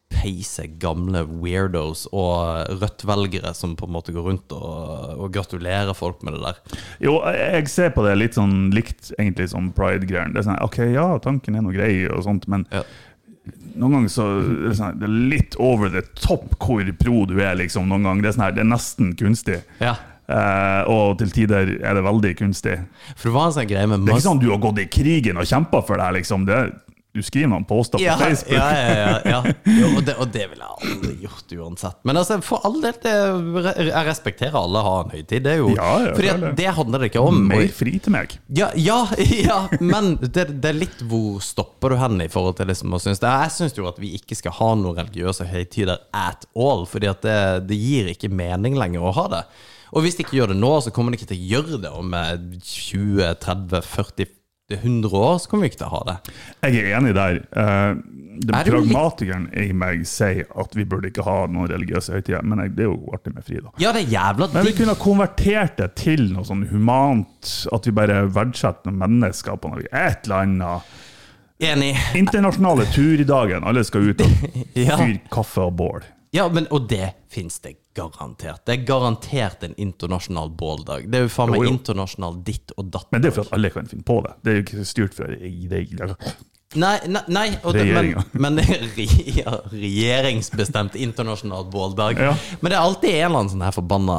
peise 0.10 0.66
gamle 0.82 1.22
weirdos 1.28 2.06
og 2.16 2.70
Rødt-velgere 2.82 3.52
som 3.58 3.76
på 3.78 3.86
en 3.90 3.94
måte 3.98 4.14
går 4.16 4.24
rundt 4.30 4.54
og, 4.56 5.18
og 5.20 5.34
gratulerer 5.36 5.94
folk 5.98 6.24
med 6.26 6.38
det 6.38 6.42
der. 6.46 6.62
Jo, 7.04 7.18
jeg 7.36 7.68
ser 7.72 7.92
på 7.96 8.06
det 8.08 8.16
litt 8.18 8.38
sånn 8.40 8.70
likt 8.76 9.12
egentlig 9.20 9.50
som 9.52 9.70
pride-greiene. 9.76 10.34
Det 10.34 10.42
er 10.44 10.48
sånn, 10.50 10.62
ok, 10.64 10.80
ja, 10.96 11.08
tanken 11.24 11.60
er 11.60 11.66
noe 11.68 11.76
grei 11.76 11.92
og 12.08 12.24
sånt, 12.28 12.48
men 12.52 12.66
Ja. 12.72 12.84
noen 13.78 13.94
ganger 14.00 14.12
så 14.16 14.28
er 14.40 14.52
det, 14.70 14.76
sånn, 14.80 15.00
det 15.00 15.08
er 15.10 15.18
litt 15.36 15.60
over 15.60 15.92
the 15.94 16.02
top 16.20 16.56
hvor 16.64 16.88
pro 17.00 17.26
du 17.30 17.38
er, 17.44 17.56
liksom. 17.60 17.88
Noen 17.92 18.08
ganger. 18.08 18.22
Det 18.26 18.30
er, 18.32 18.38
sånn 18.40 18.46
her, 18.48 18.56
det 18.58 18.64
er 18.66 18.72
nesten 18.72 19.12
kunstig. 19.20 19.60
Ja. 19.84 19.94
Eh, 20.28 20.82
og 20.92 21.20
til 21.22 21.30
tider 21.32 21.70
er 21.80 21.94
det 21.96 22.02
veldig 22.04 22.34
kunstig. 22.42 22.74
For 23.16 23.30
det 23.30 23.36
var 23.38 23.46
en 23.48 23.54
sånn 23.60 23.70
greie 23.70 23.88
med 23.88 24.02
Det 24.04 24.12
er 24.12 24.18
ikke 24.18 24.26
sånn 24.26 24.42
du 24.44 24.50
har 24.52 24.60
gått 24.66 24.82
i 24.84 24.88
krigen 24.92 25.40
og 25.40 25.48
kjempa 25.48 25.80
for 25.88 25.96
det 26.00 26.04
her, 26.10 26.18
liksom. 26.18 26.44
Det, 26.50 26.58
du 27.18 27.24
skriver 27.26 27.50
noen 27.52 27.66
poster 27.68 28.02
på 28.02 28.18
Facebook. 28.22 28.54
ja, 28.54 28.68
ja, 28.78 28.96
ja, 28.98 29.20
ja. 29.26 29.54
Jo, 29.66 29.90
og, 29.96 30.02
det, 30.08 30.16
og 30.22 30.32
det 30.34 30.46
ville 30.52 30.68
jeg 30.68 30.92
aldri 30.92 31.14
gjort 31.26 31.56
uansett. 31.58 32.00
Men 32.08 32.22
altså, 32.22 32.40
for 32.46 32.66
all 32.68 32.78
del, 32.84 32.98
det, 33.04 33.14
jeg 33.90 34.08
respekterer 34.08 34.58
alle 34.60 34.84
har 34.86 35.06
en 35.06 35.14
høytid. 35.16 35.46
Det 35.46 35.54
er 35.56 35.62
jo 35.62 35.72
Ja, 35.74 35.92
ja, 36.06 36.12
Fordi 36.18 36.34
det, 36.44 36.52
det 36.60 36.68
handler 36.80 37.04
det 37.04 37.12
ikke 37.12 37.24
om. 37.26 37.40
Mer 37.50 37.66
fri 37.76 37.96
til 38.04 38.16
meg. 38.16 38.38
Ja, 38.58 38.70
ja, 38.78 39.00
ja 39.50 39.60
men 39.82 40.16
det, 40.22 40.50
det 40.62 40.72
er 40.72 40.78
litt 40.78 41.02
hvor 41.10 41.42
stopper 41.44 41.94
du 41.94 42.02
hen 42.02 42.22
i 42.24 42.30
forhold 42.32 42.60
til 42.60 42.70
liksom 42.72 42.94
å 42.94 43.02
synes 43.02 43.24
det. 43.24 43.32
Jeg 43.48 43.56
syns 43.58 43.78
jo 43.78 43.90
at 43.90 44.02
vi 44.02 44.14
ikke 44.20 44.38
skal 44.38 44.56
ha 44.60 44.74
noen 44.78 45.00
religiøse 45.02 45.48
høytider 45.50 46.06
at 46.16 46.46
all, 46.58 46.86
fordi 46.90 47.10
at 47.12 47.26
det, 47.26 47.40
det 47.72 47.80
gir 47.82 48.14
ikke 48.14 48.32
mening 48.34 48.78
lenger 48.78 49.06
å 49.10 49.16
ha 49.18 49.28
det. 49.34 49.44
Og 49.96 50.04
hvis 50.04 50.18
de 50.18 50.26
ikke 50.26 50.36
gjør 50.40 50.52
det 50.52 50.60
nå, 50.60 50.72
så 50.84 50.92
kommer 50.94 51.14
de 51.14 51.20
ikke 51.20 51.30
til 51.32 51.40
å 51.40 51.52
gjøre 51.54 51.80
det 51.86 51.92
om 51.96 52.16
eh, 52.18 52.34
20, 52.60 53.22
30, 53.44 53.86
40, 53.88 54.34
100 54.76 55.18
år. 55.18 55.38
Så 55.40 55.50
kommer 55.50 55.68
vi 55.68 55.72
ikke 55.72 55.82
til 55.84 55.88
å 55.88 55.96
ha 55.96 56.04
det. 56.10 56.16
Jeg 56.68 56.82
er 56.84 56.98
enig 56.98 57.14
der. 57.16 57.42
Uh, 57.56 58.18
det 58.38 58.54
Er 58.54 58.68
det 58.68 58.74
pragmatikeren 58.74 59.48
i 59.58 59.72
meg 59.74 60.04
sier 60.06 60.46
at 60.62 60.76
vi 60.78 60.86
burde 60.86 61.10
ikke 61.10 61.26
ha 61.26 61.38
noen 61.50 61.70
religiøse 61.72 62.14
høytider, 62.14 62.44
men 62.46 62.62
jeg, 62.62 62.76
det 62.78 62.86
er 62.86 62.92
jo 62.92 63.16
artig 63.16 63.34
med 63.34 63.48
fri, 63.48 63.62
da. 63.64 63.72
Ja, 63.82 63.94
det 63.96 64.04
er 64.04 64.12
jævla 64.14 64.50
Men 64.54 64.68
vi 64.68 64.74
kunne 64.78 64.94
ha 64.94 65.02
konvertert 65.02 65.80
det 65.80 65.88
til 65.98 66.28
noe 66.36 66.46
sånn 66.46 66.68
humant, 66.70 67.54
at 67.74 67.90
vi 67.90 67.96
bare 67.98 68.20
verdsetter 68.36 68.94
mennesker 68.94 69.58
på 69.58 69.72
noe, 69.74 69.88
et 69.90 70.28
eller 70.30 70.44
annet. 70.44 70.94
Enig. 71.58 71.96
Internasjonale 72.20 72.86
turdagen, 72.94 73.66
alle 73.66 73.82
skal 73.88 74.12
ut 74.12 74.22
og 74.22 74.36
fyre 74.76 75.18
kaffe 75.34 75.66
og 75.66 75.74
bål. 75.80 76.06
Ja, 76.36 76.48
men, 76.52 76.68
og 76.76 76.90
det 76.92 77.14
fins 77.32 77.60
det 77.64 77.78
garantert. 77.98 78.66
Det 78.68 78.76
er 78.76 78.84
garantert 78.88 79.64
en 79.64 79.74
internasjonal 79.80 80.52
båldag. 80.60 81.08
Det 81.12 81.22
er 81.22 81.26
jo 81.26 81.32
faen 81.34 81.54
meg 81.54 81.64
Jo, 81.64 81.70
jo. 81.70 81.74
internasjonal 81.78 82.38
ditt 82.46 82.76
og 82.78 82.92
datt. 82.94 83.08
Men 83.12 83.24
det 83.24 83.30
er 83.32 83.34
jo 83.34 83.40
for 83.40 83.50
at 83.50 83.58
alle 83.58 83.72
kan 83.74 83.90
finne 83.90 84.06
på 84.08 84.20
det. 84.26 84.36
Det 84.44 84.52
er 84.52 84.60
jo 84.60 84.66
ikke 84.68 84.86
styrt 84.92 85.18
fra 85.18 85.32
Nei, 86.76 86.98
nei, 87.08 87.22
nei 87.32 87.46
det, 87.72 87.84
men, 87.96 88.10
men 88.44 88.58
det 88.60 88.66
er 88.68 89.70
regjeringsbestemt 89.72 90.98
internasjonal 91.00 91.70
båldag. 91.72 92.20
Ja. 92.20 92.34
Men 92.60 92.74
det 92.74 92.76
er 92.76 92.84
alltid 92.84 93.14
en 93.14 93.22
eller 93.30 93.40
annen 93.40 93.52
sånn 93.54 93.64
her 93.64 93.76
forbanna 93.78 94.18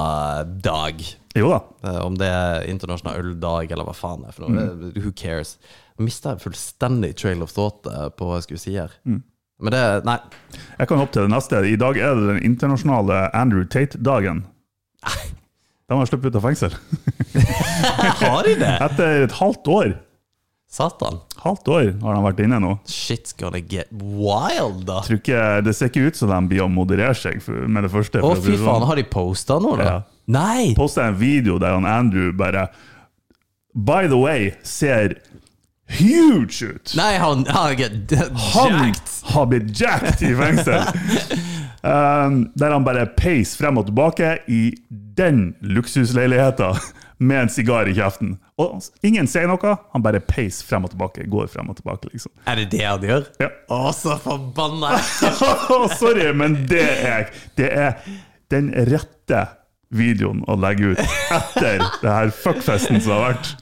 dag. 0.64 1.02
Jo 1.36 1.50
da. 1.52 1.58
Eh, 1.84 1.98
Om 2.06 2.16
det 2.18 2.30
er 2.32 2.64
internasjonal 2.72 3.20
øldag, 3.20 3.74
eller 3.76 3.88
hva 3.88 3.94
faen 3.96 4.24
det 4.24 4.32
er 4.32 4.38
for 4.38 4.48
noe. 4.48 4.64
Mm. 4.64 4.96
Who 4.96 5.12
cares? 5.12 5.58
Mista 6.00 6.38
fullstendig 6.40 7.12
trail 7.20 7.44
of 7.44 7.52
thought 7.52 7.86
eh, 7.90 8.08
på 8.16 8.30
hva 8.30 8.40
jeg 8.40 8.48
skulle 8.48 8.64
si 8.64 8.78
her. 8.78 8.96
Mm. 9.04 9.20
Men 9.58 9.74
det 9.74 9.84
Nei. 10.06 10.18
Jeg 10.78 10.88
kan 10.90 11.00
hoppe 11.00 11.16
til 11.16 11.26
det 11.26 11.32
neste. 11.34 11.62
I 11.66 11.78
dag 11.80 11.98
er 11.98 12.14
det 12.14 12.26
den 12.32 12.42
internasjonale 12.46 13.24
Andrew 13.36 13.64
Tate-dagen. 13.66 14.44
De 15.88 15.96
har 15.96 16.10
sluppet 16.10 16.30
ut 16.30 16.36
av 16.38 16.44
fengsel. 16.44 16.74
Har 18.20 18.44
de 18.44 18.54
det? 18.60 18.74
Etter 18.84 19.24
et 19.24 19.34
halvt 19.38 19.70
år. 19.72 19.94
Satan. 20.68 21.16
Halvt 21.40 21.68
år 21.72 21.86
har 22.02 22.16
de 22.18 22.24
vært 22.26 22.40
inne 22.44 22.58
nå. 22.60 22.74
Shit's 22.84 23.32
gonna 23.32 23.60
get 23.62 23.88
wild, 23.96 24.82
da. 24.84 24.98
Ikke, 25.14 25.38
det 25.64 25.72
ser 25.78 25.88
ikke 25.88 26.10
ut 26.10 26.18
som 26.18 26.28
de 26.28 26.40
blir 26.50 26.60
å 26.66 26.68
moderere 26.68 27.16
seg 27.16 27.40
med 27.48 27.86
det 27.86 27.90
første. 27.94 28.20
Å, 28.20 28.34
fy 28.36 28.52
faen. 28.52 28.66
sånn. 28.66 28.84
Har 28.90 29.00
de 29.00 29.06
posta 29.08 29.56
noe, 29.64 29.78
da? 29.80 29.86
Ja. 29.88 29.96
Nei! 30.28 30.74
Postet 30.76 31.06
en 31.06 31.16
video 31.16 31.56
der 31.62 31.72
han 31.72 31.88
Andrew 31.88 32.34
bare 32.36 32.66
By 33.72 34.10
the 34.10 34.18
way, 34.20 34.50
ser 34.66 35.16
huge 35.88 36.62
ut! 36.68 36.92
Nei, 36.98 37.14
han 37.20 37.46
har 37.48 37.74
ikke 37.74 38.28
Han 38.54 38.74
jacked. 38.74 39.14
har 39.32 39.48
blitt 39.50 39.72
jacked 39.80 40.22
i 40.22 40.34
fengsel! 40.36 40.84
um, 41.88 42.38
der 42.58 42.74
han 42.76 42.86
bare 42.86 43.06
peis 43.18 43.56
frem 43.58 43.80
og 43.80 43.88
tilbake 43.88 44.36
i 44.52 44.62
den 44.88 45.54
luksusleiligheta 45.60 46.74
med 47.18 47.40
en 47.42 47.50
sigar 47.50 47.88
i 47.90 47.94
kjeften. 47.96 48.36
Og 48.62 48.82
ingen 49.06 49.26
sier 49.30 49.48
noe, 49.50 49.74
han 49.92 50.04
bare 50.04 50.20
peis 50.22 50.60
frem 50.66 50.86
og 50.86 50.92
tilbake. 50.92 51.26
Går 51.30 51.48
frem 51.50 51.70
og 51.70 51.78
tilbake, 51.80 52.10
liksom. 52.12 52.32
Er 52.46 52.60
det 52.60 52.68
det 52.76 52.84
han 52.84 53.02
gjør? 53.08 53.26
Ja. 53.42 53.50
Å, 53.74 53.80
så 53.94 54.14
forbanna! 54.22 54.92
Sorry, 55.98 56.28
men 56.34 56.60
det 56.70 56.86
er, 56.86 57.30
det 57.58 57.70
er 57.74 57.98
den 58.54 58.70
rette 58.88 59.42
videoen 59.94 60.42
å 60.48 60.56
legge 60.60 60.92
ut 60.92 61.00
etter 61.00 61.80
det 62.02 62.12
her 62.12 62.32
fuckfesten 62.34 63.00
som 63.00 63.14
har 63.16 63.24
vært. 63.30 63.52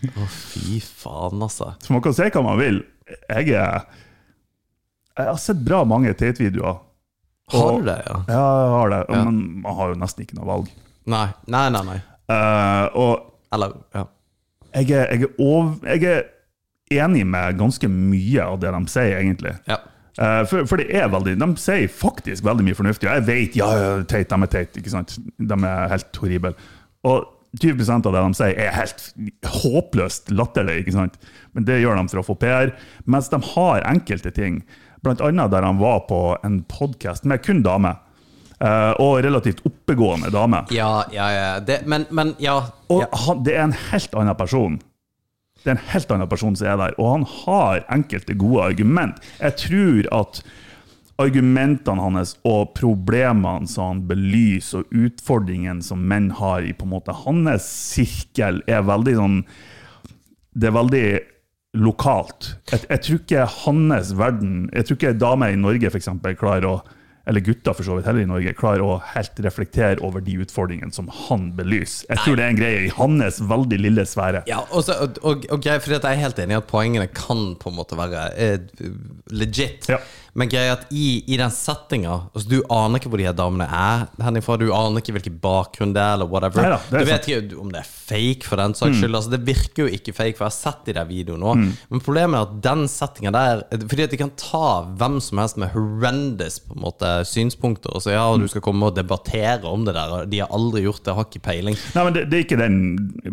Fy 0.50 0.80
faen, 0.82 1.42
altså. 1.42 1.72
Så 1.82 1.94
man 1.94 2.02
kan 2.04 2.16
si 2.16 2.26
hva 2.34 2.42
man 2.46 2.58
vil. 2.60 2.82
Jeg 3.30 3.54
er 3.54 3.86
Jeg 5.16 5.28
har 5.30 5.38
sett 5.40 5.62
bra 5.64 5.84
mange 5.88 6.12
Tate-videoer. 6.12 6.82
Har 7.54 7.78
du 7.78 7.86
det, 7.86 8.00
ja? 8.04 8.16
Ja, 8.28 8.42
jeg 8.60 8.70
har 8.74 8.90
det. 8.90 9.00
Ja. 9.08 9.22
Men 9.24 9.62
man 9.62 9.76
har 9.78 9.92
jo 9.92 9.98
nesten 10.02 10.26
ikke 10.26 10.36
noe 10.40 10.48
valg. 10.48 10.70
Nei, 11.06 11.28
nei, 11.46 11.66
nei. 11.70 11.82
nei. 11.86 11.98
Uh, 12.26 12.86
og 12.98 13.54
Eller, 13.54 13.76
ja. 13.94 14.02
jeg 14.74 14.90
er, 14.90 15.12
jeg, 15.14 15.28
er 15.28 15.38
over, 15.38 15.76
jeg 15.86 16.02
er 16.10 17.04
enig 17.04 17.22
med 17.26 17.58
ganske 17.60 17.88
mye 17.88 18.42
av 18.42 18.58
det 18.60 18.72
de 18.74 18.80
sier, 18.90 19.20
egentlig. 19.20 19.54
ja. 19.70 19.78
Eh, 20.16 20.42
for, 20.48 20.64
for 20.68 20.80
det 20.80 20.88
er 20.96 21.10
veldig, 21.12 21.36
De 21.42 21.48
sier 21.60 21.88
faktisk 21.92 22.44
veldig 22.46 22.64
mye 22.66 22.78
fornuftig. 22.78 23.08
Jeg 23.08 23.26
vet 23.28 23.56
ja, 23.58 23.70
ja, 23.76 23.88
de 24.00 24.20
er 24.22 24.52
teit, 24.52 24.78
ikke 24.80 24.92
sant? 24.92 25.16
De 25.36 25.58
er 25.58 25.90
helt 25.92 26.20
horrible. 26.22 26.54
Og 27.06 27.26
20 27.60 27.88
av 27.94 28.12
det 28.12 28.22
de 28.22 28.36
sier, 28.36 28.56
er 28.60 28.74
helt 28.76 29.04
håpløst 29.62 30.32
latterlig. 30.34 30.80
ikke 30.82 30.96
sant? 30.96 31.20
Men 31.56 31.68
det 31.68 31.80
gjør 31.82 32.00
de 32.00 32.08
for 32.12 32.22
å 32.22 32.26
få 32.26 32.36
PR. 32.40 32.74
Mens 33.04 33.30
de 33.32 33.40
har 33.54 33.86
enkelte 33.88 34.32
ting, 34.34 34.62
annet 35.06 35.52
der 35.52 35.62
han 35.62 35.78
var 35.78 36.02
på 36.08 36.20
en 36.44 36.62
podkast 36.68 37.24
med 37.24 37.44
kun 37.44 37.62
damer. 37.64 38.02
eh, 38.60 38.92
og 39.04 39.20
relativt 39.24 39.60
oppegående 39.68 40.30
dame. 40.32 40.62
Ja, 40.72 41.04
ja, 41.12 41.28
ja. 41.32 41.48
Det, 41.60 41.82
men, 41.86 42.06
men, 42.10 42.34
ja. 42.40 42.56
Og 42.88 43.04
han, 43.26 43.42
det 43.44 43.56
er 43.56 43.66
en 43.68 43.76
helt 43.90 44.14
annen 44.16 44.38
person. 44.38 44.78
Det 45.66 45.72
er 45.72 45.80
en 45.80 45.88
helt 45.90 46.12
annen 46.14 46.30
person 46.30 46.54
som 46.54 46.68
er 46.70 46.76
der, 46.78 46.92
og 46.94 47.08
han 47.10 47.24
har 47.42 47.80
enkelte 47.90 48.36
gode 48.38 48.68
argument. 48.68 49.16
Jeg 49.40 49.56
tror 49.58 50.06
at 50.14 50.38
argumentene 51.18 52.04
hans 52.04 52.36
og 52.46 52.70
problemene 52.76 53.66
som 53.66 53.88
han 53.88 54.02
belyser, 54.06 54.84
og 54.84 55.06
utfordringene 55.08 55.82
som 55.82 56.04
menn 56.06 56.28
har 56.38 56.62
i 56.62 56.70
på 56.76 56.86
en 56.86 56.92
måte 56.92 57.16
hans 57.24 57.66
sirkel, 57.66 58.62
er 58.70 58.86
veldig 58.86 59.16
sånn 59.16 59.40
Det 60.56 60.70
er 60.70 60.76
veldig 60.76 61.08
lokalt. 61.82 62.54
Jeg, 62.70 62.86
jeg 62.88 63.02
tror 63.04 63.18
ikke 63.18 63.48
hans 63.66 64.12
verden 64.16 64.70
Jeg 64.72 64.86
tror 64.86 64.96
ikke 64.96 65.18
damer 65.18 65.52
i 65.52 65.58
Norge 65.58 65.90
for 65.90 65.98
eksempel, 65.98 66.38
klarer 66.38 66.70
å 66.70 66.76
eller 67.26 67.42
gutter 67.42 67.74
for 67.74 67.86
så 67.86 67.96
vidt 67.98 68.06
heller 68.06 68.22
i 68.22 68.28
Norge, 68.30 68.52
klarer 68.58 68.84
å 68.84 68.98
helt 69.14 69.40
reflektere 69.42 69.98
over 70.06 70.22
de 70.22 70.36
utfordringene 70.44 70.94
som 70.94 71.08
han 71.26 71.48
belyser. 71.58 72.06
Jeg 72.12 72.22
tror 72.22 72.38
det 72.38 72.44
er 72.44 72.54
en 72.54 72.60
greie 72.60 72.84
i 72.86 72.92
hans 72.94 73.40
veldig 73.42 73.80
lille 73.82 74.04
sfære. 74.06 74.44
Ja, 74.50 74.60
også, 74.70 74.94
og, 75.02 75.18
og, 75.26 75.48
og 75.50 75.66
for 75.82 75.96
jeg 75.96 76.04
er 76.06 76.22
helt 76.22 76.38
enig 76.42 76.54
i 76.54 76.60
at 76.60 76.68
poengene 76.70 77.08
kan 77.10 77.48
på 77.58 77.72
en 77.72 77.78
måte 77.80 77.98
være 77.98 78.28
eh, 78.38 78.86
legit. 79.34 79.90
Ja. 79.90 79.98
Men 80.36 80.50
greia 80.52 80.74
er 80.74 80.74
at 80.76 80.92
i, 80.92 81.22
i 81.32 81.38
den 81.40 81.52
settinga 81.52 82.12
altså, 82.28 82.46
Du 82.50 82.58
aner 82.72 83.00
ikke 83.00 83.10
hvor 83.12 83.20
de 83.20 83.26
her 83.28 83.36
damene 83.36 83.66
er 83.72 84.06
henifra. 84.22 84.58
Du 84.60 84.68
aner 84.74 85.00
ikke 85.00 85.14
hvilken 85.16 85.38
bakgrunn 85.42 85.94
det 85.96 86.02
er, 86.02 86.16
eller 86.18 86.28
whatever. 86.30 86.66
Neida, 86.66 86.80
du 86.92 87.08
vet 87.08 87.28
ikke 87.30 87.60
om 87.62 87.72
det 87.72 87.80
er 87.80 87.88
fake, 87.88 88.44
for 88.46 88.60
den 88.60 88.76
saks 88.76 89.00
skyld. 89.00 89.16
Altså, 89.16 89.32
det 89.32 89.40
virker 89.46 89.86
jo 89.86 89.98
ikke 89.98 90.14
fake, 90.16 90.36
for 90.36 90.46
jeg 90.46 90.52
har 90.52 90.56
sett 90.56 90.88
de 90.88 90.96
der 90.98 91.08
videoene 91.08 91.52
òg. 91.52 91.62
Men 91.92 92.04
problemet 92.04 92.38
er 92.38 92.48
at 92.48 92.56
den 92.66 92.84
settinga 92.90 93.32
der 93.34 93.64
Fordi 93.86 94.06
at 94.06 94.12
de 94.12 94.20
kan 94.20 94.32
ta 94.38 94.68
hvem 95.00 95.18
som 95.24 95.40
helst 95.40 95.60
med 95.60 95.72
horrendous 95.74 96.58
på 96.62 96.76
en 96.76 96.84
måte 96.84 97.12
synspunkter, 97.28 97.96
og 97.96 98.04
så 98.04 98.14
ja, 98.14 98.26
du 98.36 98.46
skal 98.50 98.64
komme 98.64 98.90
og 98.90 98.96
debattere 98.96 99.64
om 99.68 99.86
det 99.88 99.96
der, 99.96 100.12
og 100.12 100.32
de 100.32 100.42
har 100.42 100.52
aldri 100.54 100.84
gjort 100.84 101.04
det, 101.06 101.16
har 101.16 101.28
ikke 101.30 101.44
peiling. 101.46 101.78
Nei, 101.96 102.04
men 102.08 102.16
det, 102.16 102.26
det 102.30 102.40
er 102.40 102.46
ikke 102.46 102.60
den 102.60 102.76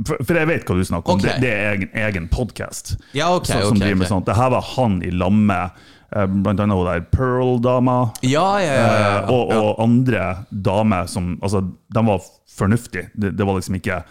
For, 0.07 0.37
jeg 0.37 0.49
vet 0.49 0.67
hva 0.67 0.77
du 0.77 0.85
snakker 0.87 1.15
om. 1.15 1.23
Det, 1.23 1.35
det 1.43 1.51
er 1.51 1.73
egen, 1.73 1.89
egen 2.05 2.29
podkast 2.31 2.95
Ja, 3.15 3.33
ok, 3.35 3.49
som 3.51 3.75
ok, 3.75 3.81
driver 3.81 3.99
med 4.03 4.11
sånt. 4.11 4.27
Det 4.29 4.37
her 4.37 4.53
var 4.53 4.65
han 4.73 5.01
i 5.05 5.11
lag 5.13 5.33
med 5.33 5.63
eh, 5.65 5.91
blant 6.13 6.59
annet 6.59 6.77
hun 6.77 6.87
der 6.87 7.05
Pearl-dama. 7.13 7.97
Ja, 8.21 8.59
ja, 8.61 8.73
ja. 8.73 8.87
ja, 8.87 9.13
Eh, 9.23 9.31
og, 9.33 9.53
og 9.53 9.81
andre 9.83 10.45
damer 10.49 11.07
som 11.09 11.37
Altså, 11.41 11.63
de 11.93 12.05
var 12.07 12.21
fornuftige. 12.57 13.09
Det, 13.15 13.33
det 13.37 13.47
var 13.47 13.57
liksom 13.57 13.75
ikke 13.79 14.03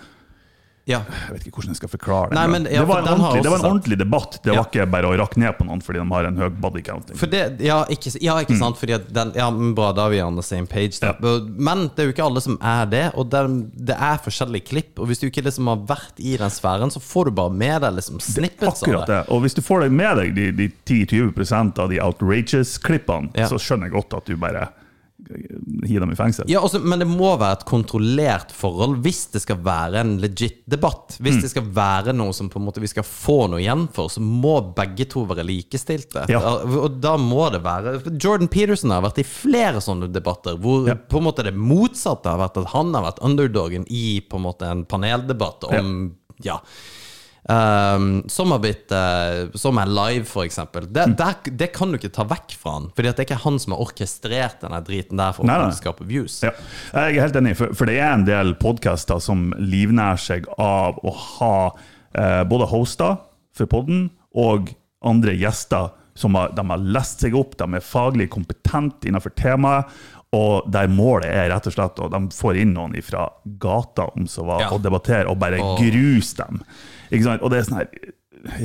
ja. 0.84 0.98
Jeg 1.28 1.34
vet 1.36 1.44
ikke 1.46 1.60
hvordan 1.60 1.70
jeg 1.72 1.78
skal 1.78 1.90
forklare 1.92 2.30
det. 2.30 2.34
Nei, 2.38 2.46
men 2.50 2.64
ja, 2.66 2.80
det, 2.82 2.88
var 2.88 3.02
det 3.06 3.50
var 3.50 3.58
en 3.60 3.66
ordentlig 3.68 3.98
debatt. 4.00 4.38
Det 4.42 4.50
Ja. 4.52 4.56
var 4.62 4.66
ikke 4.70 4.86
bare 4.90 5.06
å 5.12 5.16
rakke 5.20 5.38
ned 5.38 5.54
på 5.58 5.64
noen 5.68 5.80
fordi 5.80 6.00
de 6.02 6.06
har 6.10 6.24
en 6.24 6.36
høy 6.36 6.48
body 6.50 6.82
count. 6.82 7.06
liksom. 7.12 7.60
Ja, 7.62 7.84
ikke, 7.86 8.12
ja, 8.20 8.34
Mm. 8.42 8.58
sant? 8.58 8.76
Fordi 8.80 8.98
den, 9.12 9.32
ja, 9.36 9.50
men 9.50 9.74
bra, 9.74 9.92
da 9.92 10.06
er 10.06 10.10
vi 10.10 10.20
on 10.22 10.34
the 10.36 10.42
same 10.42 10.66
page. 10.66 10.98
Men 11.00 11.88
det 11.94 11.98
er 12.02 12.10
jo 12.10 12.12
ikke 12.12 12.24
alle 12.26 12.40
som 12.40 12.58
er 12.60 12.86
det, 12.86 13.04
og 13.14 13.30
det, 13.30 13.42
det 13.86 13.96
er 13.96 14.18
forskjellige 14.18 14.66
klipp. 14.66 14.98
Og 14.98 15.06
hvis 15.06 15.20
du 15.20 15.28
ikke 15.30 15.44
liksom 15.44 15.66
har 15.68 15.76
vært 15.86 16.18
i 16.18 16.36
den 16.36 16.50
sfæren, 16.50 16.90
så 16.90 16.98
får 17.00 17.26
du 17.26 17.30
bare 17.30 17.50
med 17.50 17.80
deg 17.82 17.94
liksom 17.94 18.18
snippets 18.20 18.82
av 18.82 18.88
Akkurat 18.88 19.06
det. 19.06 19.26
det. 19.26 19.32
Og 19.32 19.42
hvis 19.42 19.54
du 19.54 19.62
får 19.62 19.80
deg 19.86 19.92
med 19.92 20.16
deg 20.16 20.34
de, 20.34 20.50
de 20.52 20.68
10-20% 20.84 21.78
av 21.78 21.88
de 21.90 22.00
outrageous-klippene, 22.00 23.30
så 23.48 23.58
skjønner 23.58 23.88
jeg 23.90 23.92
godt 23.96 24.14
at 24.18 24.26
du 24.26 24.36
bare 24.36 24.68
hiver 25.86 26.00
dem 26.04 26.12
i 26.12 26.16
fengsel. 26.18 26.44
Ja, 26.50 26.60
også, 26.64 26.80
Men 26.82 27.02
det 27.02 27.08
må 27.10 27.32
være 27.40 27.60
et 27.60 27.64
kontrollert 27.68 28.52
forhold 28.54 28.98
hvis 29.04 29.24
det 29.32 29.42
skal 29.44 29.58
være 29.64 30.00
en 30.02 30.14
legit 30.22 30.62
debatt. 30.70 31.16
Hvis 31.18 31.36
Mm. 31.38 31.42
det 31.42 31.50
skal 31.50 31.66
være 31.74 32.12
noe 32.16 32.32
som 32.32 32.48
på 32.52 32.60
en 32.60 32.66
måte 32.66 32.80
vi 32.80 32.90
skal 32.90 33.06
få 33.06 33.48
noe 33.50 33.60
igjen 33.60 33.88
for, 33.92 34.08
så 34.12 34.20
må 34.20 34.74
begge 34.76 35.08
to 35.08 35.24
være 35.26 35.44
likestilte. 35.46 36.26
Ja. 36.30 36.40
Og 36.64 37.00
da 37.00 37.16
må 37.16 37.50
det 37.52 37.62
være 37.64 37.98
Jordan 38.18 38.48
Peterson 38.48 38.90
har 38.90 39.02
vært 39.02 39.18
i 39.22 39.26
flere 39.28 39.80
sånne 39.80 40.10
debatter 40.12 40.56
hvor 40.56 40.86
på 41.08 41.18
en 41.20 41.24
måte 41.28 41.44
det 41.46 41.54
motsatte 41.56 42.28
har 42.28 42.38
vært 42.38 42.62
at 42.62 42.72
han 42.74 42.92
har 42.94 43.06
vært 43.10 43.22
underdogen 43.22 43.86
i 43.90 44.20
på 44.20 44.36
en 44.40 44.46
måte 44.46 44.68
en 44.68 44.84
paneldebatt 44.84 45.64
om 45.68 45.72
ja. 46.42 46.58
ehm, 46.58 46.62
som 47.46 48.50
har 48.54 48.58
blitt 48.62 48.92
eh, 48.94 49.48
Som 49.58 49.78
er 49.82 49.86
live, 49.90 50.26
eksempel. 50.44 50.86
Det, 50.92 51.06
Mm. 51.08 51.16
det, 51.18 51.56
det 51.58 51.72
kan 51.74 51.90
du 51.90 51.98
ikke 51.98 52.12
ta 52.14 52.24
vekk 52.24 52.54
fra 52.58 52.72
han. 52.76 52.90
Fordi 52.94 53.08
det 53.10 53.18
er 53.18 53.26
ikke 53.26 53.40
han 53.44 53.58
som 53.58 53.72
har 53.74 53.80
orkestrert 53.82 54.60
denne 54.62 54.78
driten 54.86 55.18
der 55.18 55.32
for 55.34 55.44
Nei, 55.48 55.56
nei. 55.58 55.70
å 55.72 55.74
skape 55.76 56.06
views. 56.06 56.40
Ja, 56.46 56.52
jeg 56.94 57.16
er 57.18 57.24
helt 57.26 57.36
enig, 57.40 57.56
for, 57.58 57.72
for 57.74 57.86
det 57.90 57.98
er 57.98 58.12
en 58.14 58.24
del 58.28 58.54
podkaster 58.62 59.18
som 59.20 59.48
livnærer 59.58 60.20
seg 60.22 60.46
av 60.58 61.00
å 61.02 61.10
ha 61.38 61.54
eh, 62.14 62.44
både 62.46 62.68
hoster 62.70 63.18
for 63.56 63.66
podden 63.66 64.10
og 64.38 64.70
andre 65.04 65.34
gjester 65.34 65.90
som 66.14 66.34
har, 66.36 66.52
de 66.54 66.62
har 66.68 66.78
lest 66.94 67.20
seg 67.24 67.34
opp, 67.34 67.56
de 67.58 67.66
er 67.74 67.80
faglig 67.84 68.26
kompetente 68.30 69.08
innenfor 69.08 69.32
temaet, 69.34 69.88
og 70.32 70.70
der 70.72 70.88
målet 70.88 71.28
er 71.28 71.50
rett 71.52 71.66
og 71.68 71.74
slett 71.74 71.98
Og 72.00 72.08
de 72.12 72.18
får 72.32 72.56
inn 72.62 72.70
noen 72.72 72.94
fra 73.04 73.26
gata 73.60 74.06
om 74.16 74.24
så 74.30 74.44
var, 74.48 74.60
Ja. 74.62 74.70
og 74.72 74.80
debatterer, 74.84 75.28
og 75.28 75.38
bare 75.40 75.58
Åh. 75.60 75.74
gruse 75.80 76.36
dem. 76.38 76.62
Ikke 77.12 77.24
sant? 77.28 77.42
Og 77.44 77.50
det 77.52 77.60
er 77.62 77.68
sånn 77.70 77.80
her 77.82 77.88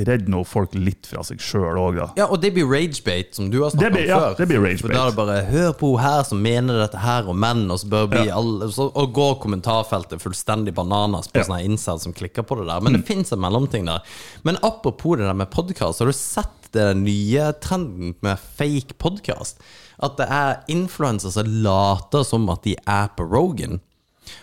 Redd 0.08 0.24
nå 0.26 0.40
folk 0.42 0.72
litt 0.74 1.06
fra 1.06 1.20
seg 1.22 1.38
sjøl 1.38 1.76
òg, 1.78 1.98
da. 2.00 2.06
Ja, 2.18 2.24
og 2.34 2.40
det 2.42 2.48
blir 2.56 2.66
ragebait, 2.66 3.28
som 3.36 3.46
du 3.52 3.60
har 3.62 3.70
Det 3.70 3.78
snakket 3.78 3.92
blir- 3.94 4.10
om 4.16 4.22
ja, 4.24 4.30
det 4.34 4.46
blir 4.50 4.58
ragebait. 4.64 4.80
For 4.80 4.88
da 4.90 5.02
er 5.06 5.10
det 5.12 5.16
bare 5.20 5.36
'hør 5.52 5.72
på 5.78 5.90
hun 5.92 6.00
her 6.02 6.22
som 6.24 6.42
mener 6.42 6.78
dette 6.80 6.98
her 6.98 7.28
og 7.28 7.36
menn', 7.36 7.70
og 7.70 7.78
så 7.78 7.86
bør 7.88 8.08
bli 8.10 8.24
Ja. 8.26 8.34
alle 8.40 8.66
så, 8.74 8.90
Og 8.92 9.12
går 9.14 9.38
kommentarfeltet 9.40 10.18
fullstendig 10.20 10.74
bananas 10.74 11.28
på 11.28 11.36
Ja. 11.38 11.42
Mm. 11.44 11.46
sånne 11.46 11.64
incels 11.64 12.02
som 12.02 12.12
klikker 12.12 12.42
på 12.42 12.56
det 12.58 12.66
der. 12.66 12.80
Men 12.80 12.92
det 12.94 13.04
fins 13.06 13.30
en 13.30 13.38
mellomting 13.38 13.84
der. 13.86 14.00
Men 14.42 14.56
apropos 14.64 15.16
det 15.16 15.26
der 15.26 15.34
med 15.34 15.50
podkast, 15.52 16.00
har 16.00 16.06
du 16.06 16.12
sett 16.12 16.72
den 16.72 17.04
nye 17.04 17.52
trenden 17.60 18.16
med 18.20 18.36
fake 18.58 18.94
podkast? 18.98 19.58
At 20.02 20.16
det 20.16 20.28
er 20.28 20.56
influensere 20.68 21.30
som 21.30 21.46
later 21.62 22.24
som 22.24 22.48
at 22.50 22.62
de 22.64 22.74
er 22.84 23.08
på 23.16 23.30
Rogan. 23.30 23.80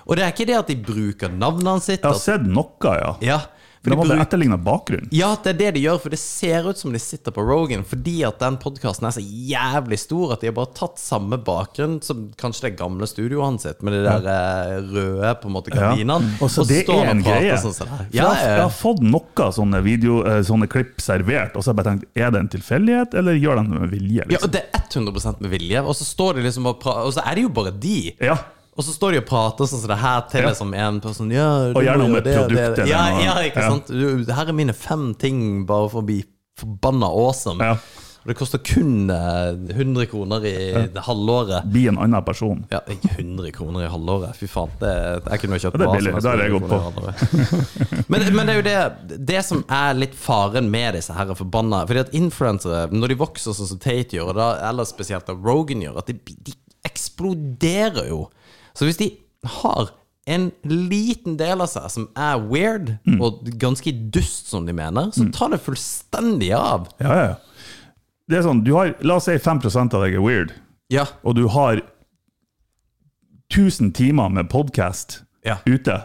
Og 0.08 0.16
det 0.16 0.24
er 0.24 0.32
ikke 0.32 0.48
det 0.48 0.56
at 0.60 0.68
de 0.68 0.76
bruker 0.78 1.28
navnene 1.30 1.82
sitt. 1.82 2.02
Jeg 2.04 2.12
har 2.12 2.18
sett 2.20 2.42
noe, 2.48 2.72
ja. 2.82 3.16
ja, 3.22 3.42
for 3.86 3.94
De 3.94 3.98
må 4.00 4.06
hadde 4.10 4.26
etterligne 4.26 4.58
bakgrunnen. 4.58 5.06
bakgrunn. 5.06 5.16
ja, 5.16 5.30
det 5.46 5.54
er 5.54 5.60
det 5.62 5.70
de 5.78 5.84
gjør, 5.86 6.00
for 6.04 6.14
det 6.16 6.20
ser 6.22 6.68
ut 6.70 6.82
som 6.82 6.94
de 6.96 7.00
sitter 7.02 7.34
på 7.36 7.46
Rogan 7.46 7.86
fordi 7.88 8.18
at 8.28 8.40
den 8.42 8.58
podkasten 8.62 9.08
er 9.08 9.16
så 9.16 9.24
jævlig 9.24 10.00
stor 10.02 10.34
at 10.36 10.44
de 10.44 10.50
har 10.50 10.58
bare 10.58 10.74
tatt 10.78 11.00
samme 11.02 11.38
bakgrunn 11.46 12.00
som 12.06 12.26
kanskje 12.42 12.68
det 12.70 12.74
gamle 12.80 13.08
studioet 13.10 13.46
hans 13.46 13.66
sitt, 13.66 13.82
med 13.86 13.94
de 13.96 14.02
der 14.06 14.26
ja. 14.26 14.80
røde 14.82 15.34
på 15.42 15.50
en 15.50 15.56
måte 15.56 15.74
gardinene. 15.74 16.34
Og 16.42 16.52
så 16.52 16.66
det 16.68 16.82
står 16.84 17.04
er 17.06 17.12
en 17.14 17.24
greie. 17.26 17.58
sånn 17.62 17.76
det. 17.76 17.88
For 17.90 18.18
Ja, 18.18 18.30
jeg, 18.34 18.50
jeg 18.52 18.64
har 18.66 18.74
fått 18.74 19.04
noen 19.06 19.54
sånne, 19.56 19.82
video, 19.86 20.20
eh, 20.28 20.42
sånne 20.46 20.68
klipp 20.72 21.00
servert, 21.04 21.56
og 21.56 21.64
så 21.64 21.72
har 21.72 21.76
jeg 21.76 21.82
bare 21.84 21.92
tenkt 21.94 22.20
er 22.26 22.34
det 22.36 22.42
en 22.44 22.52
tilfeldighet, 22.58 23.14
eller 23.22 23.38
gjør 23.40 23.62
de 23.62 23.68
det 23.70 23.80
med 23.86 23.94
vilje? 23.94 24.24
ja, 24.24 24.28
Liksom? 24.30 24.50
og 24.50 24.54
det 24.56 24.64
er 24.74 24.84
100% 24.96 25.42
med 25.46 25.50
vilje, 25.52 25.82
og 25.86 25.96
så 25.98 26.08
står 26.08 26.38
de 26.40 26.46
liksom 26.48 26.70
og 26.72 26.80
prater 26.82 27.06
Og 27.10 27.14
så 27.18 27.24
er 27.26 27.36
det 27.36 27.44
jo 27.46 27.50
bare 27.56 27.72
de. 27.72 27.98
Ja. 28.24 28.38
Og 28.76 28.84
så 28.84 28.92
står 28.92 29.16
de 29.16 29.20
og 29.22 29.28
prater 29.30 29.70
sånn 29.72 29.80
som 29.86 29.92
det 29.94 29.98
her 30.02 30.22
til 30.32 30.42
Ja. 30.44 30.50
liksom 30.52 30.74
en 30.76 30.98
person 31.00 31.30
ja, 31.32 31.50
Og 31.72 31.84
gjerne 31.84 32.04
om 32.10 32.16
et 32.20 32.26
produkt 32.28 32.82
ja. 32.88 33.04
Ja, 33.24 33.36
ikke 33.40 33.62
Ja. 33.64 33.70
sant? 33.72 33.88
Du, 33.88 34.26
her 34.34 34.48
er 34.50 34.54
mine 34.54 34.74
fem 34.76 35.14
ting 35.16 35.66
bare 35.66 35.88
for 35.90 36.02
å 36.02 36.06
bli 36.06 36.24
forbanna 36.60 37.08
awesome. 37.08 37.64
Ja. 37.64 37.78
Og 38.26 38.32
det 38.32 38.36
koster 38.40 38.58
kun 38.66 39.08
eh, 39.14 39.54
100 39.76 40.08
kroner 40.10 40.44
i 40.50 40.54
halvåret. 41.06 41.68
Bli 41.70 41.84
en 41.92 42.00
annen 42.02 42.24
person. 42.26 42.64
Ja, 42.72 42.80
ikke 42.90 43.12
100 43.20 43.52
kroner 43.54 43.86
i 43.86 43.90
halvåret. 43.92 44.34
Fy 44.40 44.48
faen. 44.50 44.72
Det, 44.82 44.92
jeg 45.30 45.40
kunne 45.44 45.60
jo 45.60 45.64
kjøpt 45.68 45.76
Ja, 45.76 45.78
det 45.78 45.86
er 45.86 45.92
hva 45.92 45.98
billig. 46.00 46.10
som 46.10 46.16
helst 46.16 46.26
Det 46.26 46.32
har 46.32 46.42
jeg 46.42 46.56
gått 46.56 46.72
100 46.72 46.80
kroner 46.82 46.82
i 46.82 46.88
halvåret. 46.90 48.10
men, 48.10 48.26
men 48.36 48.48
det 48.50 48.56
er 48.56 48.60
jo 48.60 48.66
det 48.66 49.20
Det 49.30 49.46
som 49.46 49.64
er 49.70 49.94
litt 49.94 50.16
faren 50.18 50.72
med 50.74 50.96
disse 50.98 51.14
her 51.14 51.32
forbanna 51.38 51.84
Fordi 51.86 52.00
at 52.02 52.16
influensere, 52.18 52.88
når 52.92 53.14
de 53.14 53.16
vokser 53.22 53.54
sånn 53.54 53.70
som 53.70 53.78
Tate 53.80 54.18
gjør, 54.18 54.34
eller 54.72 54.90
spesielt 54.90 55.30
Rogan 55.30 55.86
gjør, 55.86 56.02
at 56.02 56.08
de, 56.10 56.18
de 56.50 56.58
eksploderer 56.86 58.10
jo. 58.10 58.26
Så 58.76 58.86
hvis 58.88 58.98
de 59.00 59.10
har 59.62 59.90
en 60.28 60.48
liten 60.66 61.36
del 61.38 61.62
av 61.62 61.70
seg 61.70 61.90
som 61.94 62.08
er 62.18 62.40
weird, 62.42 62.98
Mm. 63.06 63.22
og 63.22 63.44
ganske 63.62 63.92
dust, 64.12 64.48
som 64.50 64.66
de 64.66 64.74
mener, 64.74 65.12
så 65.14 65.28
tar 65.32 65.50
det 65.54 65.62
fullstendig 65.62 66.52
av. 66.58 66.88
Ja, 67.00 67.14
ja, 67.16 67.26
ja. 67.30 67.36
Det 68.28 68.38
er 68.40 68.42
sånn, 68.48 68.64
du 68.66 68.74
har, 68.74 68.96
La 69.06 69.16
oss 69.20 69.26
si 69.30 69.38
5 69.38 69.62
av 69.94 70.02
deg 70.02 70.16
er 70.16 70.22
weird, 70.26 70.54
Ja. 70.90 71.06
og 71.24 71.36
du 71.36 71.48
har 71.48 71.82
1000 73.54 73.94
timer 73.94 74.30
med 74.30 74.50
podkast 74.50 75.22
Ja. 75.46 75.58
ute. 75.68 76.04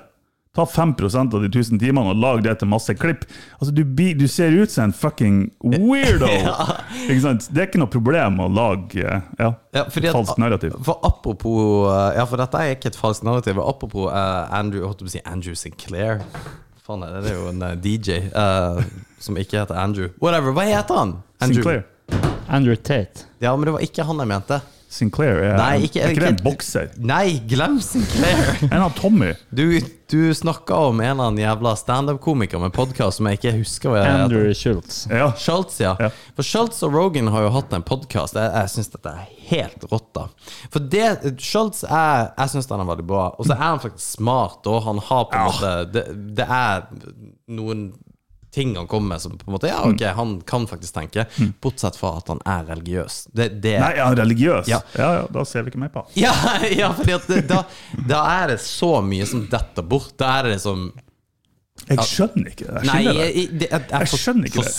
Ta 0.61 0.67
5% 0.69 1.35
av 1.35 1.41
de 1.41 1.49
1000 1.49 1.79
timene 1.81 2.13
og 2.13 2.19
lag 2.21 2.43
det 2.45 2.53
til 2.61 2.69
masse 2.69 2.93
klipp. 3.01 3.23
Altså, 3.57 3.73
du, 3.73 3.81
du 4.21 4.27
ser 4.29 4.53
ut 4.53 4.69
som 4.73 4.91
en 4.91 4.93
fucking 4.93 5.39
weirdo! 5.65 6.29
Ikke 7.09 7.21
sant? 7.25 7.47
Det 7.49 7.63
er 7.63 7.69
ikke 7.71 7.81
noe 7.81 7.89
problem 7.89 8.43
å 8.45 8.49
lage 8.53 9.01
eh, 9.01 9.23
ja, 9.41 9.49
Ja, 9.73 9.85
fordi 9.89 10.11
at- 10.11 10.19
falskt 10.19 10.41
narrativ. 10.43 10.75
For 10.85 11.01
apropos 11.07 11.87
eh, 11.89 12.19
Ja, 12.19 12.27
for 12.29 12.43
dette 12.43 12.61
er 12.61 12.75
ikke 12.75 12.91
et 12.93 12.99
falskt 13.01 13.25
narrativ. 13.25 13.61
Apropos 13.65 14.11
uh, 14.13 14.51
Andrew, 14.53 14.83
jeg 14.83 14.91
holdt 14.91 15.05
på 15.07 15.09
å 15.09 15.15
si 15.15 15.23
Andrew 15.25 15.57
Sinclair. 15.57 16.21
Faen, 16.85 17.07
det 17.07 17.23
det 17.25 17.33
er 17.33 17.39
jo 17.39 17.47
en 17.55 17.65
uh, 17.65 17.73
DJ 17.81 18.19
uh, 18.35 18.83
som 19.23 19.39
ikke 19.41 19.63
heter 19.63 19.81
Andrew. 19.81 20.11
Whatever. 20.21 20.53
Hva 20.57 20.67
heter 20.69 21.01
han? 21.01 21.17
Andrew. 21.41 21.63
Sinclair. 21.63 21.87
Andrew 22.51 22.77
Tate. 22.77 23.25
Ja, 23.41 23.55
men 23.57 23.71
det 23.71 23.77
var 23.79 23.87
ikke 23.89 24.05
han 24.11 24.21
jeg 24.21 24.29
mente. 24.35 24.61
Sinclair 24.91 25.37
er, 25.39 25.57
Nei, 25.57 25.85
ikke- 25.87 26.01
er 26.03 26.11
ikke 26.11 26.21
det 26.25 26.29
en 26.33 26.39
bokser? 26.43 26.89
Nei, 26.99 27.39
glem 27.47 27.77
Sinclair! 27.81 28.57
En 28.75 28.83
av 28.83 28.91
Tommy. 28.99 29.29
Du, 29.55 29.63
du 30.11 30.35
snakka 30.35 30.75
om 30.89 30.99
en 31.01 31.13
eller 31.13 31.29
annen 31.31 31.39
jævla 31.45 31.77
standup-komiker 31.79 32.59
med 32.59 32.73
podkast 32.75 33.21
som 33.21 33.29
jeg 33.31 33.39
ikke 33.39 33.53
husker 33.61 33.93
hva 33.93 34.01
jeg 34.01 34.09
heter. 34.11 34.25
Andrew 34.25 34.51
Schultz. 34.59 34.99
Ja. 35.07 35.29
Schultz, 35.39 35.79
ja. 35.79 35.95
Ja. 36.03 36.11
For 36.35 36.43
Schultz 36.43 36.83
og 36.83 36.93
Rogan 36.99 37.31
har 37.31 37.47
jo 37.47 37.53
hatt 37.55 37.73
en 37.79 37.87
podkast. 37.87 38.35
Jeg, 38.35 38.51
jeg 38.59 38.75
syns 38.75 38.91
dette 38.97 39.15
er 39.15 39.31
helt 39.53 39.87
rått. 39.95 40.11
da 40.19 40.27
For 40.75 40.81
det 40.91 41.07
Schultz 41.39 41.85
er 41.87 42.33
Jeg 42.35 42.51
syns 42.57 42.69
han 42.75 42.83
er 42.83 42.91
veldig 42.91 43.07
bra. 43.15 43.29
Og 43.39 43.47
så 43.47 43.55
er 43.55 43.63
han 43.63 43.79
faktisk 43.87 44.19
smart, 44.19 44.67
og 44.67 44.83
han 44.91 44.99
har 45.07 45.25
på 45.31 45.39
en 45.39 45.47
Ja. 45.47 45.51
måte 45.55 45.93
det, 45.95 46.07
det 46.43 46.51
er 46.51 46.89
noen 47.47 47.93
ting 48.51 48.73
han 48.77 48.87
kommer 48.91 49.15
med 49.15 49.21
som 49.23 49.37
på 49.39 49.47
en 49.47 49.55
måte 49.55 49.69
Ja, 49.71 49.83
Mm. 49.85 49.95
ok, 49.95 50.03
han 50.17 50.41
kan 50.43 50.67
faktisk 50.67 50.95
tenke. 50.97 51.27
Bortsett 51.63 51.97
fra 51.97 52.17
at 52.19 52.29
han 52.29 52.41
er 52.45 52.65
religiøs. 52.75 53.27
Det, 53.33 53.49
det 53.63 53.77
Nei, 53.81 53.93
er 53.95 54.05
han 54.05 54.17
religiøs? 54.19 54.67
Ja. 54.69 54.81
ja, 54.99 55.11
ja, 55.21 55.27
da 55.31 55.45
ser 55.47 55.63
vi 55.63 55.71
ikke 55.71 55.79
mer 55.85 55.93
på. 55.95 56.03
ja, 56.19 56.33
ja, 56.81 56.91
fordi 56.93 57.13
at 57.15 57.29
det, 57.31 57.45
da, 57.49 57.63
da 58.09 58.25
er 58.43 58.49
det 58.55 58.61
så 58.65 58.97
mye 59.07 59.27
som 59.31 59.45
detter 59.51 59.83
bort. 59.87 60.17
Da 60.19 60.39
er 60.41 60.49
det 60.49 60.57
liksom 60.59 60.89
Jeg 61.89 61.99
skjønner 62.05 62.51
ikke 62.51 62.67
det. 62.67 62.75
Jeg, 62.75 62.87
Nei, 62.91 63.03
skjønner 63.05 63.21
jeg, 63.21 63.35
jeg, 63.37 63.61
jeg, 63.61 63.71
jeg, 63.71 63.85
Jeg 64.01 64.09
skjønner 64.25 64.51
ikke 64.51 64.65
det. 64.67 64.75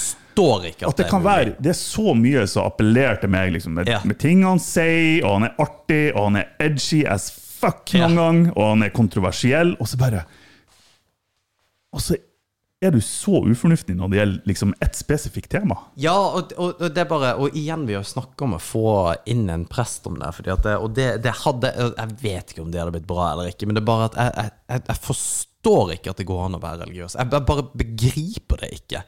ikke 0.71 0.85
at, 0.85 0.91
At 0.91 0.97
det 1.01 1.07
kan 1.09 1.23
være 1.25 1.55
Det 1.59 1.71
er 1.73 1.79
så 1.79 2.13
mye 2.15 2.43
som 2.47 2.67
appellerer 2.69 3.17
til 3.23 3.29
meg, 3.33 3.51
liksom, 3.55 3.73
med, 3.79 3.87
Ja. 3.89 4.01
med 4.05 4.19
ting 4.21 4.43
han 4.47 4.59
sier, 4.59 5.23
og 5.25 5.39
han 5.39 5.47
er 5.49 5.55
artig, 5.63 6.03
og 6.15 6.27
han 6.29 6.35
er 6.43 6.51
edgy 6.67 7.01
as 7.07 7.29
fuck 7.31 7.91
noen 7.95 8.01
Ja. 8.01 8.15
gang, 8.21 8.43
og 8.55 8.69
han 8.75 8.83
er 8.83 8.89
kontroversiell, 8.95 9.73
og 9.79 9.87
så 9.87 9.97
bare 9.97 10.25
Og 11.93 11.99
så 12.01 12.15
er 12.81 12.95
du 12.95 13.01
så 13.05 13.43
ufornuftig 13.45 13.93
når 13.97 14.09
det 14.09 14.17
gjelder 14.17 14.49
liksom 14.49 14.73
ett 14.81 14.97
spesifikt 14.97 15.51
tema. 15.53 15.77
Ja, 16.01 16.15
og, 16.17 16.53
og, 16.57 16.81
og 16.81 16.95
det 16.95 17.03
er 17.03 17.09
bare 17.09 17.35
Og 17.37 17.55
igjen, 17.57 17.85
vi 17.85 17.93
har 17.97 18.07
snakka 18.07 18.47
om 18.47 18.57
å 18.57 18.61
få 18.61 18.93
inn 19.29 19.45
en 19.53 19.67
prest 19.69 20.07
om 20.09 20.17
det. 20.17 20.31
Det 20.65 20.75
og 20.77 20.95
det, 20.97 21.09
det 21.21 21.35
hadde 21.43 21.71
Jeg 21.77 22.17
vet 22.23 22.53
ikke 22.53 22.65
om 22.65 22.73
det 22.73 22.81
hadde 22.81 22.95
blitt 22.97 23.09
bra 23.09 23.31
eller 23.31 23.51
ikke, 23.51 23.69
men 23.69 23.77
det 23.77 23.83
er 23.83 23.91
bare 23.91 24.09
at 24.09 24.17
jeg, 24.17 24.33
jeg, 24.37 24.53
jeg, 24.73 24.85
jeg 24.89 25.03
forstår 25.05 25.95
ikke 25.97 26.13
at 26.13 26.21
det 26.21 26.29
går 26.31 26.45
an 26.47 26.57
å 26.57 26.63
være 26.63 26.85
religiøs. 26.87 27.17
Jeg 27.19 27.45
bare 27.51 27.67
begriper 27.83 28.65
det 28.65 28.71
ikke. 28.81 29.03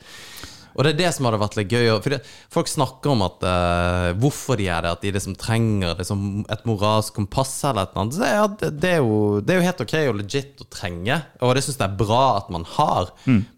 Og 0.73 0.85
det 0.85 0.93
er 0.93 0.99
det 1.03 1.11
som 1.15 1.27
hadde 1.27 1.39
vært 1.41 1.57
litt 1.59 1.73
gøy. 1.73 1.89
For 2.03 2.15
folk 2.55 2.71
snakker 2.71 3.13
om 3.13 3.23
at 3.25 3.45
uh, 3.45 4.07
hvorfor 4.21 4.57
de 4.59 4.67
er 4.73 4.85
det, 4.85 4.93
at 4.95 5.05
de 5.05 5.13
liksom 5.15 5.37
trenger 5.39 5.95
liksom 5.99 6.43
et 6.53 6.65
moralsk 6.69 7.15
kompass 7.17 7.53
eller 7.69 7.85
et 7.85 7.93
eller 7.93 8.03
annet. 8.03 8.17
Så 8.17 8.31
ja, 8.31 8.47
det, 8.61 8.71
det, 8.81 8.91
er 8.97 9.03
jo, 9.03 9.19
det 9.41 9.53
er 9.53 9.61
jo 9.61 9.67
helt 9.67 9.85
ok 9.85 9.95
og 10.01 10.19
legit 10.21 10.63
å 10.63 10.69
trenge, 10.73 11.19
og 11.43 11.55
det 11.55 11.65
syns 11.65 11.79
jeg 11.79 11.87
er 11.87 12.01
bra 12.01 12.23
at 12.39 12.51
man 12.53 12.67
har. 12.75 13.13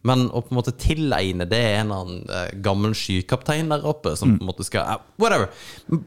Men 0.06 0.28
å 0.30 0.44
på 0.46 0.54
en 0.54 0.60
måte 0.60 0.76
tilegne 0.82 1.48
det 1.50 1.64
en 1.72 1.90
eller 1.90 2.06
annen 2.06 2.30
uh, 2.30 2.62
gammel 2.66 2.96
skykaptein 2.98 3.72
der 3.74 3.88
oppe 3.88 4.16
som 4.20 4.36
på 4.36 4.44
en 4.44 4.52
måte 4.52 4.68
skal 4.68 4.98
uh, 4.98 5.12
Whatever. 5.22 5.52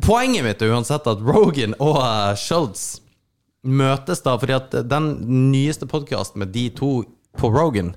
Poenget 0.04 0.44
mitt 0.44 0.62
er 0.62 0.74
uansett 0.74 1.08
at 1.08 1.24
Rogan 1.24 1.76
og 1.80 2.00
uh, 2.02 2.32
Schultz 2.38 2.98
møtes 3.68 4.22
da, 4.24 4.36
fordi 4.38 4.54
at 4.54 4.74
den 4.86 5.12
nyeste 5.50 5.88
podkasten 5.90 6.44
med 6.44 6.52
de 6.54 6.68
to 6.78 6.92
på 7.38 7.50
Rogan 7.52 7.94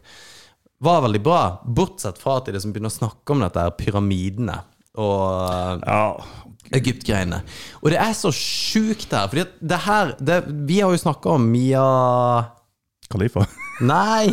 var 0.81 1.01
veldig 1.05 1.21
bra, 1.23 1.39
bortsett 1.65 2.17
fra 2.21 2.39
at 2.39 2.47
de 2.49 2.55
liksom 2.55 2.71
begynner 2.73 2.89
å 2.91 2.97
snakke 2.99 3.35
om 3.35 3.43
dette 3.45 3.61
her 3.67 3.73
pyramidene 3.77 4.59
og 4.99 5.83
Ja, 5.85 6.05
Egypt-greiene. 6.75 7.41
Og 7.81 7.91
det 7.93 7.99
er 8.01 8.13
så 8.17 8.31
sjukt 8.35 9.11
her, 9.15 9.27
fordi 9.31 9.45
det 9.61 9.79
her 9.85 10.15
det, 10.19 10.41
Vi 10.67 10.79
har 10.81 10.91
jo 10.91 10.99
snakka 10.99 11.35
om 11.37 11.45
Mia 11.51 11.83
Khalifa. 13.11 13.45
Nei! 13.83 14.31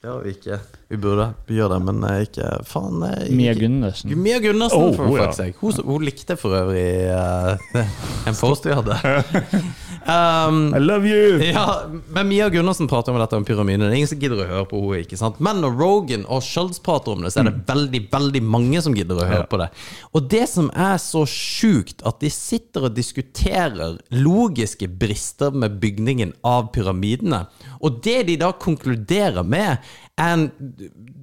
Det 0.00 0.08
har 0.08 0.22
vi 0.24 0.30
ikke. 0.32 0.56
Vi 0.88 0.96
burde 0.96 1.26
gjøre 1.52 1.74
det, 1.74 1.80
men 1.84 2.04
eh, 2.08 2.22
ikke 2.24 2.46
Faen. 2.64 3.02
eh, 3.04 3.26
Mia 3.36 3.52
Gundersen. 3.54 4.14
Mia 4.16 4.38
Gundersen, 4.40 4.80
Oh, 4.80 4.94
for 4.96 5.10
oh, 5.10 5.18
ja. 5.18 5.26
fuck's. 5.28 5.58
Hun, 5.60 5.76
hun 5.90 6.06
likte 6.08 6.36
for 6.40 6.56
øvrig 6.56 7.12
uh, 7.12 7.58
en 8.30 8.38
post 8.38 8.64
vi 8.64 8.72
hadde. 8.78 8.96
Um, 10.06 10.74
I 10.74 10.78
love 10.78 11.04
you! 11.06 11.38
ja, 11.52 11.82
men 12.08 12.28
Mia 12.28 12.48
Gundersen 12.48 12.88
prater 12.88 13.12
om 13.12 13.18
dette 13.20 13.36
om 13.36 13.44
pyramiden. 13.44 13.84
Det 13.84 13.90
er 13.92 13.98
ingen 14.00 14.08
som 14.10 14.18
gidder 14.22 14.40
å 14.42 14.46
høre 14.48 14.66
på 14.70 14.80
henne. 14.80 15.02
ikke 15.04 15.18
sant? 15.20 15.40
Men 15.44 15.60
når 15.60 15.76
Rogan 15.78 16.24
og 16.32 16.40
Schultz 16.46 16.80
prater 16.82 17.12
om 17.12 17.22
det, 17.26 17.32
så 17.34 17.42
er 17.42 17.50
det 17.50 17.66
veldig 17.68 18.00
veldig 18.12 18.42
mange 18.42 18.80
som 18.82 18.96
gidder 18.96 19.20
å 19.20 19.26
høre 19.28 19.44
Ja. 19.44 19.48
på 19.50 19.60
det. 19.60 19.68
Og 20.16 20.28
det 20.32 20.46
som 20.48 20.70
er 20.74 20.96
så 21.02 21.26
sjukt, 21.28 22.00
at 22.08 22.20
de 22.24 22.30
sitter 22.32 22.88
og 22.88 22.96
diskuterer 22.96 23.98
logiske 24.10 24.88
brister 24.88 25.52
med 25.52 25.78
bygningen 25.82 26.32
av 26.44 26.72
pyramidene. 26.74 27.44
Og 27.84 28.00
det 28.02 28.26
de 28.26 28.36
da 28.40 28.52
konkluderer 28.52 29.44
med, 29.44 29.78
er 30.20 30.32
en 30.36 30.50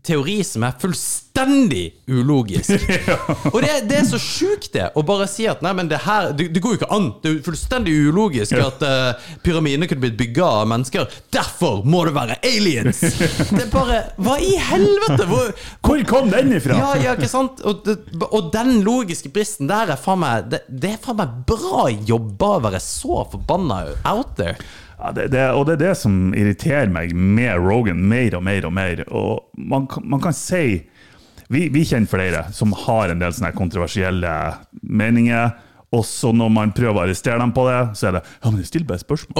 teori 0.06 0.43
som 0.45 0.64
er 0.68 0.76
fullstendig 0.82 1.86
ulogisk. 2.08 2.70
Og 3.54 3.58
det, 3.64 3.72
det 3.89 4.00
er 4.02 4.08
så 4.08 4.20
sjukt, 4.22 4.70
det. 4.74 4.89
Å 4.98 5.04
bare 5.06 5.28
si 5.30 5.48
at 5.50 5.62
nei, 5.66 5.74
men 5.78 5.89
det 5.91 6.02
her 6.06 6.32
Det, 6.38 6.50
det 6.54 6.62
går 6.64 6.76
jo 6.76 6.80
ikke 6.82 6.89
an. 6.93 7.10
Det 7.24 7.32
er 7.32 7.38
fullstendig 7.45 7.93
ulogisk 8.10 8.58
at 8.60 8.84
uh, 8.86 9.30
pyramidene 9.45 9.89
kunne 9.89 10.06
blitt 10.06 10.18
bygga 10.20 10.50
av 10.62 10.70
mennesker. 10.74 11.08
Derfor 11.34 11.84
må 11.88 12.04
det 12.08 12.16
være 12.18 12.39
aliens! 12.45 13.02
Det 13.58 13.64
er 13.64 13.72
bare 13.72 14.00
Hva 14.22 14.38
i 14.43 14.56
helvete? 14.62 15.28
Hvor, 15.30 15.52
Hvor 15.86 16.04
kom 16.10 16.32
den 16.34 16.54
ifra? 16.58 16.78
ja, 16.78 16.89
ja, 17.02 17.16
ikke 17.18 17.30
sant? 17.32 17.62
Og, 17.68 17.88
og 18.28 18.52
den 18.54 18.82
logiske 18.86 19.32
bristen 19.34 19.70
der 19.70 19.93
er 19.93 20.00
faen 20.00 20.22
meg 20.22 20.50
det, 20.52 20.64
det 20.68 20.95
er 20.95 21.00
faen 21.04 21.20
meg 21.20 21.39
bra 21.48 21.88
jobba 21.91 22.58
å 22.58 22.66
være 22.68 22.82
så 22.84 23.24
forbanna 23.32 23.84
out 24.08 24.36
there. 24.39 24.58
Ja, 24.98 25.12
det, 25.14 25.28
det, 25.34 25.43
og 25.54 25.68
det 25.68 25.78
er 25.78 25.84
det 25.84 25.95
som 26.00 26.34
irriterer 26.34 26.89
meg 26.89 27.14
med 27.14 27.60
Rogan 27.62 28.00
mer 28.10 28.38
og 28.38 28.43
mer 28.48 28.66
og 28.66 28.74
mer. 28.74 29.04
Og 29.14 29.45
man, 29.58 29.86
man 30.02 30.24
kan 30.24 30.36
si 30.36 30.82
vi, 31.48 31.68
vi 31.72 31.86
kjenner 31.88 32.12
flere 32.12 32.41
som 32.56 32.74
har 32.76 33.14
en 33.14 33.22
del 33.22 33.36
sånne 33.36 33.54
kontroversielle 33.56 34.34
meninger. 34.82 35.54
Og 35.96 36.02
så 36.04 36.34
når 36.36 36.50
man 36.52 36.72
prøver 36.76 36.98
å 37.00 37.04
arrestere 37.06 37.40
dem 37.40 37.54
på 37.56 37.64
det, 37.64 37.78
så 37.96 38.10
er 38.10 38.18
det 38.18 38.22
Ja, 38.28 38.50
men 38.50 38.58
jeg 38.60 38.68
stiller 38.68 38.88
bare 38.90 39.00
spørsmål. 39.00 39.38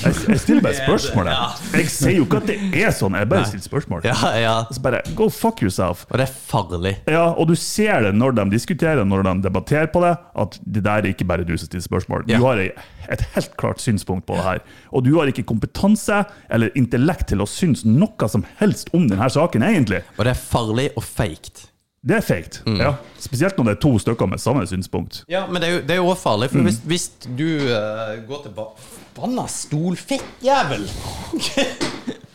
jeg, 0.00 0.14
jeg 0.30 0.40
stiller 0.40 0.62
bare 0.64 0.78
spørsmål, 0.86 1.28
Jeg 1.74 1.90
sier 1.92 2.14
jo 2.16 2.24
ikke 2.24 2.38
at 2.40 2.46
det 2.48 2.56
er 2.80 2.94
sånn, 2.96 3.18
jeg 3.20 3.28
bare 3.28 3.48
stiller 3.50 3.66
spørsmål. 3.66 4.06
Ja, 4.08 4.30
ja. 4.40 4.54
Så 4.72 4.80
bare 4.80 5.02
Go 5.18 5.28
fuck 5.28 5.60
yourself. 5.60 6.06
Og 6.08 6.16
det 6.16 6.24
er 6.24 6.32
farlig. 6.32 6.94
Ja, 7.04 7.26
og 7.34 7.50
du 7.50 7.54
ser 7.60 8.06
det 8.06 8.14
når 8.16 8.32
de 8.38 8.46
diskuterer, 8.54 9.04
når 9.04 9.28
de 9.28 9.34
debatterer 9.44 9.90
på 9.92 10.00
det, 10.06 10.14
at 10.40 10.56
det 10.64 10.84
der 10.88 11.04
er 11.04 11.10
ikke 11.12 11.28
bare 11.28 11.44
du 11.44 11.52
som 11.58 11.68
stiller 11.68 11.84
spørsmål. 11.84 12.24
Du 12.30 12.38
har 12.46 12.62
et 12.64 13.26
helt 13.34 13.56
klart 13.60 13.82
synspunkt 13.84 14.24
på 14.28 14.38
det 14.38 14.46
her. 14.46 14.64
Og 14.96 15.04
du 15.04 15.12
har 15.18 15.28
ikke 15.28 15.44
kompetanse 15.44 16.22
eller 16.48 16.72
intellekt 16.80 17.28
til 17.28 17.44
å 17.44 17.48
synes 17.50 17.84
noe 17.84 18.28
som 18.32 18.46
helst 18.62 18.88
om 18.96 19.04
denne 19.10 19.28
saken, 19.28 19.66
egentlig. 19.68 20.00
Og 20.16 20.24
det 20.24 20.32
er 20.32 20.40
farlig 20.48 20.88
og 20.96 21.04
feigt. 21.04 21.66
Det 22.00 22.16
er 22.16 22.24
feigt. 22.24 22.62
Ja. 22.80 22.94
Spesielt 23.20 23.58
når 23.58 23.64
det 23.68 23.72
er 23.76 23.80
to 23.82 23.98
stykker 24.00 24.26
med 24.30 24.40
samme 24.40 24.64
synspunkt. 24.66 25.24
Ja, 25.28 25.44
men 25.46 25.60
det 25.60 25.68
er 25.68 25.74
jo, 25.74 25.80
det 25.84 25.90
er 25.90 26.00
jo 26.00 26.06
også 26.06 26.22
farlig, 26.22 26.50
for 26.50 26.64
hvis, 26.64 26.80
hvis 26.88 27.08
du 27.26 27.44
uh, 27.44 28.16
går 28.28 28.42
tilbake 28.46 28.88
Forbanna 28.88 29.46
stolfittjævel! 29.46 30.88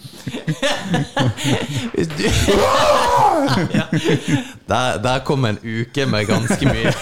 hvis 1.95 2.09
du 2.15 2.23
ja. 3.75 3.85
der, 4.71 4.97
der 5.03 5.19
kom 5.27 5.45
en 5.45 5.59
uke 5.61 6.05
med 6.09 6.27
ganske 6.29 6.69
mye. 6.69 6.93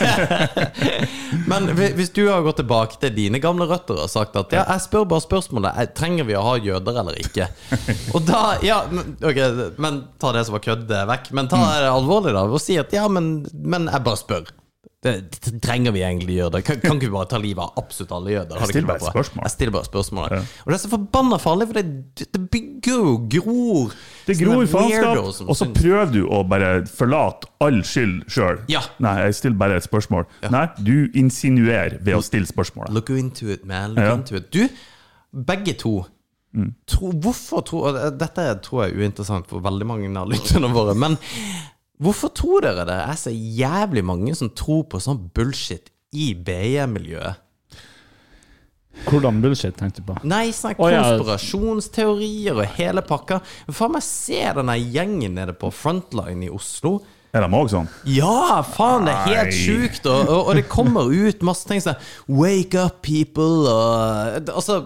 men 1.48 1.70
hvis 1.98 2.12
du 2.16 2.26
har 2.30 2.44
gått 2.46 2.60
tilbake 2.62 3.00
til 3.02 3.14
dine 3.16 3.42
gamle 3.44 3.68
røtter 3.70 4.04
og 4.06 4.12
sagt 4.12 4.36
at 4.40 4.54
ja, 4.56 4.66
jeg 4.74 4.86
spør 4.88 5.08
bare 5.10 5.24
spørsmålet 5.26 5.94
Trenger 5.98 6.28
vi 6.28 6.36
å 6.38 6.44
ha 6.46 6.58
jøder 6.62 7.00
eller 7.04 7.20
ikke? 7.22 7.48
Og 8.14 8.24
da 8.28 8.44
Ja, 8.64 8.84
ok, 9.24 9.40
men 9.82 10.04
ta 10.22 10.34
det 10.36 10.46
som 10.48 10.56
var 10.58 10.64
kødd 10.64 10.92
vekk. 11.10 11.32
Men 11.36 11.50
ta 11.52 11.60
det 11.82 11.90
alvorlig, 11.92 12.34
da, 12.36 12.46
og 12.48 12.62
si 12.62 12.78
at 12.80 12.94
ja, 12.96 13.08
men, 13.12 13.44
men 13.54 13.90
jeg 13.92 14.06
bare 14.06 14.20
spør. 14.20 14.52
Det, 15.04 15.14
det 15.44 15.52
trenger 15.64 15.92
vi 15.92 16.00
egentlig 16.08 16.38
gjøre 16.38 16.54
det? 16.56 16.62
Kan, 16.64 16.78
kan 16.80 16.96
ikke 16.96 17.10
vi 17.10 17.16
bare 17.18 17.28
ta 17.34 17.40
livet 17.44 17.60
av 17.66 17.82
absolutt 17.82 18.14
alle 18.16 18.32
jøder? 18.38 18.62
Jeg 18.62 18.70
stiller 18.72 18.88
bare 18.94 19.12
spørsmål. 19.12 19.44
Jeg 19.44 19.52
stiller 19.52 19.74
bare 19.76 19.88
spørsmålet. 19.90 20.54
Og 20.64 20.72
det 20.72 20.78
er 20.78 20.82
så 20.86 20.92
forbanna 20.94 21.40
farlig, 21.44 21.68
for 21.68 21.80
det, 21.82 22.28
det 22.38 22.42
bygger 22.54 22.94
jo 23.02 23.18
gror. 23.36 23.98
Det 24.30 24.38
gror 24.40 24.64
faenskap, 24.72 25.44
og 25.50 25.58
så 25.60 25.68
prøver 25.76 26.14
du 26.16 26.22
å 26.32 26.40
bare 26.48 26.72
forlate 26.88 27.52
all 27.64 27.82
skyld 27.84 28.24
sjøl. 28.32 28.64
Ja. 28.72 28.86
Nei, 29.04 29.18
jeg 29.28 29.36
stiller 29.42 29.60
bare 29.60 29.82
et 29.82 29.88
spørsmål. 29.90 30.26
Nei, 30.54 30.64
du 30.80 30.96
insinuerer 31.20 32.00
ved 32.00 32.16
å 32.16 32.24
stille 32.24 32.48
spørsmålet. 32.48 32.96
Look 32.96 33.12
into 33.12 33.52
it, 33.52 33.66
man. 33.68 33.98
Look 33.98 34.06
Ja. 34.08 34.16
into 34.16 34.40
it. 34.40 34.52
Du, 34.56 34.68
begge 35.34 35.74
to 35.84 36.06
tro, 36.88 37.10
Hvorfor 37.18 37.64
tror 37.66 37.96
Dette 38.14 38.44
tror 38.62 38.84
jeg 38.86 38.94
er 38.94 39.00
uinteressant 39.02 39.48
for 39.50 39.60
veldig 39.66 39.88
mange 39.90 40.12
av 40.20 40.30
lytterne 40.30 40.70
våre, 40.72 40.94
men 40.96 41.18
hvorfor 42.04 42.34
tror 42.36 42.66
dere 42.66 42.86
det 42.90 43.00
er 43.00 43.18
så 43.20 43.32
jævlig 43.34 44.04
mange 44.06 44.36
som 44.38 44.52
tror 44.56 44.86
på 44.92 45.02
sånn 45.04 45.26
bullshit 45.36 45.92
i 46.14 46.34
BI-miljøet? 46.38 47.42
Hvordan 49.08 49.42
bullshit 49.42 49.76
tenkte 49.80 50.04
du 50.04 50.12
på? 50.12 50.20
Nei, 50.30 50.52
sånne 50.54 50.78
konspirasjonsteorier 50.78 52.60
og 52.62 52.78
hele 52.78 53.02
pakka. 53.06 53.40
Faen 53.74 53.96
meg 53.96 54.06
se 54.06 54.44
denne 54.60 54.78
gjengen 54.80 55.34
nede 55.40 55.56
på 55.58 55.72
Frontline 55.74 56.46
i 56.46 56.52
Oslo. 56.54 57.00
Er 57.34 57.42
de 57.42 57.58
òg 57.58 57.72
sånn? 57.74 57.90
Ja, 58.06 58.62
faen, 58.62 59.08
det 59.10 59.16
er 59.16 59.32
helt 59.32 59.58
sjukt. 59.58 60.06
Og, 60.06 60.28
og, 60.28 60.52
og 60.52 60.60
det 60.60 60.68
kommer 60.70 61.10
ut 61.10 61.42
masse 61.46 61.66
ting 61.66 61.82
sånn 61.82 61.98
Wake 62.30 62.78
up, 62.78 63.02
people. 63.06 63.66
Og, 63.66 64.52
altså 64.54 64.84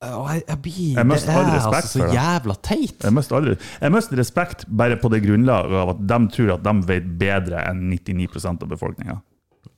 og 0.00 0.28
jeg, 0.32 0.42
jeg 0.48 0.58
blir, 0.64 0.94
Jeg 0.96 1.04
Det 1.10 1.28
all 1.28 1.44
er 1.44 1.56
respekt 1.58 1.76
altså 1.84 1.92
så 1.92 1.98
for 2.00 2.06
det. 2.08 2.14
jævla 2.16 2.54
teit. 2.64 3.02
Jeg 3.04 3.12
mister 3.12 3.36
aldri 3.36 3.56
Jeg 3.80 3.92
mister 3.92 4.16
respekt 4.16 4.64
bare 4.68 4.96
på 4.96 5.10
det 5.12 5.22
grunnlaget 5.26 5.74
av 5.82 5.90
at 5.96 6.06
de 6.08 6.20
tror 6.36 6.54
at 6.56 6.62
de 6.64 6.72
vet 6.88 7.10
bedre 7.20 7.64
enn 7.68 7.82
99% 7.92 8.62
av 8.64 8.70
befolkninga. 8.70 9.18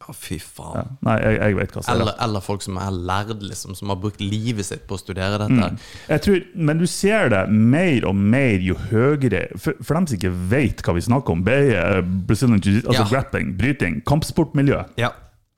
Å, 0.03 0.13
fy 0.15 0.35
faen. 0.43 0.97
Nei, 1.07 1.15
jeg, 1.23 1.35
jeg 1.43 1.57
vet 1.59 1.75
hva 1.77 1.83
som 1.83 1.93
er 1.93 2.01
Eller, 2.01 2.15
eller 2.27 2.43
folk 2.43 2.63
som 2.63 2.79
er 2.83 2.91
lærd, 3.07 3.43
liksom, 3.43 3.75
som 3.79 3.91
har 3.93 3.99
brukt 4.03 4.21
livet 4.23 4.67
sitt 4.67 4.83
på 4.91 4.95
å 4.97 4.99
studere 4.99 5.39
dette. 5.43 5.69
Jeg 6.11 6.23
tror, 6.25 6.41
men 6.55 6.79
du 6.83 6.87
ser 6.91 7.29
det 7.31 7.43
mer 7.51 8.07
og 8.11 8.15
mer 8.19 8.63
jo 8.63 8.75
høyere 8.91 9.45
For, 9.59 9.79
for 9.83 9.95
dem 9.99 10.07
som 10.11 10.19
ikke 10.19 10.33
vet 10.51 10.83
hva 10.87 10.95
vi 10.99 11.05
snakker 11.07 11.35
om, 11.37 11.43
BE, 11.47 12.03
Brazilian 12.31 12.59
Jiu-Jitsu, 12.63 12.89
altså 12.91 13.03
Ja. 13.05 13.11
grappling, 13.11 13.53
bryting, 13.59 14.01
kampsportmiljø. 14.07 14.85
Ja. 15.03 15.11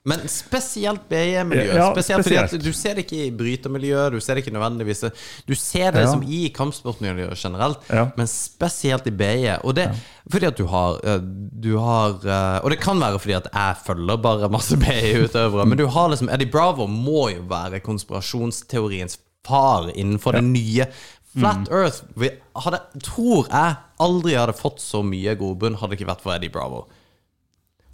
Men 0.04 0.20
spesielt 0.28 1.06
BE-miljøet. 1.08 1.78
Ja, 1.78 1.86
spesielt 1.94 2.26
fordi 2.26 2.36
at. 2.36 2.52
Du 2.60 2.72
ser 2.76 2.94
det 2.98 3.06
ikke 3.06 3.22
i 3.24 3.30
brytermiljøet, 3.32 4.12
du 4.12 4.20
ser 4.20 4.36
det 4.36 4.42
ikke 4.44 4.52
nødvendigvis 4.52 5.00
Du 5.48 5.54
ser 5.56 5.92
det 5.96 6.02
Ja. 6.04 6.10
som 6.10 6.22
i 6.22 6.50
kampsportmiljøet 6.52 7.38
generelt, 7.40 7.78
Ja. 7.88 8.10
men 8.16 8.26
spesielt 8.28 9.06
i 9.06 9.10
BE. 9.10 9.58
Og 9.64 9.74
det 9.74 9.88
fordi 10.30 10.46
at 10.46 10.56
du 10.58 10.66
har, 10.66 11.00
eh, 11.04 11.18
du 11.20 11.78
har 11.78 12.10
eh, 12.24 12.60
Og 12.64 12.70
det 12.70 12.80
kan 12.80 13.00
være 13.00 13.18
fordi 13.18 13.32
at 13.36 13.48
jeg 13.54 13.76
følger 13.86 14.16
bare 14.20 14.48
masse 14.52 14.76
BE-utøvere, 14.76 15.66
men 15.66 15.78
du 15.78 15.86
har 15.86 16.08
liksom 16.12 16.28
Eddie 16.32 16.50
Bravo 16.52 16.86
må 16.86 17.30
jo 17.34 17.42
være 17.48 17.80
konspirasjonsteoriens 17.80 19.18
far 19.46 19.90
innenfor 19.94 20.32
det 20.32 20.44
nye. 20.44 20.86
Flat 21.36 21.66
Mm. 21.66 21.72
Earth 21.72 22.02
hadde, 22.56 22.78
tror 23.02 23.48
jeg 23.50 23.76
aldri 24.00 24.34
hadde 24.36 24.52
fått 24.54 24.78
så 24.80 25.02
mye 25.02 25.34
godbunn 25.36 25.74
hadde 25.80 25.90
det 25.90 26.00
ikke 26.00 26.12
vært 26.12 26.20
for 26.22 26.32
Eddie 26.36 26.48
Bravo. 26.50 26.86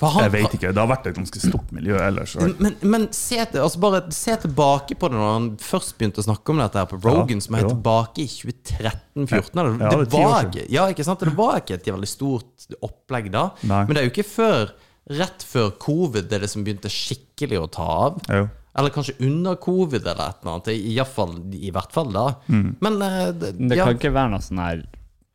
For 0.01 0.09
han- 0.14 0.24
Jeg 0.24 0.32
vet 0.32 0.55
ikke, 0.57 0.72
Det 0.72 0.80
har 0.80 0.88
vært 0.88 1.07
et 1.11 1.16
ganske 1.18 1.40
stort 1.42 1.72
miljø 1.76 1.96
ellers. 2.01 2.34
men, 2.59 2.76
men 2.82 3.03
se, 3.12 3.36
altså 3.36 3.80
bare 3.82 4.01
se 4.16 4.36
tilbake 4.46 4.96
på 4.96 5.11
det 5.12 5.18
når 5.18 5.32
han 5.34 5.48
først 5.61 5.98
begynte 5.98 6.22
å 6.22 6.24
snakke 6.24 6.55
om 6.55 6.62
dette 6.62 6.80
her 6.80 6.86
på 6.88 7.01
Rogan, 7.05 7.36
Ja, 7.36 7.44
som 7.44 7.55
er 7.59 7.68
tilbake 7.68 8.24
i 8.24 8.28
2013-2014. 8.32 9.61
eller? 9.61 9.76
Ja, 9.76 9.90
det, 9.90 10.11
det 10.11 10.22
var 10.24 10.46
ja, 10.70 10.86
ikke 10.94 11.05
sant? 11.05 11.20
det 11.20 11.34
var 11.36 11.61
ikke 11.61 11.74
et 11.76 11.84
veldig 11.90 12.09
stort 12.09 12.70
opplegg 12.82 13.28
da. 13.34 13.51
Nei. 13.62 13.82
Men 13.84 13.94
det 13.94 14.03
er 14.03 14.09
jo 14.09 14.14
ikke 14.14 14.28
før 14.30 14.72
rett 15.11 15.42
før 15.44 15.70
covid 15.82 16.28
det 16.30 16.38
er 16.38 16.44
det 16.46 16.51
som 16.53 16.64
begynte 16.64 16.90
skikkelig 16.92 17.61
å 17.61 17.68
ta 17.70 17.88
av. 18.07 18.20
Jo. 18.30 18.48
Eller 18.78 18.92
kanskje 18.94 19.16
under 19.26 19.57
covid 19.61 20.05
eller 20.07 20.28
et 20.30 20.40
eller 20.44 20.53
annet. 20.55 20.68
I, 20.78 20.94
fall, 21.05 21.34
I 21.53 21.72
hvert 21.74 21.92
fall 21.92 22.12
da. 22.14 22.26
Mm. 22.48 22.76
Men 22.80 23.03
eh, 23.03 23.32
det, 23.32 23.53
Det 23.68 23.78
kan 23.80 23.96
ikke 23.98 24.12
være 24.14 24.30
noe 24.36 24.44
sånn 24.44 24.62
her 24.62 24.84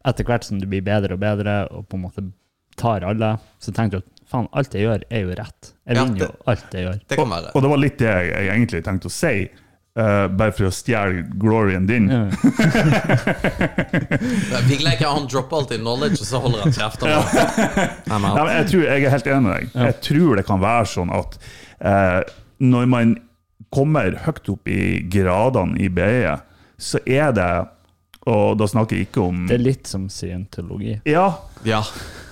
Etter 0.05 0.24
hvert 0.28 0.43
som 0.45 0.59
du 0.61 0.68
blir 0.70 0.84
bedre 0.86 1.16
og 1.18 1.20
bedre, 1.20 1.53
og 1.74 1.88
på 1.89 1.97
en 1.97 2.03
måte 2.03 2.22
tar 2.78 3.01
alle, 3.07 3.32
så 3.57 3.72
tenker 3.74 3.97
du 3.97 4.03
at 4.03 4.14
faen, 4.32 4.47
alt 4.51 4.73
jeg 4.73 4.88
gjør, 4.88 5.03
er 5.09 5.21
jo 5.26 5.36
rett. 5.38 5.73
Jeg 5.86 5.97
Ja, 5.97 6.03
vinner 6.07 6.26
jo 6.26 6.32
alt 6.51 6.73
jeg 6.73 6.88
gjør. 6.88 6.97
Det 7.07 7.17
kan 7.19 7.30
være. 7.30 7.51
Og 7.53 7.61
det 7.65 7.69
var 7.76 7.80
litt 7.84 7.99
det 8.01 8.09
jeg, 8.09 8.32
jeg 8.34 8.49
egentlig 8.55 8.84
tenkte 8.88 9.11
å 9.11 9.15
si, 9.19 9.36
Uh, 9.95 10.26
bare 10.28 10.51
for 10.51 10.67
å 10.67 10.71
stjele 10.76 11.21
glorien 11.39 11.86
din. 11.88 12.09
Ja. 12.11 12.26
Vi 14.67 14.76
leker 14.84 15.07
han 15.07 15.23
dropper 15.32 15.55
alltid 15.61 15.80
knowledge, 15.80 16.19
og 16.19 16.28
så 16.28 16.41
holder 16.43 16.65
han 16.65 16.73
kjeft. 16.76 16.99
men 18.11 18.26
jeg, 18.51 18.65
tror, 18.73 18.84
jeg 18.89 19.05
er 19.05 19.13
helt 19.13 19.30
enig 19.32 19.43
med 19.45 19.53
deg. 19.53 19.69
Jeg 19.86 19.95
tror 20.03 20.36
det 20.41 20.45
kan 20.49 20.59
være 20.59 20.89
sånn 20.91 21.13
at 21.15 21.38
uh, 21.80 22.19
når 22.59 22.86
man 22.91 23.15
kommer 23.71 24.19
høyt 24.26 24.49
opp 24.51 24.67
i 24.67 24.99
gradene 25.11 25.80
i 25.80 25.88
BI, 25.88 26.36
så 26.76 26.99
er 27.07 27.32
det 27.36 27.49
Og 28.28 28.57
da 28.59 28.65
snakker 28.67 28.95
jeg 28.97 29.05
ikke 29.07 29.21
om 29.30 29.45
Det 29.47 29.55
er 29.55 29.63
litt 29.63 29.88
som 29.88 30.09
scientologi. 30.11 30.97
Ja, 31.07 31.30
Ja. 31.63 31.80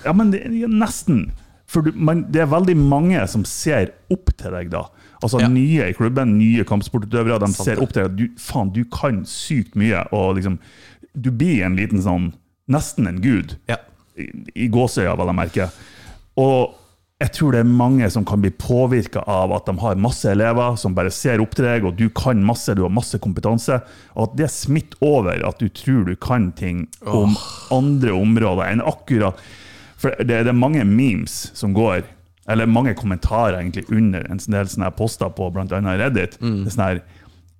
ja 0.04 0.12
men 0.12 0.30
det, 0.34 0.42
nesten. 0.68 1.30
For 1.74 1.82
du, 1.82 1.90
man, 1.98 2.20
det 2.30 2.44
er 2.44 2.50
veldig 2.52 2.76
mange 2.78 3.24
som 3.30 3.42
ser 3.48 3.90
opp 4.14 4.30
til 4.38 4.54
deg 4.54 4.70
da. 4.70 4.84
Altså 5.24 5.40
Ja. 5.42 5.48
Nye 5.50 5.88
i 5.90 5.96
klubben, 5.96 6.36
nye 6.38 6.62
kampsportutøvere, 6.68 7.40
de 7.42 7.48
Sant 7.50 7.66
ser 7.66 7.80
det. 7.80 7.82
opp 7.82 7.92
til 7.96 8.06
deg. 8.06 8.14
Du, 8.20 8.38
faen, 8.38 8.70
du 8.76 8.84
kan 8.94 9.24
sykt 9.26 9.74
mye. 9.80 10.04
Og 10.14 10.36
liksom, 10.38 10.60
du 11.18 11.30
blir 11.34 11.64
en 11.66 11.76
liten 11.80 12.02
sånn 12.04 12.30
Nesten 12.70 13.04
en 13.10 13.18
gud. 13.20 13.58
ja. 13.68 13.76
i, 14.16 14.28
i 14.64 14.68
gåsøya, 14.72 15.16
vel 15.18 15.28
jeg 15.32 15.36
merke. 15.36 15.64
Og 16.40 16.76
jeg 17.20 17.32
tror 17.36 17.52
det 17.54 17.60
er 17.60 17.68
mange 17.68 18.08
som 18.10 18.24
kan 18.26 18.40
bli 18.42 18.50
påvirka 18.50 19.20
av 19.30 19.52
at 19.56 19.66
de 19.68 19.74
har 19.82 19.98
masse 20.00 20.24
elever 20.30 20.76
som 20.80 20.94
bare 20.96 21.12
ser 21.14 21.42
opp 21.44 21.52
til 21.58 21.66
deg, 21.68 21.84
og 21.84 21.96
du 21.98 22.08
kan 22.10 22.40
masse, 22.44 22.72
du 22.74 22.82
har 22.86 22.92
masse 22.94 23.18
kompetanse, 23.22 23.80
og 24.14 24.22
at 24.30 24.38
det 24.40 24.48
smitter 24.54 24.98
over 25.04 25.44
at 25.46 25.60
du 25.62 25.68
tror 25.76 26.04
du 26.08 26.14
kan 26.16 26.48
ting 26.58 26.86
om 27.06 27.36
andre 27.74 28.14
områder 28.16 28.70
enn 28.72 28.82
akkurat 28.84 29.38
For 30.04 30.14
det, 30.20 30.42
det 30.44 30.52
er 30.52 30.56
mange 30.58 30.84
memes 30.84 31.38
som 31.56 31.72
går, 31.76 32.04
eller 32.52 32.68
mange 32.68 32.92
kommentarer 32.98 33.56
egentlig 33.62 33.86
under 33.88 34.26
en 34.28 34.40
del 34.52 34.68
sånne 34.68 34.90
poster 34.98 35.30
på 35.32 35.48
bl.a. 35.54 35.64
Reddit. 35.96 36.36
Det 36.40 36.66
er 36.68 36.74
sånn 36.74 36.84
her 36.90 37.00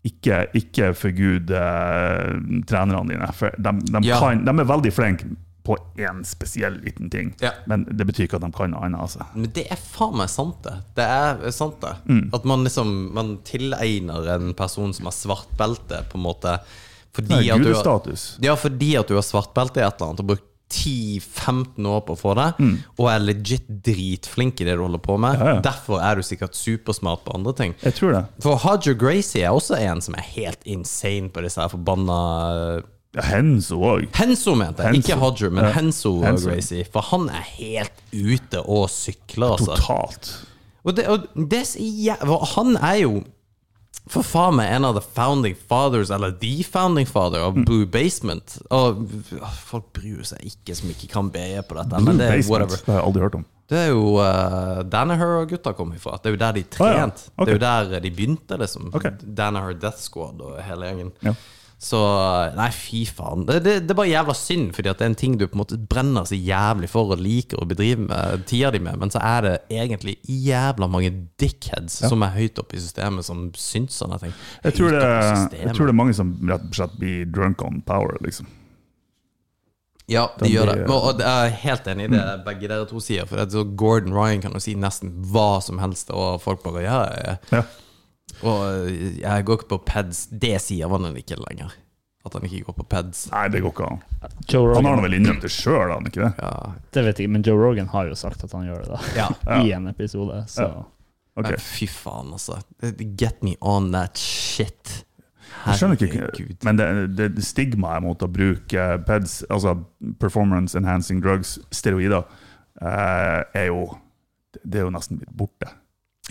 ikke, 0.04 0.42
ikke 0.60 0.90
forgud 1.00 1.48
eh, 1.56 2.34
trenerne 2.68 3.08
dine. 3.08 3.30
For 3.32 3.54
de, 3.56 3.72
de, 3.88 4.02
Ja. 4.04 4.18
kan, 4.20 4.44
de 4.44 4.52
er 4.60 4.68
veldig 4.68 4.92
flinke 4.92 5.30
på 5.64 5.78
én 5.96 6.18
spesiell 6.28 6.74
liten 6.84 7.08
ting, 7.08 7.30
Ja. 7.40 7.54
men 7.66 7.86
det 7.88 8.04
betyr 8.04 8.26
ikke 8.26 8.36
at 8.36 8.42
de 8.44 8.50
kan 8.52 8.68
noe 8.74 8.84
annet. 8.84 9.00
Altså. 9.00 9.24
Men 9.32 9.48
det 9.56 9.64
er 9.72 9.80
faen 9.80 10.18
meg 10.20 10.28
sant, 10.28 10.58
det. 10.66 10.74
Det 10.98 11.06
er 11.08 11.50
sant, 11.56 11.78
det. 11.80 11.94
Mm. 12.04 12.26
At 12.36 12.44
man 12.44 12.64
liksom 12.68 12.90
Man 13.16 13.38
tilegner 13.48 14.28
en 14.34 14.52
person 14.52 14.92
som 14.92 15.06
har 15.08 15.16
svart 15.16 15.48
belte, 15.56 16.02
på 16.12 16.20
en 16.20 16.26
måte 16.28 16.58
fordi 17.14 17.30
Nei, 17.30 17.48
at 17.54 17.62
du 17.62 17.72
har. 17.72 18.02
Ja, 18.42 18.56
fordi 18.58 18.96
at 18.98 19.08
du 19.08 19.14
har 19.14 19.22
svart 19.22 19.54
belte 19.54 19.78
i 19.80 19.84
et 19.86 19.94
eller 19.96 20.10
annet 20.10 20.20
og 20.20 20.26
brukt 20.34 20.50
10-15 20.72 21.86
år 21.86 22.00
på 22.06 22.14
å 22.16 22.18
få 22.18 22.32
det, 22.38 22.46
og 22.98 23.08
er 23.12 23.22
legit 23.22 23.66
dritflink 23.84 24.60
i 24.62 24.66
det 24.66 24.76
du 24.78 24.82
holder 24.86 25.02
på 25.04 25.16
med. 25.20 25.36
Mm. 25.36 25.44
Ja, 25.44 25.52
ja. 25.56 25.60
Derfor 25.64 26.00
er 26.02 26.16
du 26.18 26.24
sikkert 26.26 26.56
supersmart 26.58 27.24
på 27.26 27.34
andre 27.36 27.52
ting. 27.58 27.74
Jeg 27.84 27.96
tror 27.98 28.16
det. 28.16 28.22
For 28.44 28.58
Haja 28.64 28.94
Gracie 28.98 29.44
er 29.44 29.54
også 29.54 29.78
en 29.78 30.02
som 30.04 30.16
er 30.18 30.26
helt 30.34 30.64
insane 30.64 31.30
på 31.34 31.44
disse 31.44 31.60
her 31.62 31.70
forbanna 31.72 32.18
Ja, 33.14 33.22
Henso 33.28 33.76
òg. 33.78 34.08
Henso 34.18 34.56
mente 34.58 34.82
jeg, 34.82 34.96
Henso. 34.96 35.04
ikke 35.12 35.20
Hodger, 35.20 35.52
men. 35.54 35.68
Henso, 35.76 36.16
Henso. 36.24 36.48
Gracie. 36.50 36.82
For 36.90 37.06
han 37.12 37.28
er 37.30 37.44
helt 37.60 38.02
ute 38.10 38.64
og 38.64 38.88
sykler, 38.90 39.54
altså. 39.54 39.76
Totalt. 39.78 40.32
Og 40.84 40.96
det, 40.98 41.06
og 41.08 41.30
det 41.48 41.62
Han 42.56 42.74
er 42.76 42.98
jo 43.04 43.22
for 44.06 44.22
faen 44.22 44.56
meg 44.58 44.68
en 44.76 44.84
av 44.84 44.94
the 44.98 45.00
founding 45.16 45.54
fathers, 45.56 46.10
eller 46.10 46.30
the 46.40 46.62
founding 46.62 47.06
father, 47.08 47.40
av 47.40 47.54
Mm. 47.56 47.64
Blue 47.64 47.86
Basement. 47.86 48.58
Og 48.70 49.06
folk 49.64 49.92
bryr 49.96 50.22
seg 50.28 50.44
ikke 50.44 50.76
som 50.76 50.90
ikke 50.90 51.08
kan 51.08 51.30
BE 51.32 51.62
på 51.64 51.74
dette, 51.78 51.88
Blue 51.96 52.04
men 52.04 52.18
det 52.20 52.26
er 52.28 52.36
Basement, 52.36 52.50
whatever. 52.50 52.76
det 52.84 52.92
har 52.92 53.00
jeg 53.00 53.06
aldri 53.08 53.22
hørt 53.22 53.34
om. 53.40 53.44
Det 53.66 53.78
er 53.80 53.88
jo 53.94 54.02
uh, 54.20 54.82
Danaher 54.92 55.38
og 55.40 55.48
gutta 55.48 55.72
kom 55.72 55.94
ifra. 55.96 56.18
Det 56.20 56.28
er 56.28 56.34
jo 56.34 56.40
der 56.42 56.52
de 56.52 56.60
Ah, 56.60 56.86
ja. 56.92 56.94
trent. 57.00 57.22
Det 57.38 57.48
er 57.48 57.52
jo 57.56 57.62
der 57.62 58.00
de 58.04 58.10
begynte, 58.10 58.58
liksom. 58.60 58.90
Okay. 58.94 59.10
Danaher 59.24 59.72
Death 59.72 60.02
Squad 60.04 60.40
og 60.44 60.58
hele 60.62 60.84
gjengen. 60.90 61.12
Ja. 61.24 61.32
Så 61.84 61.98
Nei, 62.56 62.70
fy 62.72 63.02
faen. 63.04 63.44
Det, 63.48 63.58
det, 63.64 63.74
det 63.84 63.92
er 63.92 63.98
bare 63.98 64.08
jævla 64.08 64.34
synd, 64.38 64.70
fordi 64.76 64.88
at 64.88 65.00
det 65.00 65.04
er 65.04 65.12
en 65.12 65.18
ting 65.20 65.36
du 65.36 65.44
på 65.44 65.58
en 65.58 65.60
måte 65.60 65.78
brenner 65.90 66.24
så 66.28 66.38
jævlig 66.38 66.88
for 66.88 67.12
og 67.12 67.20
liker 67.20 67.60
å 67.60 67.68
bedrive 67.68 68.06
med 68.06 68.46
tida 68.48 68.72
di 68.72 68.80
med, 68.80 68.96
men 69.02 69.12
så 69.12 69.20
er 69.20 69.44
det 69.44 69.54
egentlig 69.82 70.16
jævla 70.24 70.88
mange 70.88 71.12
dickheads 71.40 72.00
som 72.08 72.24
er 72.24 72.32
høyt 72.38 72.60
oppe 72.62 72.78
i 72.78 72.82
systemet, 72.82 73.26
som 73.28 73.46
syns 73.58 74.00
sånne 74.00 74.20
ting. 74.22 74.34
Jeg 74.64 74.78
tror, 74.78 74.96
det, 74.96 75.04
jeg 75.60 75.76
tror 75.76 75.90
det 75.90 75.92
er 75.92 76.00
mange 76.00 76.16
som 76.16 76.34
rett 76.48 76.64
og 76.70 76.78
slett 76.80 76.96
blir 77.00 77.28
drunk 77.34 77.64
on 77.66 77.82
power, 77.84 78.16
liksom. 78.24 78.48
Ja, 80.08 80.26
de 80.38 80.44
Den 80.44 80.52
gjør 80.52 80.68
det. 80.68 80.80
Men, 80.82 80.90
og 80.96 81.20
jeg 81.20 81.46
er 81.48 81.54
helt 81.62 81.86
enig 81.88 82.08
i 82.08 82.12
det 82.12 82.24
begge 82.44 82.68
dere 82.68 82.88
to 82.88 83.00
sier. 83.00 83.28
For 83.28 83.64
Gordon 83.76 84.12
Ryan 84.12 84.42
kan 84.44 84.52
jo 84.56 84.60
si 84.60 84.74
nesten 84.76 85.14
hva 85.32 85.62
som 85.64 85.80
helst, 85.80 86.12
og 86.12 86.42
folk 86.44 86.64
bare 86.64 86.84
ja, 86.84 86.98
ja, 87.08 87.36
ja. 87.52 87.62
Og 88.42 88.90
jeg 89.20 89.44
går 89.46 89.58
ikke 89.60 89.70
på 89.76 89.80
pads. 89.86 90.26
Det 90.32 90.56
sier 90.62 90.90
han 90.90 91.16
ikke 91.16 91.38
lenger. 91.40 91.74
At 92.24 92.32
han 92.38 92.46
ikke 92.48 92.62
går 92.70 92.76
på 92.78 92.86
pads. 92.88 93.26
Nei, 93.34 93.44
det 93.52 93.60
går 93.60 93.74
ikke 93.74 93.86
an. 93.92 94.02
Joe 94.48 94.74
Han 94.78 94.86
har 94.88 95.02
vel 95.04 95.16
innrømt 95.18 95.44
det 95.44 95.50
sjøl, 95.52 95.76
har 95.82 95.98
han 95.98 96.08
ikke 96.08 96.22
det? 96.24 96.30
Ja, 96.40 96.72
det 96.96 97.02
vet 97.04 97.18
jeg 97.20 97.28
ikke, 97.28 97.34
men 97.36 97.44
Joe 97.44 97.60
Rogan 97.60 97.90
har 97.92 98.08
jo 98.08 98.16
sagt 98.16 98.44
at 98.46 98.54
han 98.56 98.64
gjør 98.64 98.80
det, 98.86 98.94
da. 98.94 99.00
ja. 99.18 99.26
I 99.60 99.74
en 99.76 99.90
episode, 99.92 100.38
så 100.48 100.64
Ja. 100.70 100.84
okay. 101.36 101.50
Men 101.58 101.60
fy 101.66 101.88
faen, 101.92 102.32
altså. 102.32 102.62
Get 103.20 103.44
me 103.44 103.58
on 103.60 103.92
that 103.92 104.16
shit. 104.16 105.04
Jeg 105.66 105.78
skjønner 105.78 106.00
ikke, 106.00 106.08
Herregud. 106.16 106.56
men 106.64 106.80
det, 106.80 106.88
det, 107.18 107.28
det 107.36 107.44
stigmaet 107.44 108.02
mot 108.02 108.24
å 108.24 108.28
bruke 108.32 108.86
PEDS, 109.06 109.42
altså 109.52 109.76
performance 110.20 110.76
enhancing 110.78 111.20
drugs, 111.24 111.58
steroider, 111.72 112.24
eh, 112.80 113.44
er 113.54 113.68
jo 113.68 113.84
Det 114.64 114.80
er 114.80 114.84
jo 114.86 114.90
nesten 114.94 115.18
blitt 115.18 115.32
borte. 115.36 115.68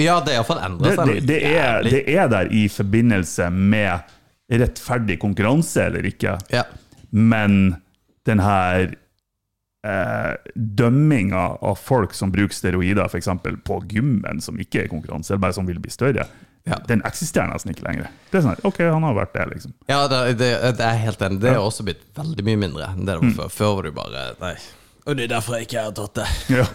Ja, 0.01 0.17
det 0.25 0.33
er 0.39 0.43
fått 0.47 0.63
endra 0.65 0.95
seg. 0.95 1.11
det, 1.13 1.19
det, 1.29 1.39
er, 1.53 1.83
det 1.85 2.03
er 2.15 2.27
der 2.31 2.49
i 2.53 2.63
forbindelse 2.71 3.49
med 3.53 4.09
rettferdig 4.53 5.19
konkurranse 5.21 5.85
eller 5.89 6.05
ikke, 6.09 6.37
Ja. 6.53 6.63
men 7.11 7.75
den 8.25 8.39
her 8.41 8.93
eh, 9.85 10.33
dømminga 10.55 11.43
av 11.61 11.75
folk 11.75 12.13
som 12.13 12.31
bruker 12.31 12.55
steroider 12.55 13.05
f.eks. 13.05 13.27
på 13.67 13.79
gymmen, 13.91 14.41
som 14.41 14.57
ikke 14.59 14.83
er 14.85 14.91
konkurranse, 14.91 15.33
eller 15.33 15.41
bare 15.47 15.53
som 15.57 15.67
vil 15.69 15.79
bli 15.83 15.91
større, 15.93 16.25
Ja. 16.65 16.77
den 16.87 17.01
eksisterer 17.03 17.49
nesten 17.51 17.73
ikke 17.73 17.83
lenger. 17.83 18.07
Det 18.31 18.37
er 18.39 18.45
sånn, 18.45 18.61
OK, 18.63 18.77
han 18.87 19.03
har 19.03 19.17
vært 19.17 19.33
det, 19.35 19.47
liksom. 19.55 19.73
Ja, 19.91 20.05
det, 20.07 20.21
det, 20.39 20.51
det 20.79 20.85
er 20.87 21.01
helt 21.01 21.21
enig. 21.27 21.41
Det 21.43 21.49
er 21.51 21.59
også 21.59 21.83
blitt 21.83 22.05
veldig 22.15 22.45
mye 22.47 22.61
mindre 22.61 22.87
enn 22.93 23.03
det 23.05 23.17
det 23.17 23.19
var 23.19 23.33
før. 23.41 23.49
Før 23.57 23.73
var 23.75 23.83
du 23.83 23.91
bare 23.97 24.21
Nei. 24.39 24.53
Og 25.03 25.17
det 25.19 25.25
er 25.25 25.31
derfor 25.33 25.57
jeg 25.57 25.65
ikke 25.67 25.81
har 25.83 25.95
tatt 25.97 26.15
det. 26.21 26.27
Ja. 26.55 26.65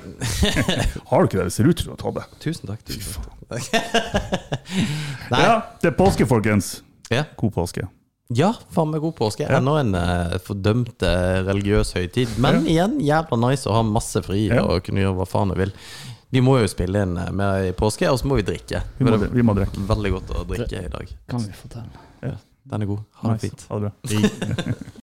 Har 1.11 1.23
du 1.23 1.29
ikke 1.31 1.39
det? 1.41 1.47
Det 1.49 1.55
ser 1.55 1.69
ut 1.71 1.81
som 1.81 1.89
du 1.89 1.95
har 1.95 2.01
tatt 2.03 2.19
det. 2.19 2.25
Tusen 2.45 2.69
takk. 2.69 2.83
Tusen 2.85 3.23
takk. 3.49 3.63
Nei. 5.33 5.41
Ja, 5.41 5.55
det 5.81 5.89
er 5.93 5.97
påske, 5.97 6.27
folkens. 6.29 6.83
Ja. 7.09 7.23
God 7.41 7.55
påske. 7.57 7.87
Ja, 8.37 8.51
faen 8.77 8.91
meg 8.93 9.01
god 9.01 9.15
påske. 9.17 9.47
Enda 9.49 9.79
en 9.81 9.95
uh, 9.97 10.35
fordømt 10.45 11.01
eh, 11.09 11.39
religiøs 11.47 11.95
høytid. 11.97 12.35
Men 12.45 12.67
igjen, 12.69 12.99
jævla 13.01 13.39
nice 13.47 13.65
å 13.71 13.79
ha 13.79 13.83
masse 13.89 14.21
fri 14.27 14.43
Ja. 14.51 14.61
og 14.69 14.85
kunne 14.85 15.01
gjøre 15.07 15.17
hva 15.23 15.29
faen 15.31 15.55
du 15.55 15.57
vil. 15.57 15.73
Vi 16.37 16.43
må 16.45 16.59
jo 16.61 16.69
spille 16.69 17.07
inn 17.07 17.17
eh, 17.17 17.31
mer 17.33 17.71
i 17.71 17.73
påske, 17.73 18.05
og 18.13 18.21
så 18.21 18.29
må 18.29 18.37
vi 18.37 18.45
drikke. 18.51 18.83
Vi 18.99 19.09
må, 19.09 19.17
vi 19.33 19.47
må 19.49 19.57
drikke. 19.57 19.81
veldig 19.89 20.13
godt 20.19 20.35
å 20.37 20.45
drikke 20.53 20.85
i 20.85 20.93
dag. 20.93 21.17
kan 21.33 21.41
vi 21.49 21.57
få 21.57 21.73
til. 21.73 21.89
Den 22.69 22.85
er 22.85 22.91
god. 22.91 23.01
Ha 23.23 23.31
det 23.33 23.39
Nice. 23.39 23.49
fint. 23.49 23.63
Ha 23.71 23.79
det 23.81 23.89
bra. 23.89 24.75